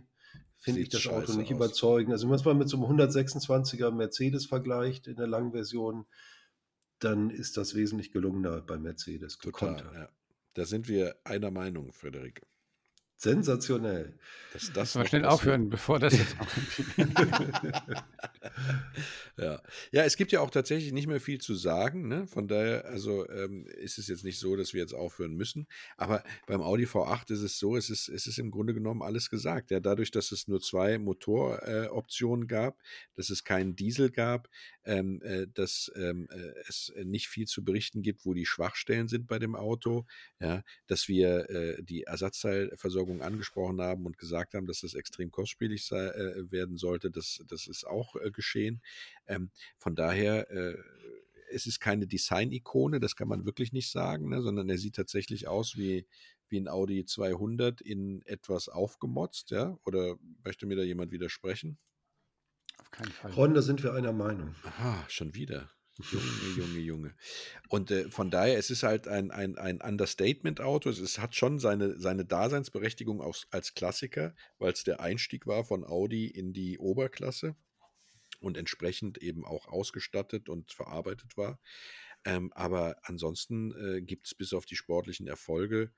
finde 0.55 0.79
ich 0.79 0.87
das 0.87 1.05
Auto 1.07 1.33
nicht 1.33 1.51
aus. 1.51 1.57
überzeugend. 1.57 2.13
Also 2.13 2.23
wenn 2.23 2.29
man 2.29 2.39
es 2.39 2.45
mal 2.45 2.53
mit 2.53 2.69
so 2.69 2.77
einem 2.77 3.01
126er 3.01 3.91
Mercedes 3.91 4.45
vergleicht 4.45 5.07
in 5.07 5.17
der 5.17 5.27
langen 5.27 5.51
Version, 5.51 6.05
dann 6.99 7.31
ist 7.31 7.57
das 7.57 7.75
wesentlich 7.75 8.13
gelungener 8.13 8.61
bei 8.61 8.77
Mercedes. 8.77 9.37
Total, 9.39 9.83
ja. 9.93 10.09
Da 10.53 10.65
sind 10.65 10.87
wir 10.87 11.17
einer 11.25 11.51
Meinung, 11.51 11.91
Frederik. 11.91 12.41
Sensationell. 13.17 14.13
Dass 14.53 14.67
das 14.67 14.75
Lass 14.75 14.95
mal 14.95 15.07
schnell 15.07 15.25
aufhören, 15.25 15.69
bevor 15.69 15.99
das 15.99 16.17
jetzt 16.17 16.35
ja. 19.37 19.61
ja, 19.91 20.03
es 20.03 20.15
gibt 20.15 20.31
ja 20.31 20.39
auch 20.39 20.49
tatsächlich 20.49 20.93
nicht 20.93 21.07
mehr 21.07 21.19
viel 21.19 21.41
zu 21.41 21.55
sagen. 21.55 22.07
Ne? 22.07 22.25
Von 22.27 22.47
daher, 22.47 22.85
also 22.85 23.27
ähm, 23.29 23.67
ist 23.67 23.97
es 23.97 24.07
jetzt 24.07 24.23
nicht 24.23 24.39
so, 24.39 24.55
dass 24.55 24.73
wir 24.73 24.81
jetzt 24.81 24.93
aufhören 24.93 25.33
müssen. 25.35 25.67
Aber 25.97 26.23
beim 26.47 26.61
Audi 26.61 26.85
V8 26.85 27.33
ist 27.33 27.41
es 27.41 27.59
so, 27.59 27.75
es 27.75 27.89
ist, 27.89 28.07
es 28.07 28.27
ist 28.27 28.39
im 28.39 28.49
Grunde 28.49 28.73
genommen 28.73 29.01
alles 29.01 29.29
gesagt. 29.29 29.71
Ja, 29.71 29.81
dadurch, 29.81 30.11
dass 30.11 30.31
es 30.31 30.47
nur 30.47 30.61
zwei 30.61 30.99
Motoroptionen 30.99 32.45
äh, 32.45 32.47
gab, 32.47 32.81
dass 33.15 33.29
es 33.29 33.43
keinen 33.43 33.75
Diesel 33.75 34.09
gab, 34.09 34.49
ähm, 34.85 35.21
äh, 35.23 35.47
dass 35.53 35.91
ähm, 35.95 36.27
äh, 36.31 36.53
es 36.67 36.93
nicht 37.03 37.27
viel 37.27 37.47
zu 37.47 37.63
berichten 37.63 38.01
gibt, 38.01 38.25
wo 38.25 38.33
die 38.33 38.45
Schwachstellen 38.45 39.07
sind 39.07 39.27
bei 39.27 39.39
dem 39.39 39.55
Auto, 39.55 40.05
ja, 40.39 40.63
dass 40.87 41.07
wir 41.07 41.49
äh, 41.49 41.83
die 41.83 42.03
Ersatzteilversorgung 42.03 42.95
Versorgung 42.95 43.21
angesprochen 43.21 43.81
haben 43.81 44.05
und 44.05 44.17
gesagt 44.17 44.53
haben, 44.53 44.67
dass 44.67 44.81
das 44.81 44.93
extrem 44.93 45.31
kostspielig 45.31 45.85
sei, 45.85 46.07
äh, 46.07 46.51
werden 46.51 46.77
sollte. 46.77 47.11
Das, 47.11 47.43
das 47.47 47.67
ist 47.67 47.85
auch 47.85 48.15
äh, 48.15 48.31
geschehen. 48.31 48.81
Ähm, 49.27 49.49
von 49.77 49.95
daher, 49.95 50.49
äh, 50.49 50.77
es 51.51 51.67
ist 51.67 51.79
keine 51.79 52.07
Design-Ikone, 52.07 52.99
das 52.99 53.15
kann 53.15 53.27
man 53.27 53.45
wirklich 53.45 53.71
nicht 53.71 53.91
sagen, 53.91 54.29
ne, 54.29 54.41
sondern 54.41 54.69
er 54.69 54.77
sieht 54.77 54.95
tatsächlich 54.95 55.47
aus 55.47 55.77
wie, 55.77 56.07
wie 56.47 56.59
ein 56.59 56.67
Audi 56.67 57.05
200 57.05 57.81
in 57.81 58.21
etwas 58.25 58.69
aufgemotzt. 58.69 59.51
Ja? 59.51 59.77
Oder 59.85 60.17
möchte 60.43 60.65
mir 60.65 60.75
da 60.75 60.83
jemand 60.83 61.11
widersprechen? 61.11 61.77
Keinen 62.97 63.11
Fall. 63.11 63.31
Ron, 63.31 63.53
da 63.53 63.61
sind 63.61 63.83
wir 63.83 63.93
einer 63.93 64.13
Meinung. 64.13 64.55
Aha, 64.63 65.05
schon 65.09 65.35
wieder. 65.35 65.69
Junge, 66.11 66.57
Junge, 66.57 66.79
Junge. 66.79 67.15
Und 67.69 67.89
äh, 67.89 68.09
von 68.09 68.29
daher, 68.29 68.57
es 68.57 68.69
ist 68.69 68.83
halt 68.83 69.07
ein, 69.07 69.31
ein, 69.31 69.57
ein 69.57 69.79
Understatement-Auto. 69.79 70.89
Es 70.89 70.99
ist, 70.99 71.19
hat 71.19 71.35
schon 71.35 71.59
seine, 71.59 71.97
seine 71.97 72.25
Daseinsberechtigung 72.25 73.21
aus, 73.21 73.47
als 73.51 73.73
Klassiker, 73.73 74.35
weil 74.57 74.73
es 74.73 74.83
der 74.83 74.99
Einstieg 74.99 75.47
war 75.47 75.63
von 75.63 75.85
Audi 75.85 76.27
in 76.27 76.51
die 76.51 76.77
Oberklasse 76.79 77.55
und 78.41 78.57
entsprechend 78.57 79.19
eben 79.19 79.45
auch 79.45 79.67
ausgestattet 79.67 80.49
und 80.49 80.73
verarbeitet 80.73 81.37
war. 81.37 81.59
Ähm, 82.25 82.51
aber 82.53 82.97
ansonsten 83.03 83.71
äh, 83.75 84.01
gibt 84.01 84.27
es 84.27 84.35
bis 84.35 84.53
auf 84.53 84.65
die 84.65 84.75
sportlichen 84.75 85.27
Erfolge, 85.27 85.93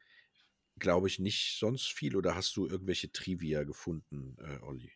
glaube 0.77 1.07
ich, 1.07 1.17
nicht 1.17 1.57
sonst 1.57 1.91
viel. 1.91 2.15
Oder 2.15 2.35
hast 2.35 2.55
du 2.55 2.67
irgendwelche 2.67 3.11
Trivia 3.11 3.63
gefunden, 3.63 4.37
äh, 4.39 4.63
Olli? 4.63 4.91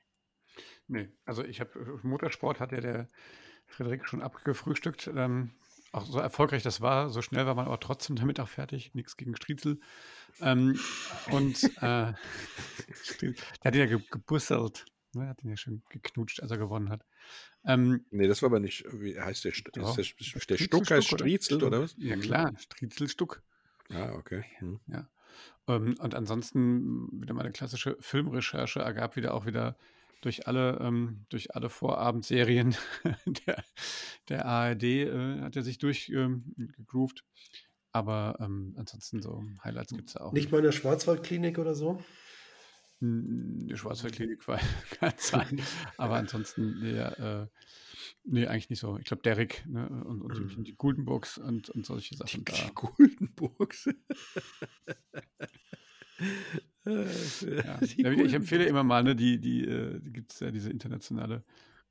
Nee, 0.88 1.10
also 1.26 1.44
ich 1.44 1.60
habe 1.60 1.80
äh, 1.80 2.08
Motorsport 2.08 2.60
hat 2.60 2.72
ja 2.72 2.82
der 2.82 3.08
Frederik 3.66 4.08
schon 4.08 4.22
abgefrühstückt. 4.22 5.10
Ähm, 5.16 5.52
auch 5.92 6.06
so 6.06 6.20
erfolgreich 6.20 6.64
das 6.64 6.82
war, 6.82 7.10
so 7.10 7.22
schnell 7.22 7.46
war 7.46 7.56
man 7.56 7.66
aber 7.66 7.80
trotzdem 7.80 8.16
damit 8.16 8.40
auch 8.40 8.48
fertig. 8.48 8.94
Nichts 8.94 9.18
gegen 9.18 9.36
Striezel. 9.36 9.80
Ähm, 10.40 10.80
und 11.32 11.64
äh, 11.82 12.14
der 13.22 13.34
hat 13.64 13.76
ihn 13.76 13.80
ja 13.80 13.86
ge 13.86 14.02
gebusselt. 14.10 14.86
Ne, 15.14 15.28
hat 15.28 15.44
ihn 15.44 15.50
ja 15.50 15.58
schon 15.58 15.84
geknutscht, 15.90 16.42
als 16.42 16.52
er 16.52 16.58
gewonnen 16.58 16.90
hat. 16.90 17.06
Ähm, 17.66 18.06
nee, 18.12 18.28
das 18.28 18.42
war 18.42 18.48
aber 18.48 18.62
nicht, 18.62 18.86
wie 18.94 19.20
heißt 19.20 19.44
der? 19.44 19.52
Ist 19.52 19.66
der, 19.76 20.46
der 20.48 20.58
Stuck 20.58 20.90
heißt 20.90 21.08
Striezel 21.08 21.58
oder? 21.58 21.68
oder 21.68 21.82
was? 21.82 21.96
Ja, 21.98 22.16
klar, 22.16 22.54
Striezel 22.58 23.10
Stuck. 23.10 23.44
Ah, 23.90 24.14
okay. 24.14 24.46
Hm. 24.60 24.80
Ja. 24.88 25.10
Ähm, 25.68 25.98
und 26.00 26.16
ansonsten 26.16 27.10
wieder 27.22 27.34
mal 27.34 27.42
eine 27.42 27.52
klassische 27.52 27.98
Filmrecherche 28.00 28.80
ergab 28.80 29.18
wieder 29.18 29.34
auch 29.34 29.46
wieder 29.46 29.78
durch 30.22 30.48
alle, 30.48 30.80
ähm, 30.82 31.26
durch 31.30 31.56
alle 31.56 31.70
Vorabendserien 31.70 32.76
der, 33.48 33.64
der 34.30 34.46
ARD 34.46 34.84
äh, 34.84 35.42
hat 35.42 35.56
er 35.56 35.64
sich 35.64 35.80
durchgegroovt. 35.80 37.20
Ähm, 37.20 37.26
Aber 37.92 38.38
ähm, 38.40 38.76
ansonsten 38.78 39.22
so 39.22 39.44
Highlights 39.64 39.94
gibt 39.94 40.10
es 40.10 40.18
auch. 40.18 40.32
Nicht 40.32 40.52
mal 40.52 40.60
in 40.60 40.66
der 40.66 40.72
Schwarzwaldklinik 40.72 41.58
oder 41.58 41.76
so? 41.76 42.02
Die 43.04 43.76
Schwarzwaldklinik 43.76 44.48
war 44.48 44.60
kann 45.00 45.14
sein. 45.18 45.60
Aber 45.98 46.18
ansonsten, 46.18 46.82
der, 46.82 47.20
äh, 47.20 47.48
nee, 48.24 48.46
eigentlich 48.46 48.70
nicht 48.70 48.80
so. 48.80 49.00
Ich 49.00 49.06
glaube, 49.06 49.24
Derek 49.24 49.66
ne, 49.68 49.90
und, 50.06 50.22
und 50.22 50.38
die, 50.38 50.64
die 50.64 50.76
Guldenburgs 50.76 51.40
und, 51.40 51.72
und 51.72 51.84
solche 51.84 52.16
Sachen 52.16 52.46
die, 52.46 52.52
da. 52.52 52.58
Die 52.58 52.74
Guldenburgs. 52.76 53.90
ja. 56.86 57.82
ich 57.82 58.34
empfehle 58.34 58.66
immer 58.66 58.84
mal, 58.84 59.04
ne, 59.04 59.16
die, 59.16 59.40
die, 59.40 59.66
äh, 59.66 60.00
die 60.00 60.12
gibt 60.12 60.34
es 60.34 60.40
ja 60.40 60.52
diese 60.52 60.70
internationale 60.70 61.44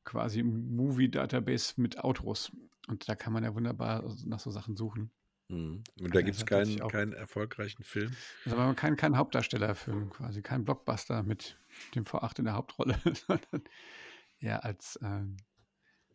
quasi 0.05 0.43
Movie-Database 0.43 1.81
mit 1.81 1.99
Autos. 1.99 2.51
Und 2.89 3.09
da 3.09 3.15
kann 3.15 3.33
man 3.33 3.45
ja 3.45 3.55
wunderbar 3.55 4.05
nach 4.25 4.41
so 4.41 4.51
Sachen 4.51 4.77
suchen. 4.77 5.11
Mhm. 5.49 5.85
Und 6.01 6.15
da 6.15 6.23
gibt 6.23 6.37
es 6.37 6.47
keinen, 6.47 6.79
keinen 6.89 7.13
erfolgreichen 7.13 7.85
Film. 7.85 8.13
Also 8.45 8.57
aber 8.57 8.75
kein, 8.75 8.97
kein 8.97 9.17
Hauptdarstellerfilm 9.17 10.11
quasi, 10.11 10.43
kein 10.43 10.65
Blockbuster 10.65 11.23
mit 11.23 11.59
dem 11.95 12.05
V8 12.05 12.39
in 12.39 12.45
der 12.47 12.55
Hauptrolle, 12.55 12.99
sondern 13.27 13.65
eher 14.39 14.65
als, 14.65 14.99
ähm, 15.03 15.37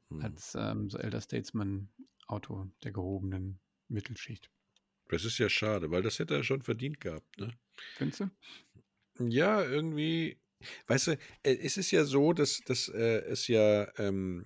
mhm. 0.09 0.21
als 0.21 0.55
ähm, 0.55 0.89
so 0.89 0.97
Elder 0.97 1.21
Statesman-Auto 1.21 2.71
der 2.83 2.91
gehobenen 2.91 3.59
Mittelschicht. 3.87 4.49
Das 5.09 5.23
ist 5.23 5.37
ja 5.37 5.49
schade, 5.49 5.91
weil 5.91 6.01
das 6.01 6.17
hätte 6.17 6.35
er 6.35 6.43
schon 6.43 6.61
verdient 6.63 6.99
gehabt, 6.99 7.37
ne? 7.37 7.53
Findest 7.95 8.21
du? 8.21 8.29
Ja, 9.19 9.63
irgendwie, 9.63 10.39
weißt 10.87 11.07
du, 11.07 11.11
äh, 11.11 11.17
es 11.43 11.77
ist 11.77 11.91
ja 11.91 12.03
so, 12.03 12.33
dass, 12.33 12.61
dass 12.65 12.89
äh, 12.89 13.21
es 13.27 13.47
ja, 13.47 13.87
ähm, 13.97 14.43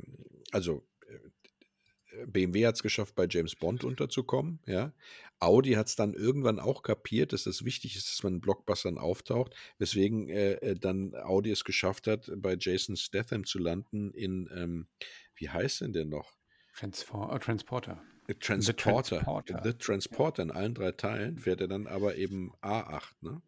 also 0.52 0.88
äh, 1.08 2.26
BMW 2.28 2.68
hat 2.68 2.76
es 2.76 2.84
geschafft, 2.84 3.16
bei 3.16 3.28
James 3.30 3.56
Bond 3.56 3.84
unterzukommen, 3.84 4.60
ja. 4.66 4.94
Audi 5.40 5.74
hat 5.74 5.88
es 5.88 5.96
dann 5.96 6.14
irgendwann 6.14 6.60
auch 6.60 6.84
kapiert, 6.84 7.32
dass 7.32 7.46
das 7.46 7.64
wichtig 7.64 7.96
ist, 7.96 8.10
dass 8.10 8.24
man 8.24 8.36
in 8.36 8.42
Blockbustern 8.42 8.98
auftaucht, 8.98 9.56
weswegen 9.78 10.30
äh, 10.30 10.54
äh, 10.56 10.76
dann 10.76 11.16
Audi 11.16 11.50
es 11.50 11.64
geschafft 11.64 12.08
hat, 12.08 12.30
bei 12.36 12.58
Jason 12.60 12.98
Statham 12.98 13.46
zu 13.46 13.58
landen 13.58 14.12
in, 14.12 14.50
ähm, 14.54 14.88
wie 15.36 15.50
heißt 15.50 15.82
denn 15.82 15.94
der 15.94 16.06
noch? 16.06 16.38
Transfor 16.76 17.40
Transporter. 17.40 18.04
Transporter. 18.36 19.18
The 19.18 19.24
Transporter. 19.24 19.62
The 19.64 19.74
Transporter 19.74 20.44
in 20.44 20.52
allen 20.52 20.74
drei 20.74 20.92
Teilen 20.92 21.40
fährt 21.40 21.62
er 21.62 21.68
dann 21.68 21.88
aber 21.88 22.16
eben 22.16 22.54
A8, 22.62 23.14
ne? 23.22 23.42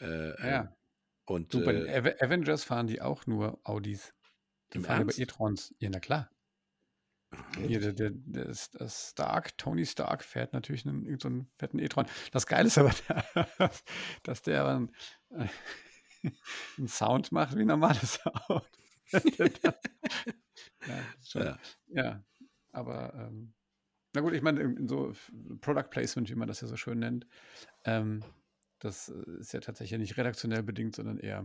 Äh, 0.00 0.48
ja. 0.48 0.60
Ähm, 0.60 0.68
und, 1.26 1.52
du, 1.52 1.64
bei 1.64 1.72
den 1.72 1.86
äh, 1.86 2.16
Avengers 2.20 2.64
fahren 2.64 2.86
die 2.86 3.00
auch 3.00 3.26
nur 3.26 3.58
Audis. 3.64 4.12
Die 4.72 4.80
fahren 4.80 5.02
aber 5.02 5.18
E-Trons. 5.18 5.74
Ja, 5.78 5.90
na 5.90 6.00
klar. 6.00 6.30
Hier, 7.58 7.80
der, 7.80 7.92
der, 7.92 8.10
der, 8.10 8.44
der, 8.44 8.88
Stark, 8.88 9.58
Tony 9.58 9.84
Stark 9.84 10.22
fährt 10.22 10.52
natürlich 10.52 10.86
einen, 10.86 11.18
so 11.18 11.28
einen 11.28 11.50
fetten 11.58 11.80
E-Tron. 11.80 12.06
Das 12.30 12.46
Geile 12.46 12.68
ist 12.68 12.78
aber, 12.78 12.94
dass 14.22 14.42
der 14.42 14.66
einen, 14.66 14.94
äh, 15.30 15.48
einen 16.78 16.88
Sound 16.88 17.32
macht 17.32 17.56
wie 17.56 17.62
ein 17.62 17.66
normales 17.66 18.24
Auto. 18.24 18.62
ja, 19.12 19.74
ja. 21.34 21.58
ja, 21.88 22.24
aber 22.72 23.14
ähm, 23.14 23.54
na 24.16 24.22
gut, 24.22 24.32
ich 24.32 24.42
meine, 24.42 24.62
in 24.62 24.88
so 24.88 25.12
Product 25.60 25.90
Placement, 25.90 26.30
wie 26.30 26.34
man 26.34 26.48
das 26.48 26.62
ja 26.62 26.68
so 26.68 26.76
schön 26.76 26.98
nennt, 26.98 27.26
ähm, 27.84 28.24
das 28.78 29.10
äh, 29.10 29.40
ist 29.40 29.52
ja 29.52 29.60
tatsächlich 29.60 29.98
nicht 30.00 30.16
redaktionell 30.16 30.62
bedingt, 30.62 30.96
sondern 30.96 31.18
eher 31.18 31.44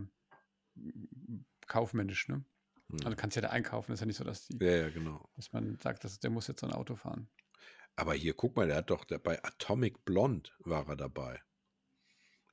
kaufmännisch, 1.67 2.30
ne? 2.30 2.45
Hm. 2.89 2.99
Also 3.03 3.17
kannst 3.17 3.36
ja 3.36 3.41
da 3.41 3.49
einkaufen, 3.49 3.91
ist 3.91 3.99
ja 3.99 4.05
nicht 4.05 4.15
so, 4.15 4.24
dass 4.24 4.47
die, 4.47 4.57
ja, 4.63 4.78
ja, 4.78 4.89
genau. 4.89 5.30
dass 5.36 5.51
man 5.51 5.78
sagt, 5.84 6.05
dass 6.05 6.19
der 6.22 6.30
muss 6.30 6.47
jetzt 6.47 6.61
so 6.61 6.67
ein 6.67 6.74
Auto 6.74 6.95
fahren. 6.95 7.28
Aber 7.97 8.13
hier, 8.13 8.34
guck 8.34 8.55
mal, 8.55 8.67
der 8.67 8.78
hat 8.78 8.89
doch 8.89 9.03
der, 9.03 9.19
bei 9.19 9.43
Atomic 9.43 10.05
Blonde 10.05 10.49
war 10.59 10.88
er 10.88 10.95
dabei. 10.95 11.41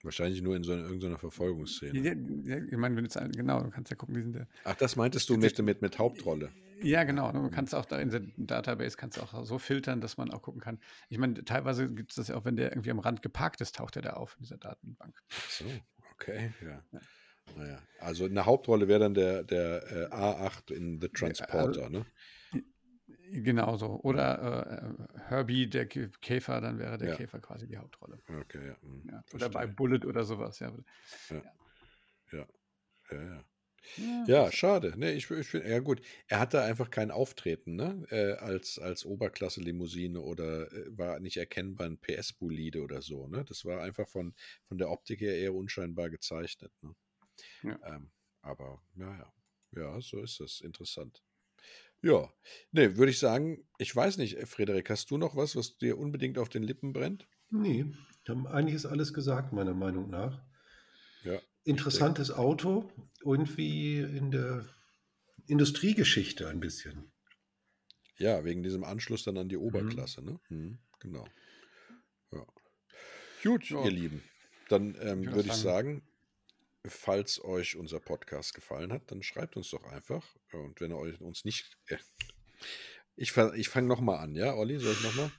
Wahrscheinlich 0.03 0.43
nur 0.43 0.57
in 0.57 0.64
so 0.64 0.73
einer, 0.73 0.83
irgendeiner 0.83 1.19
Verfolgungsszene. 1.19 1.99
Ja, 2.01 2.12
ja, 2.57 2.64
ich 2.64 2.77
meine, 2.77 2.97
wenn 2.97 3.05
jetzt 3.05 3.19
genau, 3.37 3.62
du 3.62 3.71
kannst 3.71 3.91
ja 3.91 3.97
gucken, 3.97 4.16
wie 4.16 4.23
sind 4.23 4.35
der. 4.35 4.49
Ach, 4.64 4.75
das 4.75 4.97
meintest 4.97 5.29
du 5.29 5.37
mit, 5.37 5.57
mit, 5.61 5.81
mit 5.81 5.99
Hauptrolle. 5.99 6.53
Ja, 6.83 7.05
genau. 7.05 7.33
Du 7.33 7.51
kannst 7.51 7.74
auch 7.74 7.85
da 7.85 7.99
in 7.99 8.11
der 8.11 8.22
Database 8.37 8.97
kannst 8.97 9.16
du 9.16 9.22
auch 9.22 9.45
so 9.45 9.59
filtern, 9.59 10.01
dass 10.01 10.16
man 10.16 10.31
auch 10.31 10.43
gucken 10.43 10.61
kann. 10.61 10.79
Ich 11.09 11.18
meine, 11.18 11.45
teilweise 11.45 11.93
gibt 11.93 12.11
es 12.11 12.16
das 12.16 12.29
ja 12.29 12.37
auch, 12.37 12.45
wenn 12.45 12.57
der 12.57 12.72
irgendwie 12.72 12.91
am 12.91 12.99
Rand 12.99 13.22
geparkt 13.22 13.61
ist, 13.61 13.76
taucht 13.76 13.97
er 13.97 14.03
da 14.03 14.11
auf 14.14 14.35
in 14.37 14.43
dieser 14.43 14.59
Datenbank. 14.59 15.20
Ach 15.31 15.51
so, 15.51 15.64
okay, 16.14 16.53
ja. 16.62 16.83
ja. 16.93 17.01
Naja, 17.57 17.83
also 18.01 18.26
eine 18.26 18.45
Hauptrolle 18.45 18.89
wäre 18.89 19.01
dann 19.01 19.14
der, 19.14 19.43
der 19.43 19.83
äh, 19.91 20.14
A8 20.14 20.72
in 20.72 21.01
The 21.01 21.09
Transporter, 21.09 21.81
ja, 21.81 21.87
also, 21.87 21.99
ne? 21.99 22.07
Genau 23.31 23.76
so. 23.76 24.01
Oder 24.03 24.97
äh, 25.14 25.18
Herbie, 25.29 25.68
der 25.68 25.87
Käfer, 25.87 26.61
dann 26.61 26.79
wäre 26.79 26.99
der 26.99 27.11
ja. 27.11 27.16
Käfer 27.16 27.41
quasi 27.41 27.66
die 27.66 27.76
Hauptrolle. 27.76 28.18
Okay, 28.29 28.68
ja. 28.68 28.76
Hm, 28.81 29.09
ja. 29.11 29.24
Oder 29.35 29.49
bei 29.51 29.66
Bullet 29.66 30.07
oder 30.07 30.24
sowas, 30.24 30.59
ja. 30.61 30.72
Ja, 31.31 31.43
ja, 32.33 32.47
ja. 33.11 33.45
Ja. 33.97 34.24
Ja, 34.26 34.53
schade. 34.53 34.95
Ne, 34.97 35.12
ich, 35.12 35.30
ich 35.30 35.49
finde, 35.49 35.68
ja 35.68 35.78
gut, 35.80 36.01
er 36.26 36.41
hatte 36.41 36.62
einfach 36.62 36.91
kein 36.91 37.11
Auftreten, 37.11 37.76
ne? 37.76 38.07
Äh, 38.11 38.32
als, 38.34 38.78
als 38.78 39.05
Oberklasse-Limousine 39.05 40.20
oder 40.20 40.70
äh, 40.72 40.97
war 40.97 41.20
nicht 41.20 41.36
erkennbar 41.36 41.86
ein 41.86 41.99
PS-Bolide 41.99 42.82
oder 42.82 43.03
so, 43.03 43.26
ne? 43.28 43.45
Das 43.45 43.64
war 43.64 43.82
einfach 43.82 44.09
von, 44.09 44.34
von 44.64 44.78
der 44.78 44.91
Optik 44.91 45.20
her 45.20 45.36
eher 45.36 45.55
unscheinbar 45.55 46.11
gezeichnet, 46.11 46.72
ne? 46.82 46.95
Ja. 47.62 47.78
Ähm, 47.86 48.11
aber, 48.43 48.82
ja, 48.97 49.16
ja. 49.16 49.32
Ja, 49.76 50.01
so 50.01 50.20
ist 50.22 50.41
es. 50.41 50.61
Interessant. 50.61 51.22
Ja, 52.01 52.32
ne, 52.70 52.97
würde 52.97 53.11
ich 53.11 53.18
sagen, 53.18 53.66
ich 53.78 53.95
weiß 53.95 54.18
nicht, 54.18 54.39
Frederik, 54.47 54.89
hast 54.89 55.11
du 55.11 55.18
noch 55.18 55.36
was, 55.36 55.57
was 55.57 55.78
dir 55.78 55.99
unbedingt 55.99 56.39
auf 56.39 56.49
den 56.49 56.62
Lippen 56.62 56.93
brennt? 56.93 57.28
Nee, 57.51 57.86
wir 58.24 58.34
haben 58.34 58.47
einiges 58.47 58.86
alles 58.86 59.12
gesagt, 59.12 59.53
meiner 59.53 59.74
Meinung 59.74 60.09
nach. 60.11 60.43
Ja. 61.24 61.41
Interessantes 61.69 62.31
Auto, 62.31 62.91
irgendwie 63.23 63.99
in 64.01 64.31
der 64.31 64.64
Industriegeschichte 65.47 66.49
ein 66.49 66.61
bisschen. 66.61 67.12
Ja, 68.16 68.43
wegen 68.45 68.62
diesem 68.62 68.85
Anschluss 68.85 69.25
dann 69.25 69.37
an 69.37 69.51
die 69.51 69.59
mhm. 69.59 69.64
Oberklasse, 69.64 70.23
mhm. 70.23 70.27
ne? 70.27 70.41
Mhm, 70.49 70.79
genau. 70.99 71.29
Ja. 72.33 72.47
Gut, 73.43 73.69
ja. 73.69 73.85
ihr 73.85 73.91
Lieben. 73.91 74.23
Dann 74.71 74.97
ähm, 75.01 75.27
würde 75.27 75.49
ich 75.51 75.55
sagen, 75.55 76.03
falls 76.87 77.45
euch 77.45 77.77
unser 77.77 78.01
Podcast 78.01 78.55
gefallen 78.55 78.91
hat, 78.91 79.11
dann 79.11 79.23
schreibt 79.23 79.57
uns 79.57 79.69
doch 79.69 79.85
einfach. 79.85 80.25
Und 80.53 80.81
wenn 80.81 80.91
ihr 80.91 80.97
euch 80.99 81.21
uns 81.21 81.45
nicht. 81.45 81.77
Äh, 81.89 81.99
ich, 83.21 83.37
ich 83.37 83.69
fange 83.69 83.89
nochmal 83.89 84.21
an, 84.21 84.37
ja, 84.37 84.55
Olli? 84.55 84.79
Soll 84.79 84.93
ich 84.93 85.03
nochmal? 85.03 85.33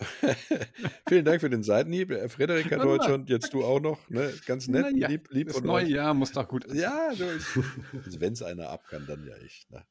Vielen 1.08 1.24
Dank 1.24 1.40
für 1.40 1.50
den 1.50 1.62
Seitenhieb. 1.62 2.12
Frederik 2.30 2.70
hat 2.70 2.82
heute 2.82 3.04
schon, 3.04 3.26
jetzt 3.26 3.52
du 3.54 3.64
auch 3.64 3.80
noch, 3.80 4.08
ne? 4.10 4.32
ganz 4.46 4.66
nett, 4.68 4.96
ja, 4.96 5.08
lieb, 5.08 5.28
lieb. 5.30 5.48
Das 5.48 5.62
neue 5.62 5.86
Jahr 5.86 6.14
muss 6.14 6.32
doch 6.32 6.48
gut 6.48 6.64
sein. 6.66 6.76
Ja, 6.76 7.08
also 7.08 8.20
wenn 8.20 8.32
es 8.32 8.42
einer 8.42 8.70
ab 8.70 8.86
kann, 8.88 9.06
dann 9.06 9.24
ja 9.26 9.36
ich. 9.44 9.66
Ne? 9.70 9.84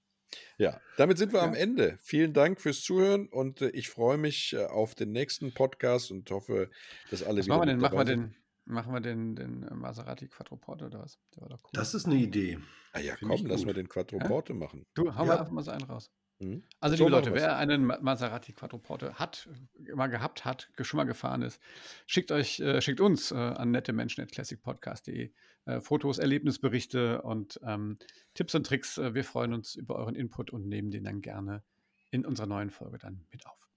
Ja, 0.57 0.79
damit 0.97 1.17
sind 1.17 1.31
wir 1.31 1.39
ja. 1.39 1.45
am 1.45 1.53
Ende. 1.53 1.97
Vielen 2.01 2.33
Dank 2.33 2.59
fürs 2.59 2.81
Zuhören 2.81 3.27
und 3.27 3.61
äh, 3.61 3.69
ich 3.69 3.89
freue 3.89 4.17
mich 4.17 4.53
äh, 4.53 4.65
auf 4.65 4.95
den 4.95 5.11
nächsten 5.11 5.53
Podcast 5.53 6.11
und 6.11 6.29
hoffe, 6.31 6.69
dass 7.09 7.23
alle 7.23 7.39
was 7.39 7.45
wieder. 7.45 7.57
Machen 7.57 7.67
wir, 7.67 7.71
denn, 7.71 7.79
machen 7.79 7.97
wir 7.97 8.05
den, 8.05 8.35
machen 8.65 8.93
wir 8.93 9.01
den, 9.01 9.35
den 9.35 9.63
äh, 9.63 9.73
Maserati 9.73 10.27
Quattroporte 10.27 10.85
oder 10.85 10.99
was? 10.99 11.19
Cool. 11.37 11.57
Das 11.73 11.93
ist 11.93 12.05
eine 12.05 12.15
Idee. 12.15 12.59
Ah 12.93 12.99
ja, 12.99 13.15
Find 13.15 13.31
komm, 13.31 13.45
lass 13.47 13.65
mal 13.65 13.73
den 13.73 13.89
Quattroporte 13.89 14.53
ja? 14.53 14.59
machen. 14.59 14.85
Du, 14.93 15.15
hau 15.15 15.21
ja. 15.21 15.25
mal 15.25 15.39
einfach 15.39 15.51
mal 15.51 15.63
so 15.63 15.71
einen 15.71 15.83
raus. 15.83 16.11
Mhm. 16.39 16.63
Also, 16.79 16.95
liebe 16.95 17.09
Leute, 17.09 17.33
wer 17.33 17.57
einen 17.57 17.85
Maserati 17.85 18.53
Quattroporte 18.53 19.15
hat, 19.15 19.47
mal 19.95 20.07
gehabt 20.07 20.45
hat, 20.45 20.69
schon 20.81 20.97
mal 20.97 21.03
gefahren 21.05 21.41
ist, 21.41 21.61
schickt 22.05 22.31
euch, 22.31 22.59
äh, 22.59 22.81
schickt 22.81 22.99
uns 22.99 23.31
äh, 23.31 23.35
an 23.35 23.71
nette 23.71 23.93
Menschen 23.93 24.21
at 24.21 24.31
classicpodcast.de 24.31 25.31
äh, 25.65 25.81
Fotos, 25.81 26.17
Erlebnisberichte 26.17 27.21
und 27.21 27.59
ähm, 27.63 27.97
Tipps 28.33 28.55
und 28.55 28.65
Tricks. 28.65 28.97
Äh, 28.97 29.13
wir 29.13 29.23
freuen 29.23 29.53
uns 29.53 29.75
über 29.75 29.95
euren 29.95 30.15
Input 30.15 30.51
und 30.51 30.67
nehmen 30.67 30.91
den 30.91 31.03
dann 31.05 31.21
gerne 31.21 31.63
in 32.11 32.25
unserer 32.25 32.47
neuen 32.47 32.69
Folge 32.69 32.97
dann 32.97 33.25
mit 33.31 33.45
auf. 33.47 33.69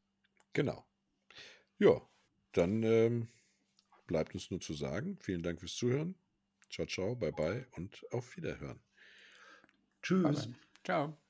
Genau. 0.53 0.87
Ja, 1.79 2.01
dann 2.53 2.83
ähm, 2.83 3.29
bleibt 4.07 4.35
uns 4.35 4.51
nur 4.51 4.61
zu 4.61 4.75
sagen, 4.75 5.19
vielen 5.21 5.43
Dank 5.43 5.61
fürs 5.61 5.75
Zuhören. 5.75 6.17
Ciao, 6.71 6.87
ciao, 6.87 7.15
bye 7.15 7.33
bye 7.33 7.67
und 7.73 8.05
auf 8.13 8.37
Wiederhören. 8.37 8.81
Tschüss. 10.03 10.23
Bye 10.23 10.33
bye. 10.33 10.55
Ciao. 10.85 11.26